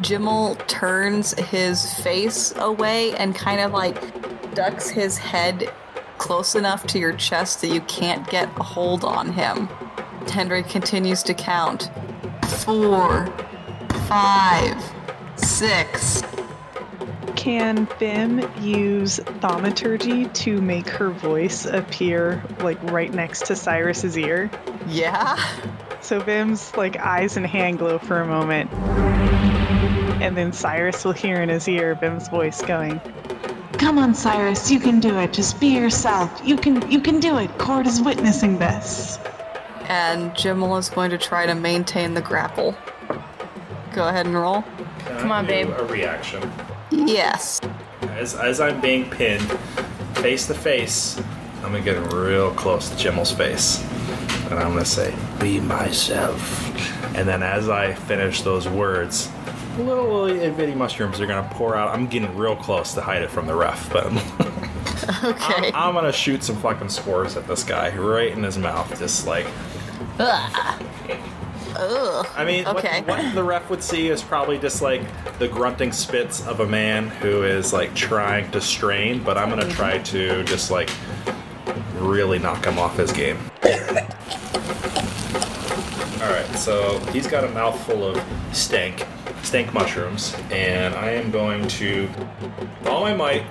Jimmel 0.00 0.56
turns 0.66 1.38
his 1.38 1.92
face 2.00 2.52
away 2.56 3.12
and 3.16 3.34
kind 3.34 3.60
of 3.60 3.72
like 3.72 4.54
ducks 4.54 4.88
his 4.88 5.18
head 5.18 5.70
close 6.18 6.54
enough 6.54 6.86
to 6.88 6.98
your 6.98 7.12
chest 7.12 7.60
that 7.60 7.68
you 7.68 7.80
can't 7.82 8.28
get 8.28 8.48
a 8.58 8.62
hold 8.62 9.04
on 9.04 9.32
him. 9.32 9.68
Henry 10.30 10.62
continues 10.62 11.22
to 11.24 11.34
count. 11.34 11.90
Four, 12.48 13.26
five, 14.08 14.82
six. 15.36 16.22
Can 17.36 17.86
Vim 17.98 18.40
use 18.60 19.18
thaumaturgy 19.40 20.26
to 20.26 20.60
make 20.60 20.88
her 20.88 21.10
voice 21.10 21.64
appear 21.64 22.42
like 22.60 22.82
right 22.90 23.12
next 23.12 23.46
to 23.46 23.56
Cyrus's 23.56 24.16
ear? 24.18 24.50
Yeah? 24.86 25.36
So 26.00 26.20
Vim's 26.20 26.76
like 26.76 26.96
eyes 26.96 27.36
and 27.36 27.46
hand 27.46 27.78
glow 27.78 27.98
for 27.98 28.20
a 28.20 28.26
moment. 28.26 28.72
And 30.22 30.36
then 30.36 30.52
Cyrus 30.52 31.04
will 31.04 31.12
hear 31.12 31.36
in 31.36 31.48
his 31.48 31.66
ear 31.66 31.94
Vim's 31.94 32.28
voice 32.28 32.60
going, 32.62 33.00
Come 33.72 33.96
on, 33.96 34.14
Cyrus, 34.14 34.70
you 34.70 34.78
can 34.78 35.00
do 35.00 35.18
it. 35.18 35.32
Just 35.32 35.58
be 35.58 35.68
yourself. 35.68 36.42
You 36.44 36.56
can 36.56 36.90
you 36.90 37.00
can 37.00 37.20
do 37.20 37.38
it. 37.38 37.48
Kord 37.56 37.86
is 37.86 38.02
witnessing 38.02 38.58
this. 38.58 39.18
And 39.90 40.36
Jimmel 40.36 40.76
is 40.76 40.88
going 40.88 41.10
to 41.10 41.18
try 41.18 41.46
to 41.46 41.54
maintain 41.56 42.14
the 42.14 42.20
grapple. 42.20 42.76
Go 43.92 44.06
ahead 44.06 44.24
and 44.24 44.36
roll. 44.36 44.62
Can 45.00 45.18
Come 45.18 45.32
I 45.32 45.38
on, 45.38 45.46
babe. 45.46 45.68
A 45.76 45.84
reaction. 45.86 46.48
Yes. 46.92 47.60
As, 48.02 48.36
as 48.36 48.60
I'm 48.60 48.80
being 48.80 49.10
pinned, 49.10 49.42
face 50.18 50.46
to 50.46 50.54
face, 50.54 51.18
I'm 51.64 51.72
gonna 51.72 51.80
get 51.80 51.96
real 52.12 52.52
close 52.54 52.88
to 52.88 52.96
Jimmel's 52.96 53.32
face, 53.32 53.82
and 54.44 54.60
I'm 54.60 54.74
gonna 54.74 54.84
say, 54.84 55.12
"Be 55.40 55.58
myself." 55.58 57.16
And 57.16 57.28
then 57.28 57.42
as 57.42 57.68
I 57.68 57.92
finish 57.92 58.42
those 58.42 58.68
words, 58.68 59.28
little 59.76 60.26
itty 60.26 60.50
bitty 60.50 60.74
mushrooms 60.74 61.20
are 61.20 61.26
gonna 61.26 61.48
pour 61.52 61.74
out. 61.76 61.92
I'm 61.92 62.06
getting 62.06 62.36
real 62.36 62.54
close 62.54 62.94
to 62.94 63.00
hide 63.00 63.22
it 63.22 63.30
from 63.30 63.46
the 63.46 63.54
ref, 63.54 63.92
but 63.92 64.06
Okay. 65.24 65.72
I'm 65.74 65.94
gonna 65.94 66.12
shoot 66.12 66.44
some 66.44 66.56
fucking 66.56 66.90
spores 66.90 67.36
at 67.36 67.48
this 67.48 67.64
guy 67.64 67.94
right 67.96 68.30
in 68.30 68.44
his 68.44 68.56
mouth, 68.56 68.96
just 69.00 69.26
like. 69.26 69.46
Ugh. 71.76 72.26
I 72.36 72.44
mean, 72.44 72.64
what- 72.64 72.76
Okay. 72.78 73.02
what, 73.02 73.34
the 73.34 73.42
ref 73.42 73.70
would 73.70 73.82
see 73.82 74.08
is 74.08 74.22
probably 74.22 74.58
just 74.58 74.82
like 74.82 75.02
the 75.38 75.48
grunting 75.48 75.92
spits 75.92 76.46
of 76.46 76.60
a 76.60 76.66
man 76.66 77.08
who 77.08 77.42
is 77.42 77.72
like 77.72 77.94
trying 77.94 78.50
to 78.50 78.60
strain, 78.60 79.22
but 79.22 79.38
I'm 79.38 79.48
gonna 79.48 79.70
try 79.70 79.98
to 79.98 80.42
just 80.44 80.70
like 80.70 80.90
really 81.98 82.38
knock 82.38 82.64
him 82.64 82.78
off 82.78 82.96
his 82.96 83.12
game. 83.12 83.38
Alright, 86.22 86.46
so 86.56 86.98
he's 87.12 87.26
got 87.26 87.44
a 87.44 87.48
mouthful 87.48 88.04
of 88.04 88.22
stank, 88.52 89.06
stank 89.42 89.72
mushrooms, 89.72 90.36
and 90.50 90.94
I 90.94 91.10
am 91.12 91.30
going 91.30 91.66
to, 91.68 92.08
with 92.80 92.86
all 92.86 93.02
my 93.02 93.14
might, 93.14 93.44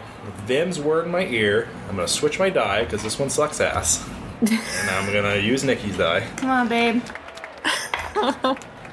Vim's 0.45 0.79
word 0.79 1.05
in 1.05 1.11
my 1.11 1.25
ear, 1.25 1.67
I'm 1.89 1.95
gonna 1.95 2.07
switch 2.07 2.37
my 2.37 2.49
die, 2.51 2.83
because 2.83 3.01
this 3.01 3.17
one 3.17 3.29
sucks 3.29 3.59
ass. 3.59 4.07
And 4.41 4.89
I'm 4.89 5.11
gonna 5.11 5.37
use 5.37 5.63
Nikki's 5.63 5.97
die. 5.97 6.27
Come 6.37 6.49
on, 6.49 6.67
babe. 6.67 7.01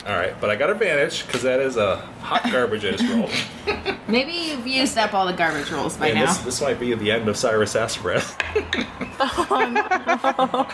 All 0.07 0.15
right, 0.15 0.41
but 0.41 0.51
I 0.51 0.57
got 0.57 0.71
advantage 0.71 1.27
because 1.27 1.43
that 1.43 1.59
is 1.59 1.77
a 1.77 1.97
hot 2.21 2.45
garbage 2.53 2.85
I 2.85 2.93
just 2.93 3.09
rolled. 3.13 3.99
Maybe 4.07 4.33
you've 4.33 4.65
used 4.65 4.97
up 4.99 5.15
all 5.15 5.27
the 5.27 5.33
garbage 5.33 5.69
rolls 5.73 5.97
by 5.97 6.09
and 6.09 6.21
now. 6.21 6.27
this, 6.27 6.39
this 6.39 6.61
might 6.61 6.79
be 6.79 6.95
the 6.95 7.11
end 7.11 7.29
of 7.29 7.37
Cyrus 7.37 7.75
Asbreath. 7.75 8.37
Oh, 9.19 10.69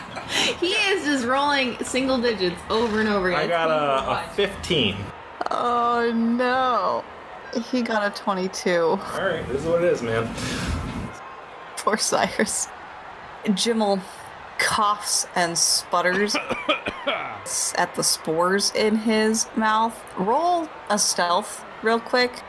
he 0.59 0.73
is 0.73 1.05
just 1.05 1.25
rolling 1.25 1.79
single 1.85 2.21
digits 2.21 2.61
over 2.71 2.99
and 2.99 3.09
over 3.09 3.29
again. 3.29 3.45
I 3.45 3.47
got 3.47 3.71
a, 3.71 4.27
a 4.27 4.35
15. 4.35 4.97
Oh 5.53 6.11
no. 6.13 7.05
He 7.71 7.83
got 7.83 8.05
a 8.05 8.21
22. 8.21 8.71
All 8.81 8.97
right, 8.97 9.47
this 9.47 9.61
is 9.61 9.67
what 9.67 9.85
it 9.85 9.93
is, 9.93 10.03
man. 10.03 10.29
Poor 11.77 11.97
Cyrus. 11.97 12.67
Jimmel 13.55 14.01
coughs 14.63 15.27
and 15.35 15.59
sputters 15.59 16.35
at 17.77 17.93
the 17.97 18.03
spores 18.03 18.73
in 18.75 18.97
his 18.97 19.47
mouth. 19.57 20.01
Roll 20.17 20.69
a 20.89 20.99
stealth 20.99 21.65
real 21.83 22.01
quick. 22.01 22.43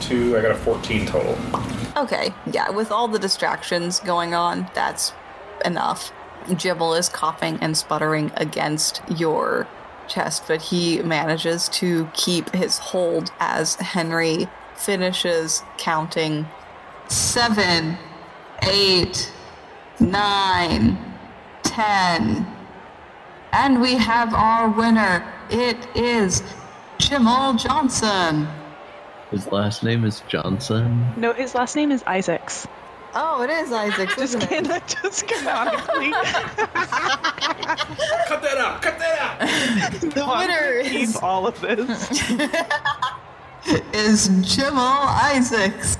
Two, 0.00 0.36
I 0.36 0.40
got 0.40 0.50
a 0.50 0.56
14 0.56 1.06
total. 1.06 1.38
Okay, 1.96 2.34
yeah, 2.50 2.70
with 2.70 2.90
all 2.90 3.06
the 3.06 3.18
distractions 3.18 4.00
going 4.00 4.34
on, 4.34 4.68
that's 4.74 5.12
enough. 5.64 6.12
Jimmel 6.56 6.94
is 6.94 7.08
coughing 7.08 7.58
and 7.60 7.76
sputtering 7.76 8.32
against 8.36 9.02
your 9.16 9.68
chest, 10.08 10.44
but 10.48 10.60
he 10.60 11.00
manages 11.02 11.68
to 11.68 12.08
keep 12.14 12.50
his 12.54 12.78
hold 12.78 13.30
as 13.40 13.76
Henry 13.76 14.48
finishes 14.74 15.62
counting 15.78 16.46
seven, 17.08 17.96
eight, 18.62 19.32
nine, 20.00 20.98
ten. 21.62 22.46
And 23.52 23.80
we 23.80 23.94
have 23.94 24.34
our 24.34 24.68
winner. 24.68 25.24
It 25.50 25.76
is 25.96 26.42
Jimmel 26.98 27.54
Johnson. 27.54 28.48
His 29.30 29.46
last 29.52 29.82
name 29.82 30.04
is 30.04 30.22
Johnson. 30.28 31.06
No, 31.16 31.32
his 31.32 31.54
last 31.54 31.74
name 31.76 31.90
is 31.92 32.02
Isaacs. 32.06 32.66
Oh, 33.14 33.42
it 33.42 33.50
is 33.50 33.70
Isaacs. 33.72 34.14
Just 34.16 34.34
isn't 34.36 34.42
it? 34.42 34.48
kidding. 34.48 34.82
Just 35.02 35.26
canonically. 35.28 36.10
Cut 36.10 36.56
that 38.42 38.58
out! 38.58 38.82
Cut 38.82 38.98
that 38.98 39.18
out! 39.20 39.38
the 40.00 40.26
winner 40.26 40.80
is- 40.80 41.12
Keep 41.14 41.22
all 41.22 41.46
of 41.46 41.60
this. 41.60 42.10
is 43.92 44.28
Jimmel 44.42 44.82
Isaacs. 44.82 45.96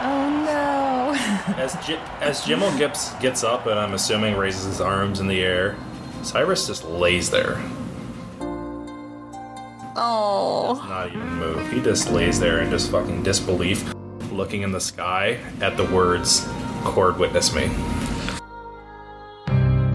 Oh 0.00 0.28
no. 0.44 1.14
As, 1.46 1.74
J- 1.86 2.00
as 2.20 2.44
Jimmel 2.44 2.76
gets, 2.78 3.12
gets 3.16 3.44
up 3.44 3.66
and 3.66 3.78
I'm 3.78 3.92
assuming 3.92 4.36
raises 4.36 4.64
his 4.64 4.80
arms 4.80 5.20
in 5.20 5.26
the 5.26 5.42
air, 5.42 5.76
Cyrus 6.22 6.66
just 6.66 6.84
lays 6.84 7.30
there. 7.30 7.62
Oh. 9.96 10.82
Not 10.88 11.08
even 11.08 11.34
move. 11.34 11.70
He 11.70 11.80
just 11.80 12.10
lays 12.10 12.40
there 12.40 12.62
in 12.62 12.70
just 12.70 12.90
fucking 12.90 13.22
disbelief, 13.22 13.94
looking 14.32 14.62
in 14.62 14.72
the 14.72 14.80
sky 14.80 15.38
at 15.60 15.76
the 15.76 15.84
words, 15.84 16.46
Kord 16.82 17.18
witness 17.18 17.54
me. 17.54 17.70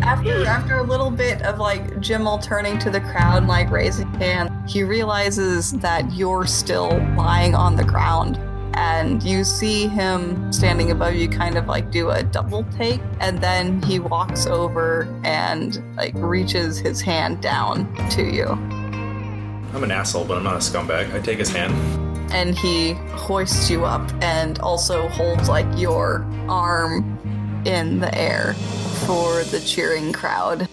After 0.02 0.46
after 0.46 0.76
a 0.78 0.84
little 0.84 1.12
bit 1.12 1.42
of 1.44 1.60
like 1.60 2.00
Jimmel 2.00 2.40
turning 2.40 2.80
to 2.80 2.90
the 2.90 3.02
crowd 3.02 3.40
and 3.40 3.48
like 3.48 3.70
raising 3.70 4.08
his 4.14 4.22
hand, 4.22 4.70
he 4.70 4.84
realizes 4.84 5.72
that 5.74 6.12
you're 6.14 6.46
still 6.46 6.90
lying 7.16 7.54
on 7.54 7.76
the 7.76 7.84
ground. 7.84 8.40
And 8.74 9.22
you 9.24 9.44
see 9.44 9.88
him 9.88 10.52
standing 10.54 10.92
above 10.92 11.16
you 11.16 11.28
kind 11.28 11.58
of 11.58 11.68
like 11.68 11.92
do 11.92 12.10
a 12.12 12.24
double 12.24 12.64
take, 12.78 13.02
and 13.20 13.40
then 13.40 13.82
he 13.84 14.00
walks 14.00 14.46
over 14.48 15.08
and 15.24 15.84
like 15.98 16.14
reaches 16.16 16.78
his 16.80 17.02
hand 17.02 17.42
down 17.42 17.94
to 18.12 18.24
you. 18.24 18.46
I'm 19.74 19.84
an 19.84 19.92
asshole, 19.92 20.26
but 20.26 20.38
I'm 20.38 20.44
not 20.44 20.56
a 20.56 20.60
scumbag. 20.60 21.14
I 21.14 21.20
take 21.20 21.40
his 21.40 21.50
hand. 21.50 21.74
and 22.32 22.56
he 22.58 22.94
hoists 23.14 23.70
you 23.72 23.86
up 23.86 24.08
and 24.22 24.60
also 24.60 25.08
holds 25.10 25.50
like 25.50 25.66
your 25.78 26.24
arm 26.48 27.18
in 27.66 28.00
the 28.00 28.16
air 28.16 28.54
for 29.06 29.44
the 29.46 29.60
cheering 29.60 30.14
crowd. 30.14 30.68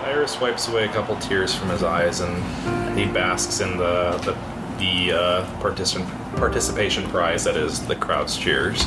Cyrus 0.00 0.38
wipes 0.40 0.68
away 0.68 0.84
a 0.84 0.88
couple 0.88 1.16
tears 1.16 1.54
from 1.54 1.70
his 1.70 1.82
eyes 1.82 2.20
and 2.20 2.98
he 2.98 3.06
basks 3.06 3.60
in 3.60 3.76
the 3.78 4.18
the, 4.24 4.36
the 4.82 5.12
uh, 5.12 5.60
participant 5.60 6.10
participation 6.36 7.08
prize 7.08 7.44
that 7.44 7.56
is 7.56 7.86
the 7.86 7.94
crowd's 7.94 8.36
cheers. 8.36 8.84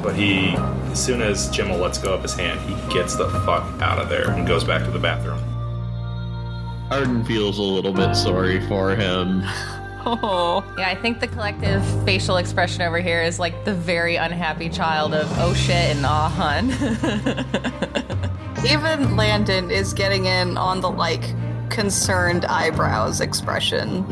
But 0.00 0.14
he, 0.14 0.54
as 0.92 1.02
soon 1.02 1.22
as 1.22 1.50
Jimmel 1.50 1.78
lets 1.78 1.98
go 1.98 2.14
of 2.14 2.22
his 2.22 2.34
hand, 2.34 2.60
he 2.60 2.74
gets 2.94 3.16
the 3.16 3.28
fuck 3.44 3.64
out 3.82 3.98
of 3.98 4.08
there 4.08 4.30
and 4.30 4.46
goes 4.46 4.62
back 4.62 4.84
to 4.84 4.90
the 4.90 4.98
bathroom. 4.98 5.42
Arden 6.90 7.24
feels 7.24 7.58
a 7.58 7.62
little 7.62 7.92
bit 7.92 8.14
sorry 8.14 8.66
for 8.68 8.94
him. 8.94 9.42
Oh, 10.06 10.62
Yeah, 10.76 10.90
I 10.90 10.96
think 10.96 11.20
the 11.20 11.26
collective 11.26 11.82
facial 12.04 12.36
expression 12.36 12.82
over 12.82 12.98
here 13.00 13.22
is 13.22 13.38
like 13.38 13.64
the 13.64 13.72
very 13.72 14.16
unhappy 14.16 14.68
child 14.68 15.14
of 15.14 15.26
oh 15.38 15.54
shit 15.54 15.96
and 15.96 16.04
ah 16.04 16.28
hun. 16.28 16.68
even 18.70 19.16
Landon 19.16 19.70
is 19.70 19.94
getting 19.94 20.26
in 20.26 20.58
on 20.58 20.82
the 20.82 20.90
like 20.90 21.24
concerned 21.70 22.44
eyebrows 22.44 23.22
expression. 23.22 24.04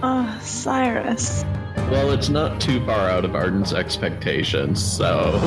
Oh, 0.00 0.38
Cyrus. 0.42 1.42
Well, 1.90 2.12
it's 2.12 2.28
not 2.28 2.60
too 2.60 2.84
far 2.86 3.08
out 3.08 3.24
of 3.24 3.34
Arden's 3.34 3.72
expectations, 3.72 4.80
so. 4.80 5.40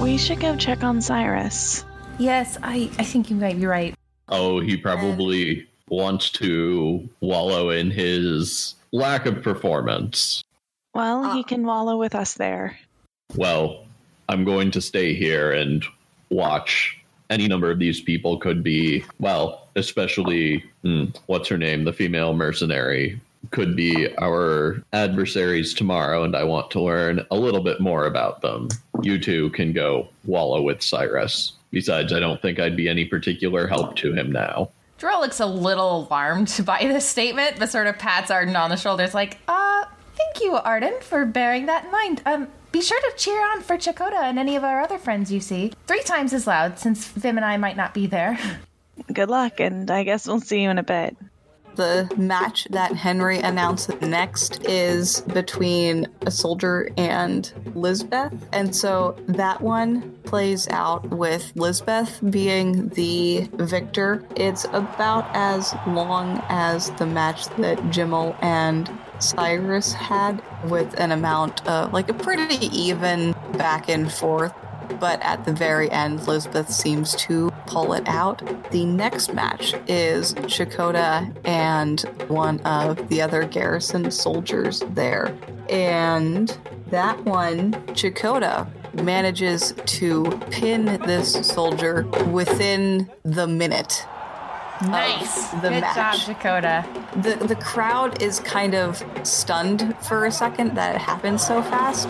We 0.00 0.16
should 0.18 0.38
go 0.38 0.56
check 0.56 0.84
on 0.84 1.00
Cyrus. 1.00 1.84
Yes, 2.18 2.58
I, 2.62 2.88
I 2.98 3.02
think 3.02 3.28
you 3.28 3.34
might 3.34 3.58
be 3.58 3.66
right. 3.66 3.94
Oh, 4.28 4.60
he 4.60 4.76
probably 4.76 5.66
wants 5.88 6.30
to 6.30 7.08
wallow 7.20 7.70
in 7.70 7.90
his 7.90 8.76
lack 8.92 9.26
of 9.26 9.42
performance. 9.42 10.44
Well, 10.94 11.34
he 11.34 11.42
can 11.42 11.66
wallow 11.66 11.96
with 11.96 12.14
us 12.14 12.34
there. 12.34 12.78
Well, 13.34 13.84
I'm 14.28 14.44
going 14.44 14.70
to 14.72 14.80
stay 14.80 15.12
here 15.12 15.50
and 15.52 15.84
watch. 16.30 16.96
Any 17.30 17.48
number 17.48 17.72
of 17.72 17.80
these 17.80 18.00
people 18.00 18.38
could 18.38 18.62
be, 18.62 19.04
well, 19.18 19.68
especially, 19.74 20.64
hmm, 20.82 21.06
what's 21.26 21.48
her 21.48 21.58
name? 21.58 21.82
The 21.82 21.92
female 21.92 22.32
mercenary 22.32 23.20
could 23.50 23.76
be 23.76 24.08
our 24.18 24.82
adversaries 24.92 25.74
tomorrow, 25.74 26.24
and 26.24 26.36
I 26.36 26.44
want 26.44 26.70
to 26.72 26.80
learn 26.80 27.24
a 27.30 27.36
little 27.36 27.62
bit 27.62 27.80
more 27.80 28.06
about 28.06 28.40
them. 28.42 28.68
You 29.02 29.18
two 29.18 29.50
can 29.50 29.72
go 29.72 30.08
wallow 30.24 30.62
with 30.62 30.82
Cyrus. 30.82 31.52
Besides, 31.70 32.12
I 32.12 32.20
don't 32.20 32.40
think 32.40 32.58
I'd 32.58 32.76
be 32.76 32.88
any 32.88 33.04
particular 33.04 33.66
help 33.66 33.96
to 33.96 34.12
him 34.12 34.30
now. 34.32 34.70
Jarell 34.98 35.20
looks 35.20 35.40
a 35.40 35.46
little 35.46 36.06
alarmed 36.08 36.54
by 36.64 36.78
this 36.80 37.06
statement, 37.06 37.58
but 37.58 37.70
sort 37.70 37.86
of 37.86 37.98
pats 37.98 38.30
Arden 38.30 38.56
on 38.56 38.70
the 38.70 38.76
shoulders 38.76 39.12
like, 39.14 39.38
Uh, 39.48 39.84
thank 40.16 40.40
you, 40.42 40.54
Arden, 40.56 40.94
for 41.00 41.24
bearing 41.26 41.66
that 41.66 41.84
in 41.84 41.90
mind. 41.92 42.22
Um, 42.24 42.48
be 42.72 42.80
sure 42.82 43.00
to 43.00 43.12
cheer 43.16 43.40
on 43.52 43.62
for 43.62 43.76
Chakota 43.76 44.22
and 44.22 44.38
any 44.38 44.56
of 44.56 44.64
our 44.64 44.80
other 44.80 44.98
friends 44.98 45.30
you 45.32 45.40
see. 45.40 45.72
Three 45.86 46.02
times 46.02 46.32
as 46.32 46.46
loud, 46.46 46.78
since 46.78 47.06
Vim 47.08 47.36
and 47.36 47.44
I 47.44 47.56
might 47.56 47.76
not 47.76 47.94
be 47.94 48.06
there. 48.06 48.38
Good 49.12 49.28
luck, 49.28 49.60
and 49.60 49.90
I 49.90 50.04
guess 50.04 50.26
we'll 50.26 50.40
see 50.40 50.62
you 50.62 50.70
in 50.70 50.78
a 50.78 50.82
bit. 50.82 51.16
The 51.76 52.10
match 52.16 52.66
that 52.70 52.92
Henry 52.92 53.38
announced 53.38 54.00
next 54.00 54.64
is 54.64 55.20
between 55.20 56.06
a 56.22 56.30
soldier 56.30 56.88
and 56.96 57.52
Lisbeth. 57.74 58.32
And 58.52 58.74
so 58.74 59.14
that 59.28 59.60
one 59.60 60.12
plays 60.24 60.66
out 60.68 61.06
with 61.10 61.52
Lisbeth 61.54 62.18
being 62.30 62.88
the 62.88 63.46
victor. 63.52 64.24
It's 64.36 64.64
about 64.72 65.28
as 65.34 65.74
long 65.86 66.42
as 66.48 66.90
the 66.92 67.06
match 67.06 67.46
that 67.56 67.90
Jimmel 67.90 68.34
and 68.40 68.90
Cyrus 69.18 69.92
had, 69.92 70.42
with 70.64 70.98
an 70.98 71.12
amount 71.12 71.66
of 71.66 71.92
like 71.92 72.08
a 72.08 72.14
pretty 72.14 72.66
even 72.74 73.32
back 73.52 73.90
and 73.90 74.10
forth 74.10 74.52
but 75.00 75.20
at 75.22 75.44
the 75.44 75.52
very 75.52 75.90
end, 75.90 76.26
Lisbeth 76.26 76.70
seems 76.70 77.14
to 77.16 77.50
pull 77.66 77.92
it 77.92 78.06
out. 78.08 78.42
The 78.70 78.84
next 78.84 79.34
match 79.34 79.74
is 79.86 80.34
Chakota 80.34 81.34
and 81.44 82.00
one 82.28 82.60
of 82.60 83.08
the 83.08 83.22
other 83.22 83.44
garrison 83.44 84.10
soldiers 84.10 84.82
there. 84.90 85.36
And 85.68 86.56
that 86.88 87.24
one, 87.24 87.72
Chakota 87.94 88.68
manages 89.02 89.74
to 89.84 90.24
pin 90.50 90.84
this 91.06 91.32
soldier 91.46 92.06
within 92.30 93.10
the 93.24 93.46
minute. 93.46 94.06
Nice. 94.82 95.48
the 95.52 95.70
Good 95.70 95.80
match. 95.80 96.26
job, 96.26 96.36
Chakota. 96.36 97.22
The, 97.22 97.46
the 97.46 97.56
crowd 97.56 98.22
is 98.22 98.40
kind 98.40 98.74
of 98.74 99.02
stunned 99.22 99.96
for 100.06 100.26
a 100.26 100.32
second 100.32 100.74
that 100.76 100.94
it 100.94 101.00
happened 101.00 101.40
so 101.40 101.62
fast. 101.62 102.08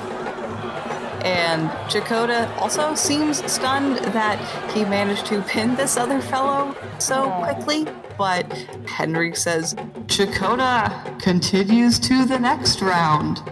And 1.26 1.68
Chakota 1.90 2.56
also 2.58 2.94
seems 2.94 3.44
stunned 3.52 3.96
that 4.14 4.38
he 4.70 4.84
managed 4.84 5.26
to 5.26 5.42
pin 5.42 5.74
this 5.74 5.96
other 5.96 6.20
fellow 6.20 6.72
so 7.00 7.28
quickly. 7.42 7.84
But 8.16 8.46
Henry 8.86 9.34
says, 9.34 9.74
Chakota 10.06 11.20
continues 11.20 11.98
to 11.98 12.26
the 12.26 12.38
next 12.38 12.80
round. 12.80 13.42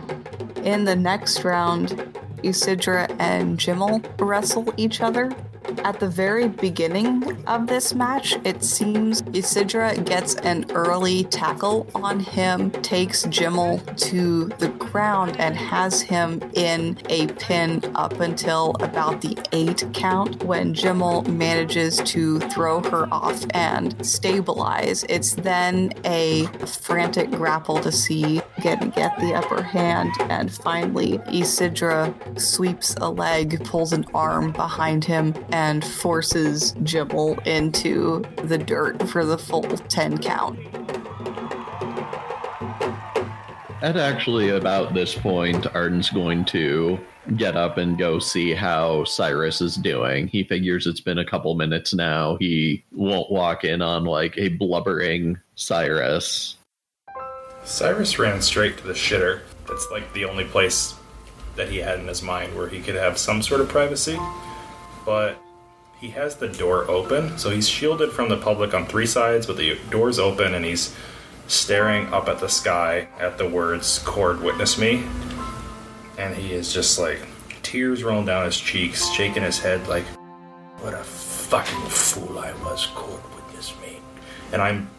In 0.63 0.85
the 0.85 0.95
next 0.95 1.43
round, 1.43 1.91
Isidra 2.45 3.13
and 3.19 3.59
Jimmel 3.59 4.01
wrestle 4.21 4.73
each 4.77 5.01
other. 5.01 5.35
At 5.85 6.01
the 6.01 6.09
very 6.09 6.49
beginning 6.49 7.45
of 7.47 7.67
this 7.67 7.95
match, 7.95 8.37
it 8.45 8.63
seems 8.65 9.23
Isidra 9.23 10.03
gets 10.05 10.35
an 10.37 10.67
early 10.71 11.25
tackle 11.25 11.87
on 11.95 12.21
him, 12.21 12.71
takes 12.71 13.25
Jimmel 13.25 13.79
to 13.97 14.47
the 14.59 14.69
ground, 14.69 15.37
and 15.39 15.57
has 15.57 16.01
him 16.01 16.43
in 16.55 16.99
a 17.09 17.27
pin 17.29 17.83
up 17.95 18.21
until 18.21 18.75
about 18.81 19.21
the 19.21 19.37
eight 19.53 19.85
count 19.93 20.43
when 20.45 20.75
Jimmel 20.75 21.23
manages 21.23 21.99
to 21.99 22.41
throw 22.41 22.81
her 22.91 23.07
off 23.13 23.45
and 23.51 23.95
stabilize. 24.05 25.05
It's 25.09 25.35
then 25.35 25.93
a 26.05 26.47
frantic 26.67 27.31
grapple 27.31 27.79
to 27.81 27.93
see 27.93 28.41
get 28.61 28.95
get 28.95 29.19
the 29.19 29.35
upper 29.35 29.63
hand, 29.63 30.13
and 30.31 30.53
finally 30.53 31.19
Isidra 31.29 32.15
sweeps 32.41 32.95
a 33.01 33.11
leg, 33.11 33.65
pulls 33.65 33.93
an 33.93 34.05
arm 34.15 34.53
behind 34.53 35.05
him, 35.05 35.35
and 35.55 35.85
forces 35.85 36.73
Jimmel 36.83 37.39
into 37.47 38.25
the 38.43 38.59
dirt 38.59 39.09
for 39.09 39.25
the 39.25 39.39
full 39.39 39.63
ten 39.63 40.19
count. 40.19 40.59
At 43.81 43.97
actually 43.97 44.49
about 44.49 44.95
this 44.95 45.15
point, 45.15 45.65
Arden's 45.73 46.11
going 46.11 46.45
to 46.47 46.99
get 47.37 47.57
up 47.57 47.79
and 47.79 47.97
go 47.97 48.19
see 48.19 48.53
how 48.53 49.05
Cyrus 49.05 49.61
is 49.61 49.77
doing. 49.77 50.27
He 50.27 50.43
figures 50.43 50.89
it's 50.89 51.01
been 51.01 51.19
a 51.19 51.25
couple 51.25 51.55
minutes 51.55 51.95
now. 51.95 52.37
He 52.41 52.85
won't 52.91 53.31
walk 53.31 53.63
in 53.63 53.81
on 53.81 54.07
like 54.07 54.37
a 54.37 54.49
blubbering 54.49 55.39
Cyrus. 55.55 56.57
Cyrus 57.63 58.19
ran 58.19 58.43
straight 58.43 58.77
to 58.79 58.87
the 58.89 58.93
shitter. 58.93 59.43
That's 59.69 59.87
like 59.93 60.13
the 60.15 60.25
only 60.25 60.47
place 60.47 60.97
that 61.55 61.69
he 61.69 61.79
had 61.79 62.01
in 62.01 62.09
his 62.09 62.23
mind 62.23 62.57
where 62.57 62.69
he 62.69 62.81
could 62.81 62.97
have 62.97 63.19
some 63.19 63.41
sort 63.41 63.61
of 63.61 63.69
privacy. 63.69 64.19
But 65.07 65.39
he 66.05 66.11
has 66.11 66.37
the 66.37 66.49
door 66.49 66.85
open, 66.91 67.39
so 67.39 67.49
he's 67.49 67.67
shielded 67.67 68.13
from 68.13 68.29
the 68.29 68.37
public 68.37 68.75
on 68.75 68.85
three 68.85 69.07
sides, 69.07 69.47
but 69.47 69.57
the 69.57 69.79
door's 69.89 70.19
open 70.19 70.53
and 70.53 70.63
he's 70.63 70.95
staring 71.47 72.07
up 72.13 72.29
at 72.29 72.39
the 72.41 72.49
sky 72.49 73.09
at 73.19 73.39
the 73.39 73.49
words 73.49 74.01
Kord 74.01 74.43
witness 74.43 74.77
me. 74.77 75.03
And 76.19 76.37
he 76.37 76.53
is 76.53 76.75
just 76.75 76.99
like 76.99 77.27
tears 77.63 78.05
rolling 78.05 78.27
down 78.27 78.45
his 78.45 78.61
cheeks, 78.61 79.11
shaking 79.13 79.45
his 79.45 79.59
head 79.59 79.89
like, 79.89 80.05
What 80.81 80.93
a 80.93 81.03
fucking 81.03 81.89
fool 81.89 82.39
I 82.39 82.53
was, 82.65 82.87
Kord 82.89 83.23
witness 83.35 83.73
me. 83.81 83.99
And 84.53 84.61
I'm 84.61 84.91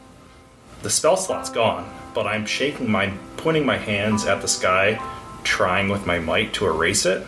the 0.81 0.89
spell 0.89 1.17
slot's 1.17 1.51
gone, 1.51 1.87
but 2.15 2.25
I'm 2.25 2.47
shaking 2.47 2.89
my 2.89 3.13
pointing 3.37 3.63
my 3.63 3.77
hands 3.77 4.25
at 4.25 4.41
the 4.41 4.47
sky, 4.47 4.99
trying 5.43 5.87
with 5.87 6.07
my 6.07 6.17
might 6.17 6.51
to 6.55 6.65
erase 6.65 7.05
it. 7.05 7.27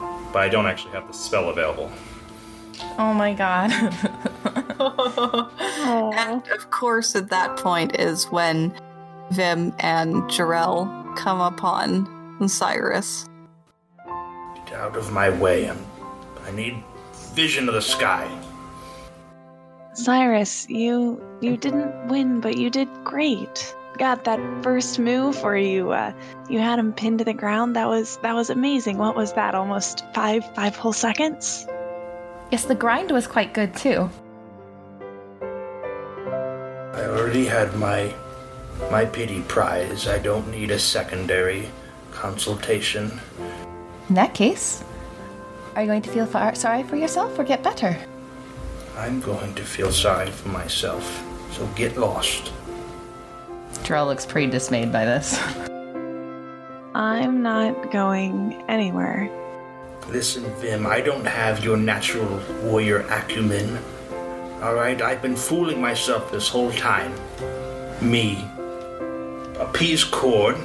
But 0.00 0.42
I 0.42 0.48
don't 0.48 0.66
actually 0.66 0.94
have 0.94 1.06
the 1.06 1.14
spell 1.14 1.50
available. 1.50 1.92
Oh 2.98 3.12
my 3.14 3.34
god. 3.34 3.70
And 5.82 6.46
of 6.48 6.70
course, 6.70 7.14
at 7.14 7.30
that 7.30 7.56
point 7.56 7.98
is 7.98 8.24
when 8.26 8.74
Vim 9.30 9.72
and 9.78 10.22
Jarell 10.24 11.16
come 11.16 11.40
upon 11.40 12.48
Cyrus. 12.48 13.28
Get 14.66 14.74
out 14.74 14.96
of 14.96 15.12
my 15.12 15.30
way. 15.30 15.68
I'm, 15.68 15.78
I 16.44 16.50
need 16.50 16.82
vision 17.34 17.68
of 17.68 17.74
the 17.74 17.82
sky. 17.82 18.28
Cyrus, 19.94 20.68
you 20.68 21.22
you 21.40 21.56
didn't 21.56 22.08
win, 22.08 22.40
but 22.40 22.56
you 22.56 22.70
did 22.70 22.88
great. 23.04 23.74
Got 23.98 24.24
that 24.24 24.40
first 24.62 24.98
move 24.98 25.42
where 25.42 25.56
you 25.56 25.90
uh, 25.90 26.12
you 26.48 26.58
had 26.58 26.78
him 26.78 26.92
pinned 26.92 27.18
to 27.18 27.24
the 27.24 27.34
ground. 27.34 27.76
That 27.76 27.88
was 27.88 28.16
that 28.22 28.34
was 28.34 28.50
amazing. 28.50 28.98
What 28.98 29.16
was 29.16 29.34
that? 29.34 29.54
Almost 29.54 30.04
five 30.14 30.44
five 30.54 30.76
whole 30.76 30.94
seconds. 30.94 31.66
Yes, 32.52 32.66
the 32.66 32.74
grind 32.74 33.10
was 33.10 33.26
quite 33.26 33.54
good 33.54 33.74
too. 33.74 34.10
I 35.40 37.06
already 37.06 37.46
had 37.46 37.74
my 37.76 38.12
my 38.90 39.06
pity 39.06 39.40
prize. 39.48 40.06
I 40.06 40.18
don't 40.18 40.50
need 40.50 40.70
a 40.70 40.78
secondary 40.78 41.70
consultation. 42.10 43.18
In 44.10 44.16
that 44.16 44.34
case, 44.34 44.84
are 45.74 45.80
you 45.80 45.88
going 45.88 46.02
to 46.02 46.10
feel 46.10 46.26
far- 46.26 46.54
sorry 46.54 46.82
for 46.82 46.96
yourself 46.96 47.38
or 47.38 47.44
get 47.44 47.62
better? 47.62 47.96
I'm 48.98 49.22
going 49.22 49.54
to 49.54 49.64
feel 49.64 49.90
sorry 49.90 50.30
for 50.30 50.50
myself. 50.50 51.24
So 51.52 51.66
get 51.68 51.96
lost. 51.96 52.52
Jarell 53.84 54.08
looks 54.08 54.26
pretty 54.26 54.50
dismayed 54.50 54.92
by 54.92 55.06
this. 55.06 55.40
I'm 56.94 57.40
not 57.42 57.90
going 57.90 58.62
anywhere. 58.68 59.30
Listen, 60.08 60.44
Vim, 60.56 60.86
I 60.86 61.00
don't 61.00 61.24
have 61.24 61.64
your 61.64 61.76
natural 61.76 62.40
warrior 62.62 63.00
acumen. 63.08 63.78
Alright, 64.60 65.00
I've 65.00 65.22
been 65.22 65.36
fooling 65.36 65.80
myself 65.80 66.30
this 66.30 66.48
whole 66.48 66.72
time. 66.72 67.12
Me. 68.00 68.44
A 69.58 69.68
peace 69.72 70.04
Cord. 70.04 70.56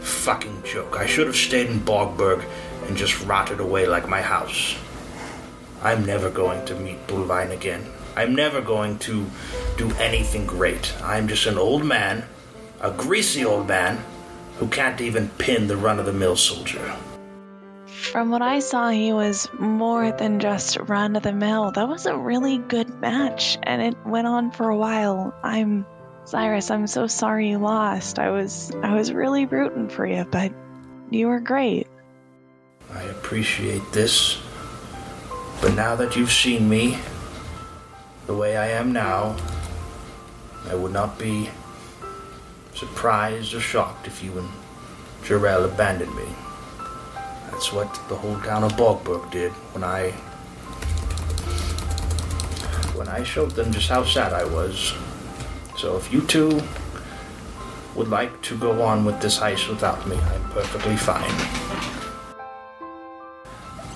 Fucking 0.00 0.62
joke. 0.62 0.96
I 0.96 1.06
should 1.06 1.26
have 1.26 1.36
stayed 1.36 1.68
in 1.68 1.80
Bogberg 1.80 2.44
and 2.86 2.96
just 2.96 3.20
rotted 3.24 3.60
away 3.60 3.86
like 3.86 4.08
my 4.08 4.22
house. 4.22 4.76
I'm 5.82 6.06
never 6.06 6.30
going 6.30 6.64
to 6.66 6.74
meet 6.74 7.06
Bullvine 7.06 7.50
again. 7.50 7.84
I'm 8.16 8.34
never 8.34 8.60
going 8.60 8.98
to 9.00 9.26
do 9.76 9.90
anything 9.96 10.46
great. 10.46 10.94
I'm 11.02 11.28
just 11.28 11.46
an 11.46 11.58
old 11.58 11.84
man, 11.84 12.24
a 12.80 12.90
greasy 12.90 13.44
old 13.44 13.68
man, 13.68 14.02
who 14.58 14.68
can't 14.68 15.00
even 15.00 15.28
pin 15.36 15.66
the 15.66 15.76
run 15.76 15.98
of 15.98 16.06
the 16.06 16.12
mill 16.12 16.36
soldier. 16.36 16.96
From 18.12 18.30
what 18.30 18.40
I 18.40 18.60
saw, 18.60 18.88
he 18.88 19.12
was 19.12 19.48
more 19.58 20.12
than 20.12 20.40
just 20.40 20.78
run 20.78 21.16
of 21.16 21.22
the 21.22 21.32
mill. 21.32 21.72
That 21.72 21.88
was 21.88 22.06
a 22.06 22.16
really 22.16 22.58
good 22.58 22.88
match, 23.00 23.58
and 23.64 23.82
it 23.82 23.94
went 24.06 24.26
on 24.26 24.50
for 24.52 24.68
a 24.68 24.76
while. 24.76 25.34
I'm 25.42 25.84
Cyrus. 26.24 26.70
I'm 26.70 26.86
so 26.86 27.06
sorry 27.08 27.50
you 27.50 27.58
lost. 27.58 28.18
I 28.18 28.30
was 28.30 28.72
I 28.82 28.94
was 28.94 29.12
really 29.12 29.44
rooting 29.44 29.88
for 29.88 30.06
you, 30.06 30.24
but 30.24 30.52
you 31.10 31.26
were 31.26 31.40
great. 31.40 31.88
I 32.92 33.02
appreciate 33.02 33.82
this. 33.92 34.38
But 35.60 35.74
now 35.74 35.96
that 35.96 36.16
you've 36.16 36.32
seen 36.32 36.68
me, 36.68 36.98
the 38.26 38.34
way 38.34 38.56
I 38.56 38.68
am 38.68 38.92
now, 38.92 39.36
I 40.68 40.74
would 40.74 40.92
not 40.92 41.18
be 41.18 41.50
surprised 42.74 43.52
or 43.52 43.60
shocked 43.60 44.06
if 44.06 44.22
you 44.22 44.38
and 44.38 44.48
Jarell 45.22 45.64
abandoned 45.64 46.14
me. 46.14 46.45
That's 47.50 47.72
what 47.72 47.92
the 48.08 48.14
whole 48.14 48.38
town 48.40 48.64
of 48.64 48.72
Bogberg 48.72 49.30
did 49.30 49.52
when 49.72 49.84
I 49.84 50.10
when 52.96 53.08
I 53.08 53.22
showed 53.22 53.52
them 53.52 53.72
just 53.72 53.88
how 53.88 54.04
sad 54.04 54.32
I 54.32 54.44
was. 54.44 54.94
So 55.76 55.96
if 55.96 56.12
you 56.12 56.22
two 56.22 56.62
would 57.94 58.08
like 58.08 58.40
to 58.42 58.56
go 58.56 58.82
on 58.82 59.04
with 59.04 59.20
this 59.20 59.38
heist 59.38 59.68
without 59.68 60.06
me, 60.06 60.16
I'm 60.16 60.44
perfectly 60.50 60.96
fine. 60.96 61.30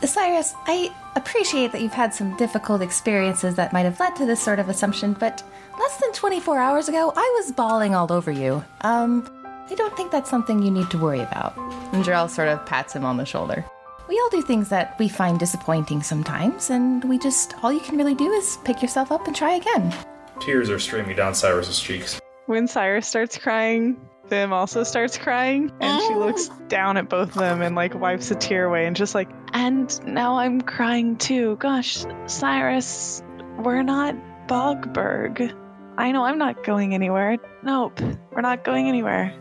Cyrus, 0.07 0.55
I 0.67 0.95
appreciate 1.15 1.73
that 1.73 1.83
you've 1.83 1.93
had 1.93 2.15
some 2.15 2.37
difficult 2.37 2.81
experiences 2.81 3.55
that 3.57 3.73
might 3.73 3.83
have 3.85 4.01
led 4.01 4.17
to 4.17 4.27
this 4.27 4.41
sort 4.41 4.59
of 4.59 4.69
assumption, 4.69 5.13
but 5.13 5.43
less 5.79 5.99
than 5.99 6.13
24 6.13 6.59
hours 6.59 6.89
ago, 6.89 7.13
I 7.15 7.37
was 7.39 7.53
bawling 7.53 7.95
all 7.95 8.11
over 8.11 8.31
you. 8.31 8.65
Um, 8.81 9.29
I 9.71 9.75
don't 9.77 9.97
think 9.97 10.11
that's 10.11 10.29
something 10.29 10.63
you 10.63 10.71
need 10.71 10.91
to 10.91 10.99
worry 10.99 11.21
about. 11.21 11.57
And 11.93 12.05
Jarell 12.05 12.29
sort 12.29 12.49
of 12.49 12.67
pats 12.67 12.93
him 12.93 13.05
on 13.05 13.17
the 13.17 13.25
shoulder. 13.25 13.65
We 14.09 14.19
all 14.19 14.31
do 14.31 14.43
things 14.43 14.69
that 14.71 14.99
we 14.99 15.09
find 15.09 15.39
disappointing 15.39 16.03
sometimes, 16.03 16.71
and 16.71 17.05
we 17.05 17.19
just, 17.19 17.55
all 17.63 17.73
you 17.73 17.79
can 17.79 17.97
really 17.97 18.17
do 18.17 18.33
is 18.33 18.59
pick 18.65 18.83
yourself 18.83 19.13
up 19.13 19.27
and 19.29 19.37
try 19.37 19.53
again. 19.53 19.95
Tears 20.41 20.69
are 20.71 20.81
streaming 20.81 21.15
down 21.15 21.35
Cyrus's 21.35 21.79
cheeks. 21.79 22.21
When 22.47 22.67
Cyrus 22.67 23.07
starts 23.07 23.39
crying, 23.39 24.01
Vim 24.27 24.53
also 24.53 24.83
starts 24.83 25.17
crying, 25.17 25.71
and 25.81 26.03
she 26.03 26.15
oh. 26.15 26.19
looks 26.19 26.49
down 26.67 26.97
at 26.97 27.09
both 27.09 27.29
of 27.29 27.35
them 27.35 27.63
and 27.63 27.77
like 27.77 27.95
wipes 27.95 28.33
a 28.33 28.35
tear 28.35 28.65
away 28.65 28.87
and 28.87 28.97
just 28.97 29.15
like, 29.15 29.29
and 29.53 30.05
now 30.05 30.39
I'm 30.39 30.61
crying 30.61 31.17
too. 31.17 31.55
Gosh, 31.57 32.05
Cyrus, 32.27 33.23
we're 33.59 33.83
not 33.83 34.17
Bogberg. 34.49 35.57
I 35.97 36.11
know 36.11 36.25
I'm 36.25 36.39
not 36.39 36.65
going 36.65 36.95
anywhere. 36.95 37.37
Nope, 37.63 38.01
we're 38.33 38.41
not 38.41 38.65
going 38.65 38.89
anywhere. 38.89 39.33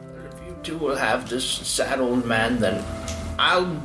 If 0.62 0.68
you 0.68 0.74
two 0.74 0.86
will 0.86 0.95
have 0.95 1.30
this 1.30 1.45
sad 1.45 1.99
old 1.99 2.26
man, 2.26 2.60
then 2.60 2.84
I'll, 3.38 3.82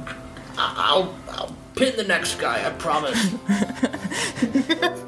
I'll, 0.58 1.14
I'll 1.30 1.54
pin 1.76 1.96
the 1.96 2.04
next 2.04 2.34
guy. 2.40 2.66
I 2.66 2.70
promise. 2.70 3.34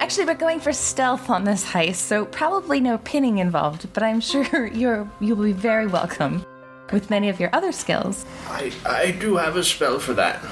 Actually, 0.00 0.26
we're 0.26 0.34
going 0.34 0.58
for 0.58 0.72
stealth 0.72 1.30
on 1.30 1.44
this 1.44 1.64
heist, 1.64 1.96
so 1.96 2.24
probably 2.26 2.80
no 2.80 2.98
pinning 2.98 3.38
involved, 3.38 3.92
but 3.92 4.02
I'm 4.02 4.20
sure 4.20 4.66
you're 4.74 5.08
you'll 5.20 5.42
be 5.42 5.52
very 5.52 5.86
welcome 5.86 6.44
with 6.92 7.10
many 7.10 7.28
of 7.28 7.38
your 7.38 7.50
other 7.52 7.70
skills. 7.70 8.26
I, 8.48 8.72
I 8.84 9.12
do 9.12 9.36
have 9.36 9.56
a 9.56 9.62
spell 9.62 10.00
for 10.00 10.14
that. 10.14 10.44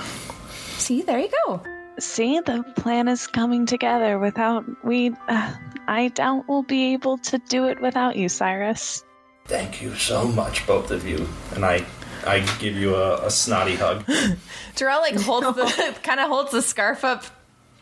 See, 0.78 1.02
there 1.02 1.18
you 1.18 1.30
go. 1.46 1.60
See, 1.98 2.38
the 2.40 2.62
plan 2.76 3.08
is 3.08 3.26
coming 3.26 3.66
together 3.66 4.18
without 4.18 4.64
we. 4.84 5.10
Uh, 5.28 5.54
I 5.88 6.08
doubt 6.08 6.44
we'll 6.48 6.62
be 6.62 6.92
able 6.92 7.18
to 7.18 7.38
do 7.38 7.66
it 7.66 7.80
without 7.82 8.16
you, 8.16 8.28
Cyrus. 8.28 9.04
Thank 9.52 9.82
you 9.82 9.94
so 9.96 10.26
much, 10.26 10.66
both 10.66 10.90
of 10.90 11.06
you. 11.06 11.28
And 11.54 11.62
I, 11.62 11.84
I 12.26 12.40
give 12.58 12.74
you 12.74 12.94
a, 12.94 13.26
a 13.26 13.30
snotty 13.30 13.74
hug. 13.74 14.02
Jarell 14.76 15.02
like 15.02 15.20
holds 15.20 15.46
the 15.46 15.94
kind 16.02 16.20
of 16.20 16.28
holds 16.28 16.52
the 16.52 16.62
scarf 16.62 17.04
up 17.04 17.26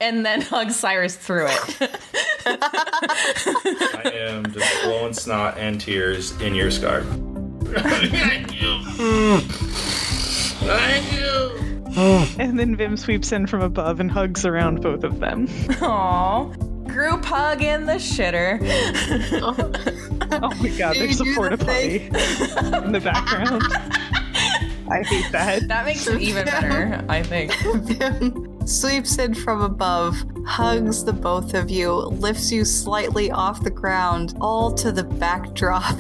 and 0.01 0.27
then 0.27 0.41
hugs 0.41 0.75
Cyrus 0.75 1.15
through 1.15 1.47
it. 1.47 1.77
I 2.45 4.11
am 4.15 4.53
just 4.53 4.83
blowing 4.83 5.13
snot 5.13 5.59
and 5.59 5.81
tears 5.81 6.33
in 6.41 6.57
your 6.57 6.73
scarf. 6.73 7.07
Thank 7.67 8.61
you. 8.61 9.41
Thank 10.67 11.13
you. 11.13 12.35
And 12.41 12.59
then 12.59 12.75
Vim 12.75 12.97
sweeps 12.97 13.31
in 13.31 13.47
from 13.47 13.63
above 13.63 14.01
and 14.01 14.11
hugs 14.11 14.45
around 14.45 14.83
both 14.83 15.05
of 15.05 15.21
them. 15.21 15.47
Aw. 15.83 16.53
Group 16.93 17.25
hug 17.25 17.63
in 17.63 17.87
the 17.87 17.95
shitter. 17.95 18.59
Oh 20.33 20.55
my 20.61 20.69
god, 20.69 20.95
You 20.95 21.03
there's 21.03 21.19
do 21.19 21.25
a 21.25 21.27
the 21.27 21.35
porta 21.35 21.59
potty 21.59 21.97
in 22.87 22.93
the 22.93 23.01
background. 23.03 23.63
I 24.89 25.03
hate 25.03 25.31
that. 25.33 25.67
That 25.69 25.85
makes 25.85 26.07
it 26.07 26.21
even 26.21 26.45
better, 26.45 27.05
I 27.09 27.23
think. 27.23 27.53
Vim 27.63 28.67
sweeps 28.67 29.19
in 29.19 29.35
from 29.35 29.61
above, 29.61 30.17
hugs 30.47 31.05
the 31.05 31.13
both 31.13 31.55
of 31.55 31.69
you, 31.69 31.93
lifts 31.93 32.53
you 32.53 32.65
slightly 32.65 33.31
off 33.31 33.63
the 33.65 33.71
ground, 33.71 34.35
all 34.41 34.73
to 34.75 34.93
the 34.93 35.05
backdrop 35.05 35.99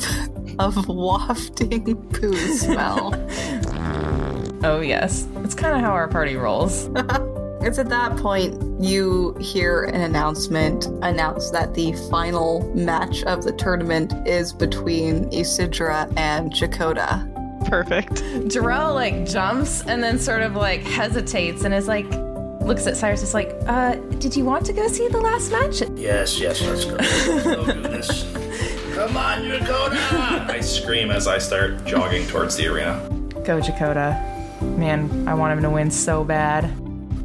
of 0.59 0.86
wafting 0.88 1.97
poo 2.11 2.32
smell. 2.57 3.12
Oh, 4.62 4.80
yes. 4.80 5.26
It's 5.38 5.55
kind 5.55 5.74
of 5.74 5.80
how 5.80 5.93
our 5.93 6.09
party 6.09 6.36
rolls. 6.36 6.88
It's 7.62 7.78
at 7.78 7.88
that 7.90 8.16
point 8.16 8.82
you 8.82 9.34
hear 9.38 9.84
an 9.84 10.00
announcement 10.00 10.86
announce 11.02 11.50
that 11.50 11.74
the 11.74 11.92
final 12.11 12.62
match 12.74 13.22
of 13.24 13.44
the 13.44 13.52
tournament 13.52 14.14
is 14.26 14.52
between 14.52 15.30
Isidra 15.30 16.11
and 16.16 16.50
Chakota. 16.52 17.26
Perfect. 17.68 18.14
Jarell, 18.48 18.94
like, 18.94 19.26
jumps 19.26 19.82
and 19.86 20.02
then 20.02 20.18
sort 20.18 20.40
of, 20.40 20.56
like, 20.56 20.80
hesitates 20.82 21.64
and 21.64 21.74
is 21.74 21.86
like, 21.86 22.06
looks 22.62 22.86
at 22.86 22.96
Cyrus, 22.96 23.22
is 23.22 23.34
like, 23.34 23.54
Uh, 23.66 23.96
did 24.18 24.34
you 24.34 24.44
want 24.44 24.64
to 24.66 24.72
go 24.72 24.88
see 24.88 25.06
the 25.08 25.20
last 25.20 25.52
match? 25.52 25.82
Yes, 25.96 26.40
yes, 26.40 26.62
let's 26.62 26.86
go. 26.86 26.94
Let's 26.96 27.44
go 27.44 27.66
do 27.66 27.82
this. 27.82 28.32
Come 28.94 29.16
on, 29.18 29.42
Chakota. 29.42 30.48
I 30.48 30.61
scream 30.61 31.11
as 31.11 31.26
I 31.26 31.36
start 31.36 31.84
jogging 31.84 32.26
towards 32.26 32.56
the 32.56 32.66
arena. 32.68 33.06
Go, 33.44 33.61
Chakota. 33.61 34.18
Man, 34.78 35.28
I 35.28 35.34
want 35.34 35.52
him 35.52 35.62
to 35.62 35.70
win 35.70 35.90
so 35.90 36.24
bad. 36.24 36.70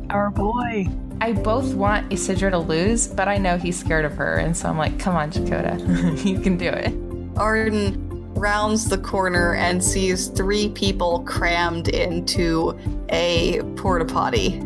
Our 0.09 0.29
boy. 0.29 0.87
I 1.21 1.31
both 1.33 1.73
want 1.73 2.09
Isidra 2.11 2.51
to 2.51 2.59
lose, 2.59 3.07
but 3.07 3.27
I 3.27 3.37
know 3.37 3.57
he's 3.57 3.79
scared 3.79 4.05
of 4.05 4.13
her, 4.15 4.35
and 4.35 4.55
so 4.55 4.69
I'm 4.69 4.77
like, 4.77 4.99
come 4.99 5.15
on, 5.15 5.31
Chakota. 5.31 6.25
you 6.25 6.39
can 6.39 6.57
do 6.57 6.69
it. 6.69 6.93
Arden 7.37 8.33
rounds 8.33 8.89
the 8.89 8.97
corner 8.97 9.55
and 9.55 9.83
sees 9.83 10.27
three 10.27 10.69
people 10.69 11.23
crammed 11.23 11.87
into 11.87 12.77
a 13.09 13.61
porta 13.77 14.05
potty. 14.05 14.61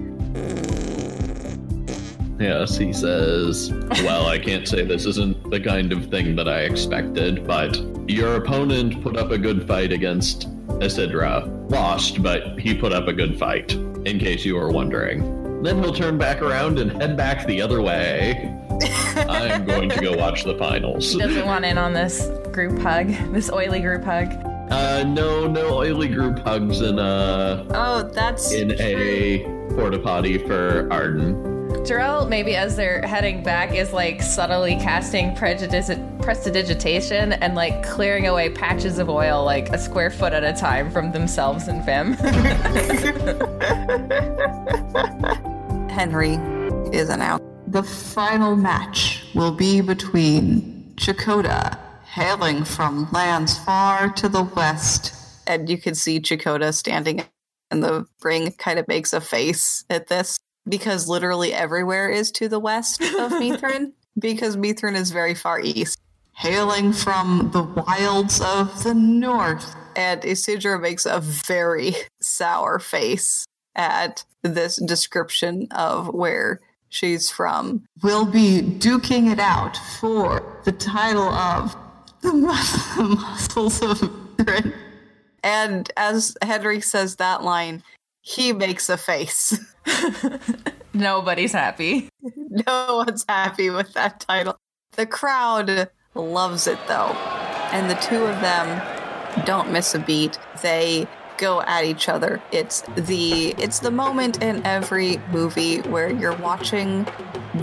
Yes, 2.39 2.77
he 2.77 2.93
says, 2.93 3.71
Well, 4.03 4.27
I 4.27 4.39
can't 4.39 4.67
say 4.67 4.85
this 4.85 5.05
isn't 5.05 5.49
the 5.51 5.59
kind 5.59 5.91
of 5.91 6.07
thing 6.07 6.35
that 6.37 6.47
I 6.47 6.61
expected, 6.61 7.45
but 7.45 7.77
your 8.09 8.35
opponent 8.35 9.03
put 9.03 9.17
up 9.17 9.31
a 9.31 9.37
good 9.37 9.67
fight 9.67 9.91
against 9.91 10.47
Isidra. 10.79 11.47
Lost, 11.69 12.21
but 12.23 12.59
he 12.59 12.73
put 12.73 12.93
up 12.93 13.07
a 13.07 13.13
good 13.13 13.37
fight, 13.37 13.73
in 13.73 14.19
case 14.19 14.45
you 14.45 14.55
were 14.55 14.71
wondering. 14.71 15.61
Then 15.61 15.83
he'll 15.83 15.93
turn 15.93 16.17
back 16.17 16.41
around 16.41 16.79
and 16.79 16.91
head 17.01 17.17
back 17.17 17.45
the 17.45 17.61
other 17.61 17.81
way. 17.81 18.55
I'm 19.15 19.65
going 19.65 19.89
to 19.89 19.99
go 19.99 20.15
watch 20.15 20.43
the 20.45 20.57
finals. 20.57 21.11
he 21.11 21.19
doesn't 21.19 21.45
want 21.45 21.65
in 21.65 21.77
on 21.77 21.93
this 21.93 22.27
group 22.51 22.79
hug, 22.79 23.07
this 23.33 23.51
oily 23.51 23.81
group 23.81 24.03
hug. 24.03 24.31
Uh, 24.71 25.03
no, 25.03 25.47
no 25.47 25.73
oily 25.79 26.07
group 26.07 26.39
hugs 26.39 26.81
in 26.81 26.99
a 26.99 27.65
Oh, 27.71 28.03
that's 28.13 28.51
in 28.51 28.79
a 28.79 29.43
porta 29.73 29.99
potty 29.99 30.37
for 30.37 30.87
Arden. 30.91 31.58
Jarell, 31.85 32.27
maybe 32.27 32.55
as 32.55 32.75
they're 32.75 33.01
heading 33.01 33.43
back, 33.43 33.73
is 33.73 33.93
like 33.93 34.21
subtly 34.21 34.75
casting 34.75 35.35
prejudice, 35.35 35.89
prestidigitation 36.21 37.33
and 37.33 37.55
like 37.55 37.83
clearing 37.83 38.27
away 38.27 38.49
patches 38.49 38.99
of 38.99 39.09
oil 39.09 39.45
like 39.45 39.69
a 39.69 39.77
square 39.77 40.11
foot 40.11 40.33
at 40.33 40.43
a 40.43 40.53
time 40.53 40.91
from 40.91 41.11
themselves 41.11 41.67
and 41.67 41.83
Vim. 41.85 42.13
Henry 45.89 46.33
is 46.95 47.09
an 47.09 47.21
out. 47.21 47.41
The 47.67 47.83
final 47.83 48.55
match 48.55 49.23
will 49.33 49.51
be 49.51 49.81
between 49.81 50.93
Chakota, 50.95 51.77
hailing 52.03 52.63
from 52.63 53.07
lands 53.11 53.57
far 53.59 54.09
to 54.13 54.27
the 54.27 54.43
west. 54.43 55.15
And 55.47 55.69
you 55.69 55.77
can 55.77 55.95
see 55.95 56.19
Chakota 56.19 56.73
standing 56.73 57.23
in 57.71 57.79
the 57.79 58.05
ring, 58.21 58.51
kind 58.57 58.79
of 58.79 58.87
makes 58.87 59.13
a 59.13 59.21
face 59.21 59.85
at 59.89 60.07
this 60.07 60.39
because 60.69 61.09
literally 61.09 61.53
everywhere 61.53 62.09
is 62.09 62.31
to 62.33 62.47
the 62.47 62.59
west 62.59 63.01
of 63.01 63.31
Mithrin, 63.31 63.93
because 64.17 64.55
Mithrin 64.55 64.95
is 64.95 65.11
very 65.11 65.35
far 65.35 65.59
east. 65.59 65.99
Hailing 66.33 66.93
from 66.93 67.49
the 67.51 67.63
wilds 67.63 68.39
of 68.39 68.83
the 68.83 68.93
north. 68.93 69.75
And 69.95 70.21
Isidra 70.21 70.79
makes 70.79 71.05
a 71.05 71.19
very 71.19 71.93
sour 72.21 72.79
face 72.79 73.45
at 73.75 74.23
this 74.41 74.77
description 74.77 75.67
of 75.71 76.07
where 76.13 76.61
she's 76.87 77.29
from. 77.29 77.83
We'll 78.01 78.25
be 78.25 78.61
duking 78.61 79.31
it 79.31 79.39
out 79.39 79.75
for 79.99 80.61
the 80.63 80.71
title 80.71 81.29
of 81.29 81.75
the 82.21 82.33
Mus- 82.33 82.97
Muscles 82.97 83.81
of 83.81 83.99
Mithrin. 83.99 84.73
And 85.43 85.91
as 85.97 86.35
Henry 86.41 86.81
says 86.81 87.15
that 87.17 87.43
line, 87.43 87.83
he 88.21 88.53
makes 88.53 88.89
a 88.89 88.97
face. 88.97 89.57
Nobody's 90.93 91.53
happy. 91.53 92.09
no 92.67 93.03
one's 93.05 93.25
happy 93.27 93.69
with 93.69 93.93
that 93.93 94.19
title. 94.19 94.59
The 94.93 95.05
crowd 95.05 95.89
loves 96.15 96.67
it 96.67 96.79
though. 96.87 97.15
And 97.71 97.89
the 97.89 97.95
two 97.95 98.23
of 98.23 98.41
them 98.41 98.81
don't 99.45 99.71
miss 99.71 99.93
a 99.93 99.99
beat. 99.99 100.39
They 100.61 101.07
go 101.39 101.61
at 101.61 101.85
each 101.85 102.07
other. 102.07 102.41
It's 102.51 102.81
the 102.95 103.55
it's 103.57 103.79
the 103.79 103.89
moment 103.89 104.43
in 104.43 104.63
every 104.65 105.17
movie 105.31 105.79
where 105.81 106.11
you're 106.11 106.35
watching 106.37 107.07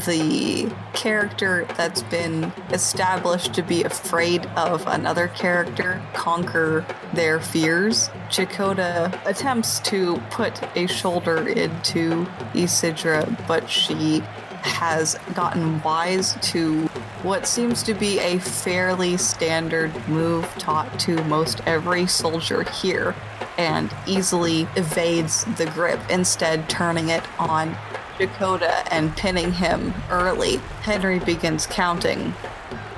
the 0.07 0.72
character 0.95 1.66
that's 1.77 2.03
been 2.05 2.53
established 2.70 3.55
to 3.55 3.62
be 3.62 3.85
afraid 3.85 4.47
of 4.57 4.85
another 4.87 5.29
character 5.29 6.03
conquer 6.12 6.85
their 7.14 7.39
fears. 7.39 8.09
Chakota 8.29 9.16
attempts 9.27 9.79
to 9.81 10.16
put 10.31 10.61
a 10.77 10.87
shoulder 10.87 11.47
into 11.49 12.27
Isidra, 12.55 13.47
but 13.47 13.70
she 13.70 14.22
has 14.62 15.16
gotten 15.35 15.81
wise 15.83 16.37
to 16.43 16.87
what 17.22 17.47
seems 17.47 17.85
to 17.85 17.95
be 17.95 18.18
a 18.18 18.39
fairly 18.41 19.16
standard 19.16 19.93
move 20.09 20.45
taught 20.59 20.99
to 20.99 21.22
most 21.24 21.61
every 21.66 22.07
soldier 22.07 22.64
here 22.64 23.14
and 23.59 23.94
easily 24.07 24.62
evades 24.76 25.44
the 25.57 25.66
grip, 25.66 26.00
instead 26.11 26.68
turning 26.68 27.09
it 27.09 27.24
on 27.38 27.74
Chakota 28.18 28.86
and 28.90 29.16
pinning 29.16 29.52
him 29.52 29.92
early. 30.11 30.57
Henry 30.82 31.18
begins 31.18 31.66
counting. 31.66 32.32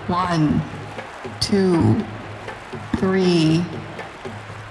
One, 0.06 0.62
two, 1.40 2.04
three, 2.96 3.64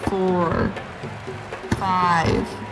four, 0.10 0.72
five. 1.72 2.67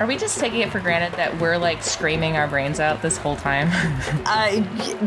Are 0.00 0.06
we 0.06 0.16
just 0.16 0.40
taking 0.40 0.60
it 0.60 0.72
for 0.72 0.80
granted 0.80 1.14
that 1.18 1.38
we're 1.38 1.58
like 1.58 1.82
screaming 1.82 2.34
our 2.34 2.48
brains 2.48 2.80
out 2.80 3.02
this 3.02 3.18
whole 3.18 3.36
time? 3.36 3.68
Uh, 4.20 4.22
I, 4.26 4.60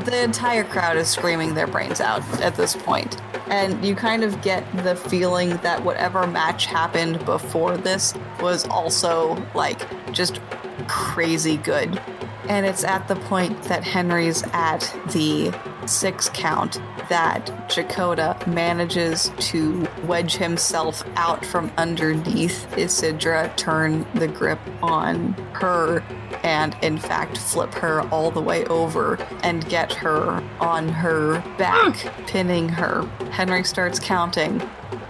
the 0.06 0.24
entire 0.24 0.64
crowd 0.64 0.98
is 0.98 1.08
screaming 1.08 1.54
their 1.54 1.68
brains 1.68 2.02
out 2.02 2.24
at 2.42 2.56
this 2.56 2.76
point. 2.76 3.22
And 3.48 3.84
you 3.86 3.96
kind 3.96 4.24
of 4.24 4.42
get 4.42 4.66
the 4.84 4.96
feeling 4.96 5.58
that 5.58 5.84
whatever 5.84 6.28
match 6.28 6.66
happened 6.66 7.24
before 7.26 7.78
this 7.78 8.14
was 8.42 8.68
also 8.68 9.42
like 9.56 9.88
just 10.12 10.42
crazy 10.88 11.58
good. 11.58 12.02
And 12.50 12.66
it's 12.66 12.84
at 12.84 13.08
the 13.08 13.16
point 13.16 13.62
that 13.64 13.84
Henry's 13.84 14.44
at 14.54 14.82
the 15.12 15.54
six 15.86 16.30
count 16.34 16.82
that 17.10 17.46
Chakota 17.70 18.46
manages 18.48 19.32
to 19.40 19.88
wedge 20.06 20.36
himself 20.36 21.04
out 21.16 21.46
from 21.46 21.72
underneath 21.78 22.68
Isidra, 22.72 23.56
turn 23.56 24.06
the 24.16 24.28
grip 24.28 24.60
on 24.82 25.34
her, 25.54 26.02
and 26.44 26.76
in 26.82 26.98
fact 26.98 27.38
flip 27.38 27.74
her 27.76 28.02
all 28.10 28.32
the 28.32 28.42
way 28.42 28.66
over 28.66 29.16
and 29.44 29.68
get 29.70 29.94
her 29.94 30.44
on 30.60 30.90
her 30.90 31.40
back, 31.58 31.96
pinning 32.28 32.70
her. 32.70 33.04
Henry 33.32 33.64
starts 33.64 34.00
counting. 34.00 34.60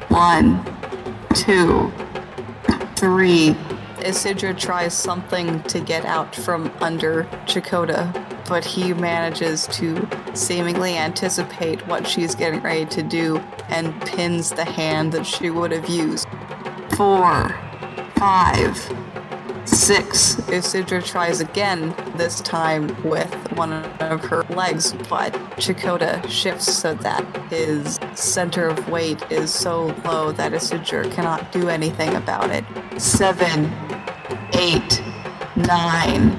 One, 0.09 0.63
two, 1.33 1.91
three. 2.95 3.55
Isidra 4.03 4.57
tries 4.57 4.93
something 4.93 5.63
to 5.63 5.79
get 5.79 6.03
out 6.05 6.35
from 6.35 6.71
under 6.81 7.23
Chakota, 7.45 8.11
but 8.47 8.65
he 8.65 8.93
manages 8.93 9.67
to 9.67 10.07
seemingly 10.33 10.97
anticipate 10.97 11.85
what 11.87 12.05
she's 12.05 12.35
getting 12.35 12.61
ready 12.61 12.85
to 12.87 13.01
do 13.01 13.37
and 13.69 13.99
pins 14.01 14.51
the 14.51 14.65
hand 14.65 15.13
that 15.13 15.25
she 15.25 15.49
would 15.49 15.71
have 15.71 15.89
used. 15.89 16.27
Four, 16.97 17.55
five, 18.15 18.77
Six. 19.65 20.35
Isidra 20.49 21.03
tries 21.03 21.39
again, 21.39 21.95
this 22.17 22.41
time 22.41 22.87
with 23.03 23.33
one 23.53 23.71
of 23.71 24.21
her 24.25 24.43
legs, 24.49 24.93
but 25.09 25.31
Chakota 25.55 26.27
shifts 26.29 26.71
so 26.71 26.93
that 26.95 27.23
his 27.49 27.97
center 28.13 28.67
of 28.67 28.89
weight 28.89 29.21
is 29.31 29.53
so 29.53 29.95
low 30.03 30.33
that 30.33 30.51
Isidra 30.51 31.09
cannot 31.13 31.51
do 31.53 31.69
anything 31.69 32.13
about 32.15 32.49
it. 32.49 32.65
Seven, 33.01 33.71
eight, 34.53 35.01
nine, 35.55 36.37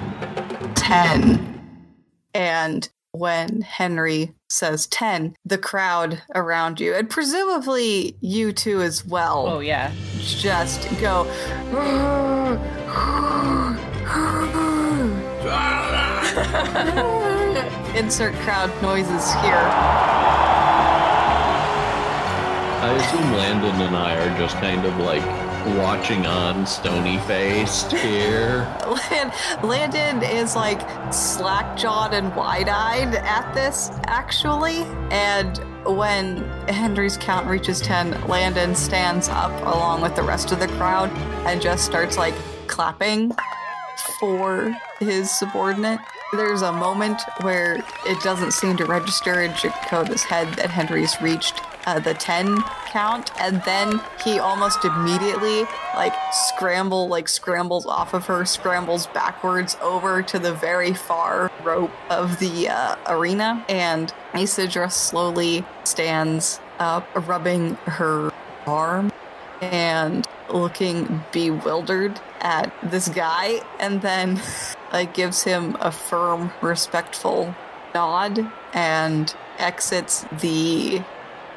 ten. 0.75 1.51
And 2.35 2.89
when 3.13 3.61
Henry 3.63 4.33
says 4.49 4.87
10, 4.89 5.37
the 5.45 5.59
crowd 5.59 6.21
around 6.35 6.81
you, 6.81 6.95
and 6.95 7.09
presumably 7.09 8.17
you 8.21 8.53
too 8.53 8.83
as 8.83 9.07
well, 9.07 9.47
Oh 9.47 9.61
yeah. 9.61 9.93
just 10.19 10.89
go. 11.01 11.25
Insert 17.97 18.35
crowd 18.43 18.71
noises 18.83 19.33
here. 19.35 19.55
I 22.83 22.93
assume 22.99 23.33
Landon 23.33 23.81
and 23.81 23.97
I 23.97 24.17
are 24.17 24.39
just 24.39 24.57
kind 24.57 24.85
of 24.85 24.97
like 24.99 25.23
watching 25.67 26.27
on, 26.27 26.67
stony 26.67 27.19
faced 27.21 27.93
here. 27.93 28.61
Land- 29.11 29.33
Landon 29.63 30.23
is 30.23 30.55
like 30.55 30.81
slack 31.13 31.77
jawed 31.77 32.15
and 32.15 32.35
wide 32.37 32.69
eyed 32.69 33.15
at 33.15 33.53
this, 33.55 33.91
actually. 34.05 34.83
And 35.11 35.59
when 35.87 36.39
Henry's 36.69 37.17
count 37.17 37.47
reaches 37.47 37.81
10, 37.81 38.29
Landon 38.29 38.75
stands 38.75 39.29
up 39.29 39.53
along 39.63 40.03
with 40.03 40.15
the 40.17 40.23
rest 40.23 40.53
of 40.53 40.61
the 40.61 40.69
crowd 40.69 41.11
and 41.47 41.61
just 41.61 41.85
starts 41.85 42.17
like 42.17 42.35
clapping 42.67 43.33
for 44.21 44.75
his 45.01 45.31
subordinate. 45.31 46.01
There's 46.33 46.63
a 46.63 46.73
moment 46.73 47.21
where 47.43 47.77
it 48.07 48.21
doesn't 48.23 48.53
seem 48.53 48.77
to 48.79 48.85
register 48.87 49.43
in 49.43 49.53
Chakota's 49.53 50.25
head 50.25 50.53
that 50.55 50.71
Henry's 50.71 51.21
reached 51.23 51.61
uh, 51.87 51.99
the 52.01 52.15
10 52.15 52.63
count 52.87 53.31
and 53.41 53.63
then 53.65 54.01
he 54.25 54.39
almost 54.39 54.85
immediately 54.85 55.65
like 55.95 56.15
scramble 56.33 57.09
like 57.09 57.29
scrambles 57.29 57.87
off 57.87 58.15
of 58.15 58.25
her 58.27 58.45
scrambles 58.45 59.07
backwards 59.09 59.77
over 59.83 60.23
to 60.23 60.39
the 60.39 60.55
very 60.55 60.95
far 60.95 61.51
rope 61.63 61.91
of 62.11 62.39
the 62.39 62.69
uh, 62.69 62.97
arena 63.09 63.65
and 63.69 64.13
Isidra 64.33 64.91
slowly 64.91 65.65
stands 65.85 66.61
up 66.79 67.07
rubbing 67.29 67.75
her 67.87 68.33
arm 68.67 69.13
and 69.61 70.27
looking 70.51 71.23
bewildered 71.33 72.21
at 72.41 72.73
this 72.83 73.09
guy 73.09 73.61
and 73.81 74.03
then 74.03 74.41
like 74.93 75.15
gives 75.15 75.43
him 75.43 75.77
a 75.81 75.91
firm 75.91 76.53
respectful 76.61 77.55
nod 77.95 78.47
and 78.73 79.35
exits 79.59 80.25
the 80.41 81.03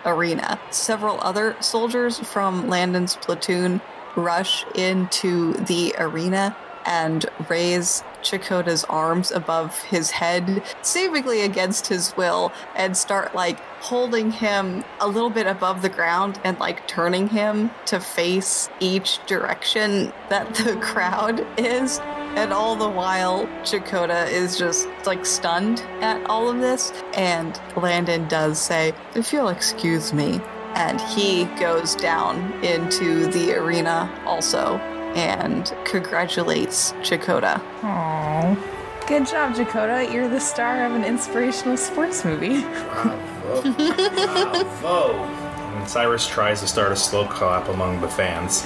arena. 0.07 0.59
Several 0.71 1.19
other 1.21 1.55
soldiers 1.59 2.17
from 2.19 2.67
Landon's 2.67 3.15
platoon 3.17 3.81
rush 4.15 4.65
into 4.73 5.53
the 5.53 5.93
arena 5.99 6.55
and 6.87 7.25
raise 7.49 8.01
Chakota's 8.23 8.85
arms 8.85 9.29
above 9.29 9.77
his 9.83 10.09
head, 10.09 10.63
seemingly 10.81 11.41
against 11.41 11.87
his 11.87 12.15
will, 12.15 12.51
and 12.75 12.95
start 12.95 13.35
like 13.35 13.59
holding 13.81 14.31
him 14.31 14.83
a 14.99 15.07
little 15.07 15.29
bit 15.29 15.47
above 15.47 15.81
the 15.81 15.89
ground 15.89 16.39
and 16.43 16.57
like 16.59 16.87
turning 16.87 17.27
him 17.27 17.69
to 17.85 17.99
face 17.99 18.69
each 18.79 19.23
direction 19.27 20.13
that 20.29 20.55
the 20.55 20.75
crowd 20.81 21.45
is. 21.57 21.99
And 22.37 22.53
all 22.53 22.75
the 22.75 22.87
while, 22.87 23.47
Chakota 23.63 24.29
is 24.29 24.59
just 24.59 24.87
like 25.07 25.25
stunned 25.25 25.79
at 26.01 26.23
all 26.29 26.47
of 26.47 26.59
this. 26.59 26.91
And 27.15 27.59
Landon 27.75 28.27
does 28.27 28.59
say, 28.59 28.93
If 29.15 29.33
you'll 29.33 29.49
excuse 29.49 30.13
me. 30.13 30.39
And 30.75 31.01
he 31.01 31.45
goes 31.59 31.95
down 31.95 32.53
into 32.63 33.25
the 33.31 33.53
arena 33.53 34.07
also 34.23 34.77
and 35.15 35.75
congratulates 35.83 36.91
Chakota. 37.01 37.59
Aww. 37.81 39.07
Good 39.07 39.25
job, 39.25 39.55
Chakota. 39.55 40.13
You're 40.13 40.29
the 40.29 40.39
star 40.39 40.85
of 40.85 40.93
an 40.93 41.03
inspirational 41.03 41.75
sports 41.75 42.23
movie. 42.23 42.61
Bravo. 42.61 43.71
Bravo. 44.81 45.13
And 45.13 45.89
Cyrus 45.89 46.27
tries 46.27 46.61
to 46.61 46.67
start 46.67 46.91
a 46.91 46.95
slow 46.95 47.25
clap 47.25 47.67
among 47.69 47.99
the 47.99 48.07
fans. 48.07 48.63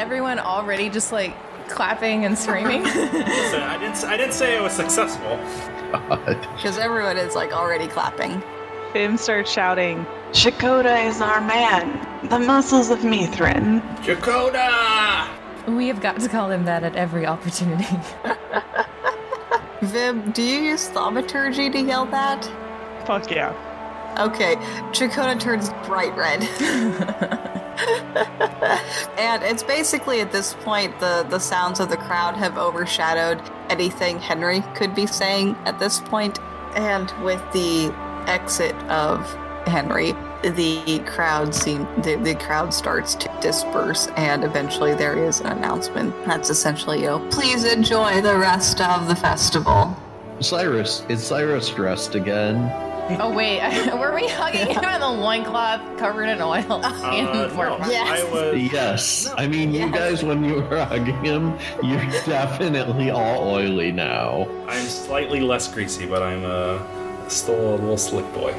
Isn't 0.00 0.12
everyone 0.12 0.38
already 0.38 0.88
just 0.88 1.12
like 1.12 1.36
clapping 1.68 2.24
and 2.24 2.36
screaming? 2.38 2.82
Listen, 2.84 3.60
I 3.60 3.76
didn't. 3.78 4.02
I 4.02 4.16
didn't 4.16 4.32
say 4.32 4.56
it 4.56 4.62
was 4.62 4.72
successful. 4.72 5.38
Because 6.56 6.78
everyone 6.78 7.18
is 7.18 7.34
like 7.34 7.52
already 7.52 7.86
clapping. 7.86 8.42
Vim 8.94 9.18
starts 9.18 9.50
shouting, 9.50 10.06
Chakota 10.30 11.04
is 11.06 11.20
our 11.20 11.42
man. 11.42 12.28
The 12.30 12.38
muscles 12.38 12.88
of 12.88 13.00
Mithrin. 13.00 13.82
Chakota! 13.98 15.28
we 15.76 15.88
have 15.88 16.00
got 16.00 16.18
to 16.20 16.28
call 16.28 16.50
him 16.50 16.64
that 16.64 16.82
at 16.82 16.96
every 16.96 17.26
opportunity. 17.26 17.84
Vim, 19.82 20.30
do 20.30 20.42
you 20.42 20.60
use 20.60 20.88
thaumaturgy 20.88 21.68
to 21.70 21.80
yell 21.80 22.06
that? 22.06 22.44
Fuck 23.04 23.30
yeah. 23.30 23.52
Okay, 24.18 24.56
Chakota 24.92 25.38
turns 25.38 25.68
bright 25.84 26.16
red. 26.16 27.56
And 29.18 29.42
it's 29.42 29.62
basically 29.62 30.20
at 30.20 30.32
this 30.32 30.54
point 30.60 30.98
the, 31.00 31.26
the 31.30 31.38
sounds 31.38 31.80
of 31.80 31.88
the 31.88 31.96
crowd 31.96 32.36
have 32.36 32.58
overshadowed 32.58 33.40
anything 33.68 34.18
Henry 34.18 34.62
could 34.74 34.94
be 34.94 35.06
saying 35.06 35.56
at 35.64 35.78
this 35.78 36.00
point. 36.00 36.38
And 36.74 37.12
with 37.22 37.40
the 37.52 37.92
exit 38.26 38.76
of 38.84 39.20
Henry, 39.66 40.12
the 40.42 41.02
crowd 41.06 41.54
seem 41.54 41.86
the, 42.02 42.16
the 42.16 42.34
crowd 42.36 42.72
starts 42.72 43.14
to 43.14 43.30
disperse 43.40 44.06
and 44.16 44.42
eventually 44.42 44.94
there 44.94 45.18
is 45.18 45.40
an 45.40 45.46
announcement 45.46 46.14
that's 46.24 46.48
essentially 46.48 47.02
you 47.02 47.26
please 47.30 47.64
enjoy 47.64 48.20
the 48.20 48.36
rest 48.36 48.80
of 48.80 49.06
the 49.06 49.16
festival. 49.16 49.94
Cyrus, 50.40 51.04
is 51.10 51.22
Cyrus 51.22 51.68
dressed 51.68 52.14
again? 52.14 52.89
Oh 53.18 53.32
wait, 53.34 53.60
were 53.98 54.14
we 54.14 54.28
hugging 54.28 54.66
him 54.68 54.84
in 54.84 55.00
the 55.00 55.08
loincloth 55.10 55.80
covered 55.98 56.24
in 56.26 56.40
oil? 56.40 56.64
Uh, 56.84 57.10
And 57.12 57.26
no, 57.56 57.78
Yes. 57.88 58.20
I 58.20 58.30
was. 58.32 58.56
Yes. 58.72 59.30
I 59.36 59.46
mean, 59.46 59.72
you 59.74 59.90
guys, 59.90 60.22
when 60.22 60.44
you 60.44 60.62
were 60.62 60.84
hugging 60.84 61.22
him, 61.24 61.58
you're 61.82 62.04
definitely 62.26 63.10
all 63.10 63.48
oily 63.50 63.92
now. 63.92 64.46
I'm 64.68 64.86
slightly 64.86 65.40
less 65.40 65.72
greasy, 65.72 66.06
but 66.06 66.22
I'm 66.22 66.44
uh, 66.44 67.28
still 67.28 67.74
a 67.74 67.76
little 67.76 67.96
slick 67.98 68.30
boy. 68.34 68.54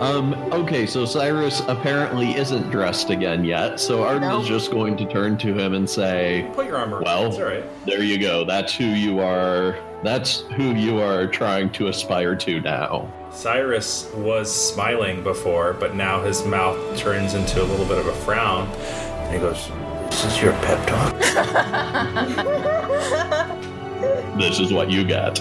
Um, 0.00 0.32
okay, 0.50 0.86
so 0.86 1.04
Cyrus 1.04 1.60
apparently 1.68 2.34
isn't 2.34 2.70
dressed 2.70 3.10
again 3.10 3.44
yet, 3.44 3.78
so 3.78 4.02
Arden 4.02 4.22
No. 4.28 4.40
is 4.40 4.48
just 4.48 4.70
going 4.70 4.96
to 4.96 5.04
turn 5.04 5.36
to 5.38 5.52
him 5.52 5.74
and 5.74 5.88
say, 5.88 6.50
Put 6.54 6.64
your 6.66 6.78
armor. 6.78 7.02
Well- 7.02 7.24
on. 7.24 7.26
it's 7.26 7.36
all 7.38 7.44
right. 7.44 7.64
There 7.84 8.02
you 8.02 8.18
go. 8.18 8.44
That's 8.46 8.74
who 8.74 8.86
you 8.86 9.20
are. 9.20 9.76
That's 10.02 10.40
who 10.56 10.74
you 10.74 11.00
are 11.02 11.26
trying 11.26 11.68
to 11.72 11.88
aspire 11.88 12.34
to 12.36 12.60
now. 12.62 13.12
Cyrus 13.32 14.10
was 14.14 14.52
smiling 14.52 15.22
before, 15.22 15.72
but 15.72 15.94
now 15.94 16.22
his 16.22 16.44
mouth 16.44 16.96
turns 16.96 17.34
into 17.34 17.62
a 17.62 17.64
little 17.64 17.86
bit 17.86 17.98
of 17.98 18.06
a 18.06 18.14
frown, 18.24 18.68
and 18.68 19.34
he 19.34 19.40
goes, 19.40 19.70
This 20.10 20.24
is 20.24 20.42
your 20.42 20.52
pep 20.54 20.86
talk. 20.86 21.16
This 24.40 24.58
is 24.58 24.72
what 24.72 24.90
you 24.90 25.04
get. 25.04 25.36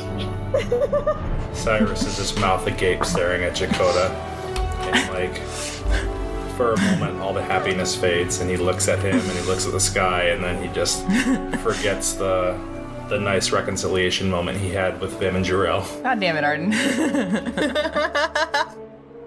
Cyrus 1.53 2.05
is 2.05 2.17
his 2.17 2.35
mouth 2.37 2.67
agape 2.67 3.05
staring 3.05 3.43
at 3.43 3.53
Chakota. 3.53 4.09
And 4.91 5.13
like 5.13 5.37
for 6.57 6.73
a 6.73 6.81
moment 6.81 7.21
all 7.21 7.33
the 7.33 7.41
happiness 7.41 7.95
fades 7.95 8.41
and 8.41 8.49
he 8.49 8.57
looks 8.57 8.89
at 8.89 8.99
him 8.99 9.17
and 9.17 9.31
he 9.31 9.41
looks 9.45 9.65
at 9.65 9.71
the 9.71 9.79
sky 9.79 10.23
and 10.23 10.43
then 10.43 10.61
he 10.61 10.67
just 10.73 11.05
forgets 11.63 12.15
the 12.15 12.59
the 13.09 13.19
nice 13.19 13.51
reconciliation 13.51 14.29
moment 14.29 14.59
he 14.59 14.69
had 14.69 15.01
with 15.01 15.19
Vim 15.19 15.35
and 15.35 15.45
Jarell. 15.45 16.03
God 16.03 16.19
damn 16.19 16.37
it, 16.37 16.43
Arden. 16.43 16.73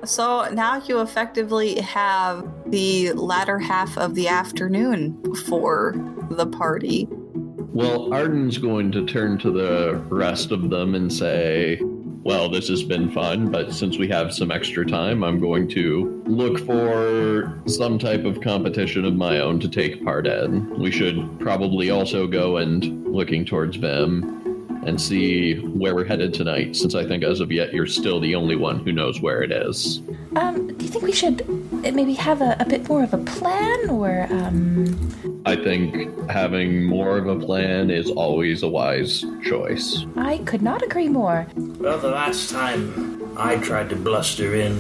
So 0.04 0.48
now 0.52 0.82
you 0.82 1.00
effectively 1.00 1.80
have 1.80 2.44
the 2.66 3.12
latter 3.12 3.60
half 3.60 3.96
of 3.96 4.16
the 4.16 4.26
afternoon 4.26 5.22
for 5.46 5.94
the 6.28 6.46
party. 6.46 7.06
Well, 7.08 8.12
Arden's 8.12 8.58
going 8.58 8.90
to 8.92 9.06
turn 9.06 9.38
to 9.38 9.52
the 9.52 10.04
rest 10.08 10.50
of 10.50 10.70
them 10.70 10.96
and 10.96 11.12
say, 11.12 11.80
Well, 12.24 12.48
this 12.48 12.68
has 12.68 12.84
been 12.84 13.10
fun, 13.10 13.50
but 13.50 13.72
since 13.72 13.98
we 13.98 14.06
have 14.08 14.32
some 14.32 14.52
extra 14.52 14.86
time, 14.86 15.24
I'm 15.24 15.40
going 15.40 15.68
to 15.70 16.22
look 16.24 16.60
for 16.60 17.60
some 17.66 17.98
type 17.98 18.24
of 18.24 18.40
competition 18.40 19.04
of 19.04 19.14
my 19.14 19.40
own 19.40 19.58
to 19.58 19.68
take 19.68 20.04
part 20.04 20.28
in. 20.28 20.78
We 20.78 20.92
should 20.92 21.40
probably 21.40 21.90
also 21.90 22.28
go 22.28 22.58
and 22.58 23.04
looking 23.08 23.44
towards 23.44 23.76
Vim 23.76 24.41
and 24.84 25.00
see 25.00 25.60
where 25.60 25.94
we're 25.94 26.04
headed 26.04 26.34
tonight, 26.34 26.74
since 26.74 26.94
I 26.94 27.06
think 27.06 27.22
as 27.22 27.40
of 27.40 27.52
yet 27.52 27.72
you're 27.72 27.86
still 27.86 28.18
the 28.18 28.34
only 28.34 28.56
one 28.56 28.84
who 28.84 28.90
knows 28.90 29.20
where 29.20 29.42
it 29.42 29.52
is. 29.52 30.02
Um, 30.34 30.74
do 30.76 30.84
you 30.84 30.90
think 30.90 31.04
we 31.04 31.12
should 31.12 31.42
uh, 31.42 31.92
maybe 31.92 32.14
have 32.14 32.40
a, 32.40 32.56
a 32.58 32.64
bit 32.64 32.88
more 32.88 33.04
of 33.04 33.14
a 33.14 33.18
plan, 33.18 33.90
or 33.90 34.26
um? 34.30 35.42
I 35.46 35.52
I 35.52 35.56
think 35.56 36.30
having 36.30 36.82
more 36.82 37.18
of 37.18 37.26
a 37.26 37.38
plan 37.38 37.90
is 37.90 38.10
always 38.10 38.62
a 38.62 38.68
wise 38.68 39.22
choice. 39.44 40.06
I 40.16 40.38
could 40.38 40.62
not 40.62 40.82
agree 40.82 41.10
more. 41.10 41.46
Well, 41.54 41.98
the 41.98 42.08
last 42.08 42.48
time 42.48 43.36
I 43.36 43.56
tried 43.58 43.90
to 43.90 43.96
bluster 43.96 44.54
in 44.54 44.72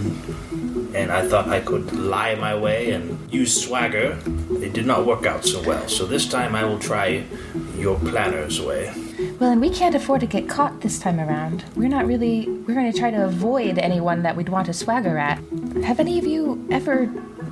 and 0.94 1.12
I 1.12 1.28
thought 1.28 1.50
I 1.50 1.60
could 1.60 1.92
lie 1.92 2.36
my 2.36 2.54
way 2.54 2.92
and 2.92 3.30
use 3.30 3.52
swagger, 3.62 4.18
it 4.62 4.72
did 4.72 4.86
not 4.86 5.04
work 5.04 5.26
out 5.26 5.44
so 5.44 5.62
well. 5.62 5.86
So 5.88 6.06
this 6.06 6.26
time 6.26 6.54
I 6.54 6.64
will 6.64 6.78
try 6.78 7.26
your 7.76 7.98
planner's 7.98 8.58
way. 8.58 8.94
Well, 9.42 9.50
and 9.50 9.60
we 9.60 9.70
can't 9.70 9.96
afford 9.96 10.20
to 10.20 10.26
get 10.26 10.48
caught 10.48 10.82
this 10.82 11.00
time 11.00 11.18
around. 11.18 11.64
We're 11.74 11.88
not 11.88 12.06
really. 12.06 12.48
We're 12.48 12.74
going 12.74 12.92
to 12.92 12.96
try 12.96 13.10
to 13.10 13.24
avoid 13.24 13.76
anyone 13.76 14.22
that 14.22 14.36
we'd 14.36 14.48
want 14.48 14.66
to 14.66 14.72
swagger 14.72 15.18
at. 15.18 15.38
Have 15.82 15.98
any 15.98 16.16
of 16.20 16.24
you 16.24 16.64
ever 16.70 17.06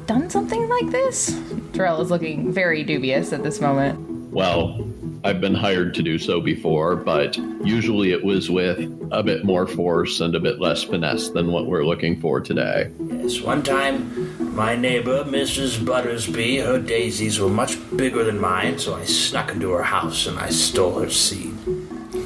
done 0.06 0.30
something 0.30 0.68
like 0.68 0.90
this? 0.90 1.32
Jarell 1.72 2.00
is 2.00 2.08
looking 2.08 2.52
very 2.52 2.84
dubious 2.84 3.32
at 3.32 3.42
this 3.42 3.60
moment. 3.60 3.98
Well, 4.30 4.88
I've 5.24 5.40
been 5.40 5.56
hired 5.56 5.94
to 5.94 6.02
do 6.04 6.16
so 6.16 6.40
before, 6.40 6.94
but 6.94 7.36
usually 7.66 8.12
it 8.12 8.22
was 8.22 8.48
with 8.48 8.78
a 9.10 9.24
bit 9.24 9.44
more 9.44 9.66
force 9.66 10.20
and 10.20 10.32
a 10.36 10.40
bit 10.40 10.60
less 10.60 10.84
finesse 10.84 11.30
than 11.30 11.50
what 11.50 11.66
we're 11.66 11.84
looking 11.84 12.20
for 12.20 12.40
today. 12.40 12.92
Yes, 13.00 13.40
one 13.40 13.64
time 13.64 14.54
my 14.54 14.76
neighbor, 14.76 15.24
Mrs. 15.24 15.84
Buttersby, 15.84 16.58
her 16.58 16.78
daisies 16.78 17.40
were 17.40 17.48
much 17.48 17.76
bigger 17.96 18.22
than 18.22 18.40
mine, 18.40 18.78
so 18.78 18.94
I 18.94 19.04
snuck 19.06 19.50
into 19.50 19.72
her 19.72 19.82
house 19.82 20.28
and 20.28 20.38
I 20.38 20.50
stole 20.50 21.00
her 21.00 21.10
seed. 21.10 21.49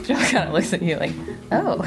Joe 0.04 0.14
kind 0.16 0.48
of 0.48 0.52
looks 0.54 0.72
at 0.72 0.82
you 0.82 0.96
like, 0.96 1.12
Oh, 1.50 1.80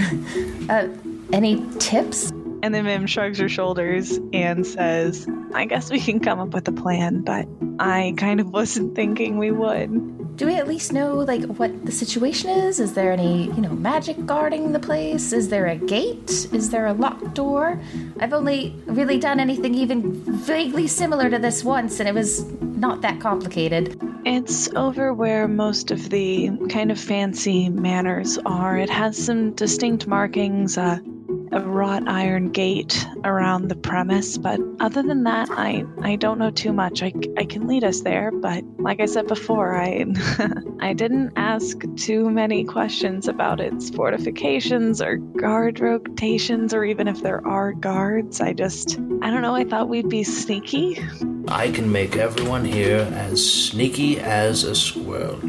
uh, 0.69 0.87
any 1.31 1.63
tips? 1.79 2.31
And 2.63 2.73
then 2.73 2.85
Vim 2.85 3.05
shrugs 3.05 3.39
her 3.39 3.49
shoulders 3.49 4.19
and 4.33 4.65
says, 4.65 5.27
I 5.53 5.65
guess 5.65 5.91
we 5.91 5.99
can 5.99 6.19
come 6.19 6.39
up 6.39 6.49
with 6.49 6.67
a 6.67 6.71
plan, 6.71 7.21
but 7.21 7.47
I 7.79 8.13
kind 8.17 8.39
of 8.39 8.49
wasn't 8.49 8.95
thinking 8.95 9.37
we 9.37 9.51
would. 9.51 10.37
Do 10.37 10.45
we 10.45 10.55
at 10.55 10.67
least 10.67 10.93
know 10.93 11.15
like 11.15 11.43
what 11.45 11.85
the 11.85 11.91
situation 11.91 12.49
is? 12.49 12.79
Is 12.79 12.93
there 12.93 13.11
any, 13.11 13.45
you 13.45 13.61
know, 13.61 13.71
magic 13.71 14.23
guarding 14.25 14.71
the 14.71 14.79
place? 14.79 15.33
Is 15.33 15.49
there 15.49 15.65
a 15.65 15.75
gate? 15.75 16.29
Is 16.53 16.69
there 16.69 16.85
a 16.85 16.93
locked 16.93 17.33
door? 17.33 17.81
I've 18.19 18.33
only 18.33 18.75
really 18.85 19.17
done 19.17 19.39
anything 19.39 19.73
even 19.73 20.13
vaguely 20.43 20.87
similar 20.87 21.29
to 21.29 21.39
this 21.39 21.63
once, 21.63 21.99
and 21.99 22.07
it 22.07 22.13
was 22.13 22.45
not 22.61 23.01
that 23.01 23.19
complicated. 23.19 23.99
It's 24.25 24.71
over 24.75 25.13
where 25.13 25.47
most 25.47 25.89
of 25.89 26.09
the 26.09 26.51
kind 26.69 26.91
of 26.91 26.99
fancy 26.99 27.69
manors 27.69 28.37
are. 28.45 28.77
It 28.77 28.89
has 28.89 29.17
some 29.17 29.53
distinct 29.53 30.05
markings, 30.05 30.77
uh, 30.77 30.99
a 31.51 31.61
wrought 31.61 32.07
iron 32.07 32.51
gate 32.51 33.07
around 33.23 33.67
the 33.67 33.75
premise, 33.75 34.37
but 34.37 34.59
other 34.79 35.01
than 35.03 35.23
that, 35.23 35.49
I, 35.51 35.83
I 36.01 36.15
don't 36.15 36.39
know 36.39 36.51
too 36.51 36.73
much. 36.73 37.01
I, 37.01 37.13
I 37.37 37.45
can 37.45 37.67
lead 37.67 37.83
us 37.83 38.01
there, 38.01 38.31
but 38.31 38.63
like 38.77 38.99
I 38.99 39.05
said 39.05 39.27
before, 39.27 39.75
I 39.75 40.05
I 40.79 40.93
didn't 40.93 41.33
ask 41.35 41.81
too 41.95 42.29
many 42.29 42.63
questions 42.63 43.27
about 43.27 43.59
its 43.59 43.89
fortifications 43.89 45.01
or 45.01 45.17
guard 45.17 45.79
rotations 45.79 46.73
or 46.73 46.83
even 46.83 47.07
if 47.07 47.21
there 47.21 47.45
are 47.45 47.73
guards. 47.73 48.41
I 48.41 48.53
just 48.53 48.97
I 49.21 49.31
don't 49.31 49.41
know, 49.41 49.55
I 49.55 49.63
thought 49.63 49.89
we'd 49.89 50.09
be 50.09 50.23
sneaky. 50.23 51.03
I 51.47 51.71
can 51.71 51.91
make 51.91 52.15
everyone 52.17 52.65
here 52.65 53.07
as 53.13 53.43
sneaky 53.43 54.19
as 54.19 54.63
a 54.63 54.75
squirrel. 54.75 55.39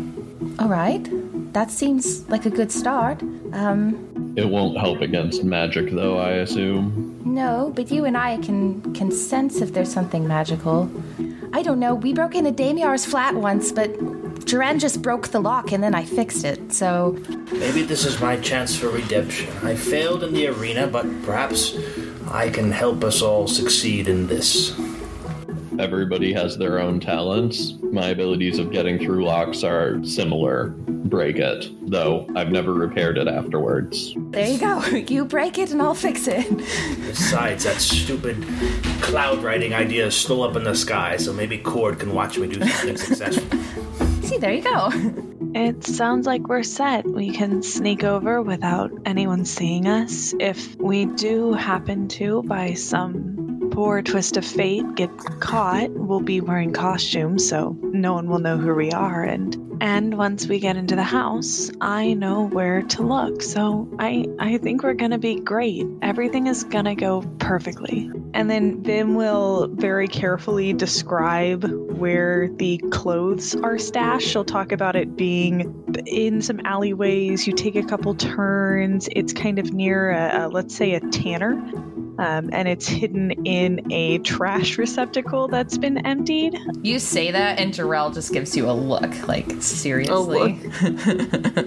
All 0.58 0.68
right, 0.68 1.06
that 1.52 1.70
seems 1.70 2.28
like 2.28 2.46
a 2.46 2.50
good 2.50 2.72
start. 2.72 3.22
Um, 3.52 4.07
It 4.36 4.48
won't 4.48 4.78
help 4.78 5.00
against 5.00 5.42
magic, 5.44 5.90
though, 5.90 6.18
I 6.18 6.30
assume. 6.44 7.20
no, 7.24 7.72
but 7.74 7.90
you 7.90 8.04
and 8.04 8.16
I 8.16 8.36
can 8.38 8.94
can 8.94 9.10
sense 9.10 9.60
if 9.60 9.72
there's 9.72 9.92
something 9.92 10.26
magical. 10.26 10.88
I 11.52 11.62
don't 11.62 11.80
know. 11.80 11.94
We 11.94 12.12
broke 12.12 12.34
into 12.34 12.50
Damiar's 12.52 13.04
flat 13.04 13.34
once, 13.34 13.72
but 13.72 13.90
Duran 14.44 14.78
just 14.78 15.02
broke 15.02 15.28
the 15.28 15.40
lock 15.40 15.72
and 15.72 15.82
then 15.82 15.94
I 15.94 16.04
fixed 16.04 16.44
it. 16.44 16.72
So 16.72 17.16
Maybe 17.52 17.82
this 17.82 18.04
is 18.04 18.20
my 18.20 18.36
chance 18.38 18.76
for 18.76 18.88
redemption. 18.88 19.48
I 19.62 19.74
failed 19.74 20.22
in 20.22 20.32
the 20.34 20.46
arena, 20.48 20.86
but 20.86 21.06
perhaps 21.24 21.76
I 22.30 22.50
can 22.50 22.70
help 22.70 23.02
us 23.04 23.22
all 23.22 23.46
succeed 23.48 24.08
in 24.08 24.26
this. 24.26 24.72
Everybody 25.78 26.32
has 26.32 26.58
their 26.58 26.80
own 26.80 26.98
talents. 27.00 27.74
My 27.82 28.08
abilities 28.08 28.58
of 28.58 28.72
getting 28.72 28.98
through 28.98 29.24
locks 29.24 29.62
are 29.62 30.02
similar. 30.04 30.70
Break 31.08 31.36
it, 31.36 31.70
though 31.88 32.26
I've 32.34 32.50
never 32.50 32.74
repaired 32.74 33.16
it 33.16 33.28
afterwards. 33.28 34.12
there 34.30 34.46
you 34.48 34.58
go. 34.58 34.82
You 35.08 35.24
break 35.24 35.56
it 35.58 35.70
and 35.70 35.80
I'll 35.80 35.94
fix 35.94 36.26
it. 36.26 36.48
Besides, 37.06 37.64
that 37.64 37.80
stupid 37.80 38.42
cloud 39.00 39.42
writing 39.42 39.72
idea 39.72 40.06
is 40.06 40.14
still 40.16 40.42
up 40.42 40.56
in 40.56 40.64
the 40.64 40.74
sky, 40.74 41.16
so 41.16 41.32
maybe 41.32 41.58
Kord 41.58 41.98
can 42.00 42.12
watch 42.12 42.36
me 42.38 42.48
do 42.48 42.60
something 42.68 42.96
successful. 42.98 43.58
See, 44.22 44.36
there 44.38 44.52
you 44.52 44.62
go. 44.62 44.90
It 45.54 45.84
sounds 45.84 46.26
like 46.26 46.46
we're 46.48 46.62
set. 46.62 47.06
We 47.06 47.30
can 47.30 47.62
sneak 47.62 48.04
over 48.04 48.42
without 48.42 48.90
anyone 49.06 49.44
seeing 49.46 49.86
us. 49.86 50.34
If 50.38 50.76
we 50.76 51.06
do 51.06 51.52
happen 51.54 52.06
to, 52.08 52.42
by 52.42 52.74
some 52.74 53.37
poor 53.78 54.02
twist 54.02 54.36
of 54.36 54.44
fate, 54.44 54.82
get 54.96 55.08
caught, 55.38 55.88
we'll 55.90 56.18
be 56.18 56.40
wearing 56.40 56.72
costumes, 56.72 57.48
so 57.48 57.78
no 57.80 58.12
one 58.12 58.28
will 58.28 58.40
know 58.40 58.58
who 58.58 58.74
we 58.74 58.90
are. 58.90 59.22
And 59.22 59.56
and 59.80 60.16
once 60.16 60.46
we 60.46 60.58
get 60.58 60.76
into 60.76 60.96
the 60.96 61.02
house, 61.02 61.70
I 61.80 62.14
know 62.14 62.44
where 62.44 62.82
to 62.82 63.02
look. 63.02 63.42
So 63.42 63.88
I 63.98 64.26
I 64.38 64.58
think 64.58 64.82
we're 64.82 64.94
gonna 64.94 65.18
be 65.18 65.40
great. 65.40 65.86
Everything 66.02 66.46
is 66.46 66.64
gonna 66.64 66.94
go 66.94 67.22
perfectly. 67.38 68.10
And 68.34 68.50
then 68.50 68.82
Vim 68.82 69.14
will 69.14 69.68
very 69.68 70.08
carefully 70.08 70.72
describe 70.72 71.64
where 71.98 72.48
the 72.48 72.78
clothes 72.90 73.56
are 73.56 73.78
stashed. 73.78 74.28
She'll 74.28 74.44
talk 74.44 74.72
about 74.72 74.96
it 74.96 75.16
being 75.16 75.84
in 76.06 76.42
some 76.42 76.60
alleyways. 76.64 77.46
You 77.46 77.52
take 77.52 77.76
a 77.76 77.82
couple 77.82 78.14
turns. 78.14 79.08
It's 79.12 79.32
kind 79.32 79.58
of 79.58 79.72
near, 79.72 80.10
a, 80.10 80.46
a, 80.46 80.48
let's 80.48 80.74
say, 80.74 80.94
a 80.94 81.00
tanner. 81.00 81.52
Um, 82.18 82.50
and 82.52 82.66
it's 82.66 82.88
hidden 82.88 83.30
in 83.46 83.92
a 83.92 84.18
trash 84.18 84.76
receptacle 84.76 85.46
that's 85.46 85.78
been 85.78 86.04
emptied. 86.04 86.58
you 86.82 86.98
say 86.98 87.30
that, 87.30 87.60
and 87.60 87.72
Jarell 87.72 88.12
just 88.12 88.32
gives 88.32 88.56
you 88.56 88.68
a 88.68 88.72
look 88.72 89.28
like, 89.28 89.62
seriously. 89.68 90.60
Oh, 90.82 91.64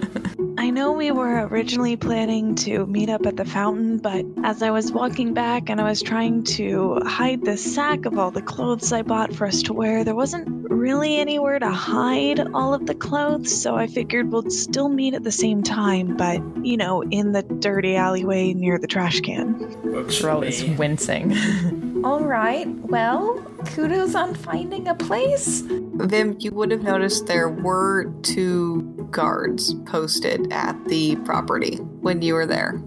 I 0.58 0.70
know 0.70 0.92
we 0.92 1.10
were 1.10 1.46
originally 1.48 1.96
planning 1.96 2.54
to 2.56 2.86
meet 2.86 3.08
up 3.08 3.26
at 3.26 3.36
the 3.36 3.44
fountain, 3.44 3.98
but 3.98 4.24
as 4.44 4.62
I 4.62 4.70
was 4.70 4.92
walking 4.92 5.34
back 5.34 5.68
and 5.68 5.80
I 5.80 5.84
was 5.84 6.02
trying 6.02 6.44
to 6.44 7.00
hide 7.04 7.44
the 7.44 7.56
sack 7.56 8.04
of 8.04 8.18
all 8.18 8.30
the 8.30 8.42
clothes 8.42 8.92
I 8.92 9.02
bought 9.02 9.34
for 9.34 9.46
us 9.46 9.62
to 9.64 9.72
wear, 9.72 10.04
there 10.04 10.14
wasn't 10.14 10.48
really 10.70 11.18
anywhere 11.18 11.58
to 11.58 11.70
hide 11.70 12.40
all 12.54 12.74
of 12.74 12.86
the 12.86 12.94
clothes, 12.94 13.60
so 13.60 13.74
I 13.76 13.86
figured 13.86 14.30
we'll 14.30 14.50
still 14.50 14.88
meet 14.88 15.14
at 15.14 15.24
the 15.24 15.32
same 15.32 15.62
time, 15.62 16.16
but 16.16 16.40
you 16.64 16.76
know, 16.76 17.02
in 17.02 17.32
the 17.32 17.42
dirty 17.42 17.96
alleyway 17.96 18.52
near 18.54 18.78
the 18.78 18.86
trash 18.86 19.20
can. 19.20 19.58
Works 19.92 20.18
for 20.18 20.44
is 20.44 20.64
wincing. 20.64 21.36
All 22.04 22.24
right. 22.24 22.66
Well, 22.66 23.44
kudos 23.66 24.14
on 24.14 24.34
finding 24.34 24.88
a 24.88 24.94
place. 24.94 25.62
Vim, 25.66 26.36
you 26.38 26.50
would 26.52 26.70
have 26.70 26.82
noticed 26.82 27.26
there 27.26 27.48
were 27.48 28.12
two 28.22 28.82
guards 29.10 29.74
posted 29.86 30.52
at 30.52 30.76
the 30.86 31.16
property 31.24 31.76
when 31.76 32.22
you 32.22 32.34
were 32.34 32.46
there. 32.46 32.80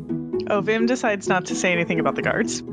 Oh, 0.50 0.62
Vim 0.62 0.86
decides 0.86 1.28
not 1.28 1.46
to 1.46 1.56
say 1.56 1.72
anything 1.72 2.00
about 2.00 2.16
the 2.16 2.22
guards. 2.22 2.64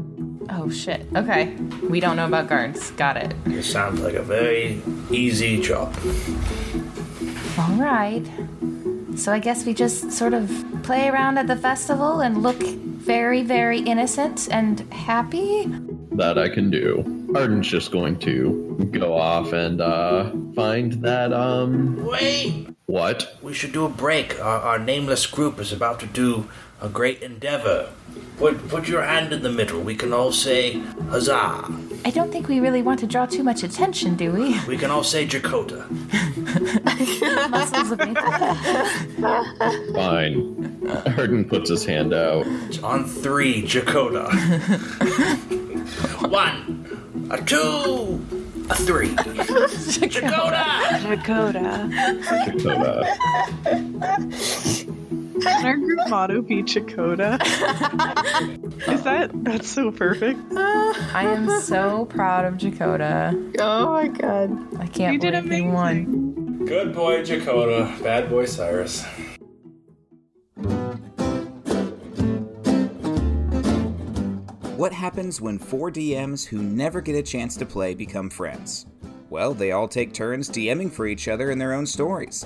oh, 0.50 0.68
shit. 0.68 1.07
Okay. 1.16 1.55
We 1.88 2.00
don't 2.00 2.16
know 2.16 2.26
about 2.26 2.48
guards. 2.48 2.90
Got 2.92 3.16
it. 3.16 3.34
This 3.44 3.70
sounds 3.70 4.00
like 4.00 4.14
a 4.14 4.22
very 4.22 4.82
easy 5.11 5.61
job. 5.61 5.94
All 7.59 7.74
right. 7.76 8.24
So 9.16 9.32
I 9.32 9.38
guess 9.38 9.64
we 9.66 9.74
just 9.74 10.11
sort 10.12 10.34
of 10.34 10.50
play 10.82 11.09
around 11.09 11.38
at 11.38 11.46
the 11.46 11.57
festival 11.57 12.20
and 12.20 12.42
look 12.42 12.61
very, 12.62 13.42
very 13.42 13.80
innocent 13.80 14.48
and 14.50 14.80
happy. 14.92 15.66
That 16.12 16.38
I 16.38 16.48
can 16.48 16.70
do. 16.70 17.22
Arden's 17.35 17.66
just 17.66 17.91
going 17.91 18.18
to 18.20 18.89
go 18.93 19.16
off 19.16 19.53
and 19.53 19.80
uh, 19.80 20.30
find 20.55 20.93
that, 21.05 21.33
um, 21.33 22.05
Wait! 22.05 22.68
what? 22.87 23.37
We 23.43 23.55
should 23.55 23.72
do 23.72 23.85
a 23.85 23.89
break. 23.89 24.39
Our, 24.41 24.61
our 24.61 24.78
nameless 24.78 25.26
group 25.26 25.59
is 25.59 25.72
about 25.72 25.99
to 26.01 26.07
do 26.07 26.49
a 26.80 26.89
great 26.89 27.22
endeavor. 27.22 27.91
Put, 28.37 28.68
put 28.68 28.89
your 28.89 29.03
hand 29.03 29.33
in 29.33 29.43
the 29.43 29.51
middle. 29.51 29.80
We 29.80 29.95
can 29.95 30.12
all 30.12 30.33
say 30.33 30.80
huzzah. 31.09 31.70
I 32.05 32.11
don't 32.11 32.30
think 32.33 32.49
we 32.49 32.61
really 32.61 32.83
want 32.83 33.01
to 33.01 33.07
draw 33.07 33.24
too 33.24 33.43
much 33.43 33.62
attention, 33.62 34.16
do 34.16 34.33
we? 34.33 34.59
We 34.66 34.76
can 34.76 34.91
all 34.91 35.05
say 35.05 35.26
Chakota. 35.26 35.89
Muscles 37.51 37.93
of 37.93 37.99
maple. 37.99 38.33
Fine. 39.95 41.16
Arden 41.16 41.45
puts 41.45 41.70
his 41.70 41.85
hand 41.85 42.12
out. 42.12 42.47
On 42.83 43.07
three, 43.07 43.62
Chakota. 43.62 44.28
One, 46.28 47.28
a 47.30 47.43
two, 47.43 48.24
a 48.70 48.74
three. 48.74 49.09
Chakota! 50.09 51.03
Dakota. 51.09 51.88
Dakota. 52.57 53.16
Can 55.43 55.66
our 55.66 55.76
group 55.76 56.09
motto 56.09 56.40
be 56.43 56.62
Chakota? 56.62 57.40
Is 58.88 59.03
that 59.03 59.30
that's 59.45 59.68
so 59.68 59.90
perfect? 59.90 60.38
I 60.55 61.24
am 61.24 61.61
so 61.62 62.05
proud 62.07 62.45
of 62.45 62.55
Chakota. 62.55 63.57
Oh 63.59 63.93
my 63.93 64.09
god. 64.09 64.80
I 64.80 64.86
can't 64.86 65.14
You 65.14 65.18
did 65.18 65.32
believe 65.45 65.64
he 65.64 65.68
won. 65.68 66.64
Good 66.64 66.95
boy, 66.95 67.22
Chakota. 67.22 68.01
Bad 68.03 68.30
boy, 68.30 68.47
Cyrus. 68.47 69.05
What 74.83 74.93
happens 74.93 75.41
when 75.41 75.61
four 75.61 75.93
DMs 75.93 76.45
who 76.45 76.61
never 76.61 77.01
get 77.01 77.14
a 77.14 77.22
chance 77.22 77.57
to 77.57 77.64
play 77.64 77.95
become 77.95 78.28
friends? 78.28 78.87
Well, 79.30 79.55
they 79.55 79.70
all 79.70 79.87
take 79.87 80.12
turns 80.12 80.51
DMing 80.51 80.91
for 80.91 81.07
each 81.07 81.28
other 81.28 81.53
in 81.53 81.59
their 81.59 81.72
own 81.72 81.87
stories. 81.87 82.45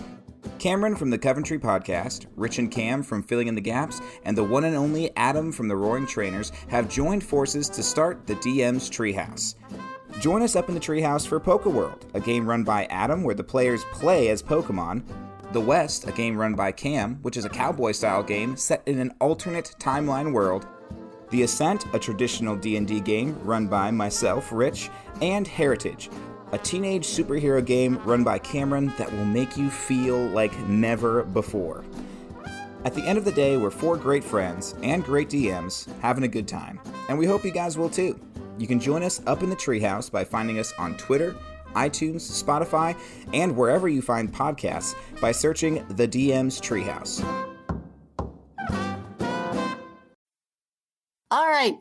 Cameron 0.58 0.96
from 0.96 1.08
the 1.08 1.16
Coventry 1.16 1.58
Podcast, 1.58 2.26
Rich 2.36 2.58
and 2.58 2.70
Cam 2.70 3.02
from 3.02 3.22
Filling 3.22 3.48
in 3.48 3.54
the 3.54 3.62
Gaps, 3.62 4.02
and 4.26 4.36
the 4.36 4.44
one 4.44 4.64
and 4.64 4.76
only 4.76 5.16
Adam 5.16 5.50
from 5.50 5.66
the 5.66 5.76
Roaring 5.76 6.06
Trainers 6.06 6.52
have 6.68 6.90
joined 6.90 7.24
forces 7.24 7.70
to 7.70 7.82
start 7.82 8.26
the 8.26 8.36
DM's 8.36 8.90
Treehouse. 8.90 9.54
Join 10.20 10.42
us 10.42 10.56
up 10.56 10.68
in 10.68 10.74
the 10.74 10.80
Treehouse 10.80 11.26
for 11.26 11.40
Poke 11.40 11.64
World, 11.64 12.04
a 12.12 12.20
game 12.20 12.46
run 12.46 12.64
by 12.64 12.84
Adam 12.90 13.22
where 13.22 13.34
the 13.34 13.42
players 13.42 13.86
play 13.92 14.28
as 14.28 14.42
Pokemon. 14.42 15.02
The 15.52 15.60
West, 15.62 16.06
a 16.06 16.12
game 16.12 16.36
run 16.36 16.54
by 16.54 16.70
Cam, 16.70 17.14
which 17.22 17.38
is 17.38 17.46
a 17.46 17.48
cowboy 17.48 17.92
style 17.92 18.22
game 18.22 18.58
set 18.58 18.82
in 18.84 18.98
an 18.98 19.14
alternate 19.20 19.74
timeline 19.78 20.34
world. 20.34 20.66
The 21.30 21.42
Ascent, 21.42 21.86
a 21.92 21.98
traditional 21.98 22.54
D&D 22.54 23.00
game 23.00 23.38
run 23.42 23.66
by 23.66 23.90
myself, 23.90 24.52
Rich, 24.52 24.90
and 25.20 25.46
Heritage, 25.46 26.08
a 26.52 26.58
teenage 26.58 27.04
superhero 27.04 27.64
game 27.64 27.98
run 28.04 28.22
by 28.22 28.38
Cameron 28.38 28.92
that 28.96 29.10
will 29.10 29.24
make 29.24 29.56
you 29.56 29.68
feel 29.68 30.18
like 30.28 30.56
never 30.68 31.24
before. 31.24 31.84
At 32.84 32.94
the 32.94 33.02
end 33.02 33.18
of 33.18 33.24
the 33.24 33.32
day, 33.32 33.56
we're 33.56 33.70
four 33.70 33.96
great 33.96 34.22
friends 34.22 34.76
and 34.82 35.04
great 35.04 35.28
DMs 35.28 35.88
having 36.00 36.22
a 36.22 36.28
good 36.28 36.46
time, 36.46 36.78
and 37.08 37.18
we 37.18 37.26
hope 37.26 37.44
you 37.44 37.50
guys 37.50 37.76
will 37.76 37.90
too. 37.90 38.18
You 38.58 38.68
can 38.68 38.78
join 38.78 39.02
us 39.02 39.20
up 39.26 39.42
in 39.42 39.50
the 39.50 39.56
treehouse 39.56 40.10
by 40.10 40.22
finding 40.22 40.60
us 40.60 40.72
on 40.78 40.96
Twitter, 40.96 41.34
iTunes, 41.74 42.42
Spotify, 42.42 42.96
and 43.34 43.56
wherever 43.56 43.88
you 43.88 44.00
find 44.00 44.32
podcasts 44.32 44.94
by 45.20 45.32
searching 45.32 45.84
The 45.90 46.06
DM's 46.06 46.60
Treehouse. 46.60 47.55
All 51.28 51.48
right, 51.48 51.74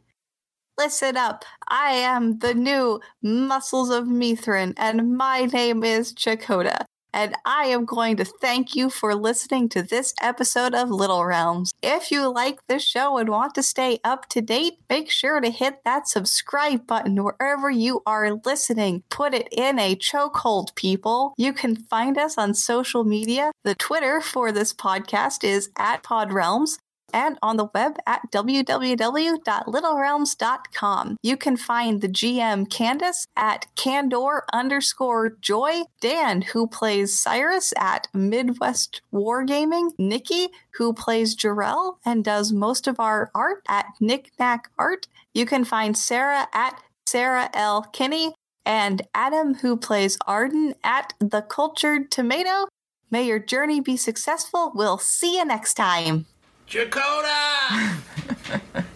listen 0.76 1.16
up. 1.16 1.46
I 1.68 1.92
am 1.92 2.40
the 2.40 2.56
new 2.56 3.00
Muscles 3.22 3.92
of 3.92 4.06
Mithrin, 4.06 4.74
and 4.76 5.16
my 5.16 5.46
name 5.46 5.84
is 5.84 6.16
Chakota. 6.16 6.86
And 7.14 7.34
I 7.46 7.68
am 7.68 7.86
going 7.86 8.18
to 8.18 8.26
thank 8.26 8.76
you 8.76 8.90
for 8.90 9.16
listening 9.16 9.70
to 9.70 9.84
this 9.84 10.14
episode 10.20 10.74
of 10.74 10.90
Little 10.90 11.24
Realms. 11.24 11.74
If 11.82 12.12
you 12.12 12.28
like 12.28 12.60
this 12.68 12.84
show 12.84 13.18
and 13.18 13.30
want 13.30 13.56
to 13.56 13.64
stay 13.64 14.00
up 14.04 14.28
to 14.30 14.42
date, 14.42 14.80
make 14.90 15.10
sure 15.12 15.40
to 15.40 15.50
hit 15.50 15.76
that 15.86 16.10
subscribe 16.10 16.86
button 16.88 17.24
wherever 17.24 17.70
you 17.70 18.02
are 18.06 18.34
listening. 18.44 19.04
Put 19.10 19.34
it 19.34 19.48
in 19.52 19.80
a 19.80 19.96
chokehold, 19.96 20.76
people. 20.76 21.36
You 21.38 21.54
can 21.54 21.76
find 21.76 22.18
us 22.18 22.38
on 22.38 22.54
social 22.54 23.06
media. 23.06 23.52
The 23.64 23.76
Twitter 23.76 24.20
for 24.20 24.52
this 24.52 24.74
podcast 24.74 25.44
is 25.46 25.70
at 25.78 26.04
PodRealms 26.04 26.80
and 27.16 27.40
on 27.42 27.56
the 27.56 27.70
web 27.74 27.98
at 28.06 28.22
www.littlerealms.com. 28.32 31.18
You 31.24 31.38
can 31.38 31.56
find 31.56 32.02
the 32.02 32.10
GM 32.10 32.70
Candace 32.70 33.26
at 33.38 33.68
Candor 33.76 34.44
underscore 34.52 35.30
Joy, 35.40 35.84
Dan, 36.02 36.42
who 36.42 36.68
plays 36.68 37.18
Cyrus 37.18 37.72
at 37.80 38.10
Midwest 38.14 39.02
Wargaming, 39.14 39.92
Nikki, 39.98 40.50
who 40.72 40.92
plays 40.94 41.38
Jarell 41.38 41.96
and 42.06 42.22
does 42.24 42.52
most 42.52 42.86
of 42.86 43.00
our 43.00 43.32
art 43.34 43.64
at 43.70 43.86
Knickknack 44.02 44.70
Art. 44.78 45.08
You 45.34 45.46
can 45.46 45.64
find 45.64 45.98
Sarah 45.98 46.50
at 46.54 46.82
Sarah 47.08 47.50
L. 47.54 47.84
Kinney 47.94 48.34
and 48.66 49.04
Adam, 49.14 49.54
who 49.56 49.78
plays 49.78 50.18
Arden 50.28 50.74
at 50.84 51.14
The 51.20 51.44
Cultured 51.44 52.12
Tomato. 52.12 52.68
May 53.10 53.24
your 53.24 53.40
journey 53.40 53.80
be 53.80 53.96
successful. 53.96 54.74
We'll 54.76 54.98
see 54.98 55.38
you 55.38 55.46
next 55.46 55.76
time. 55.76 56.26
Chakota! 56.68 58.02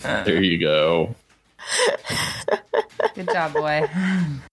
There 0.26 0.42
you 0.42 0.58
go. 0.58 1.16
Good 3.14 3.28
job, 3.28 3.54
boy. 3.54 3.88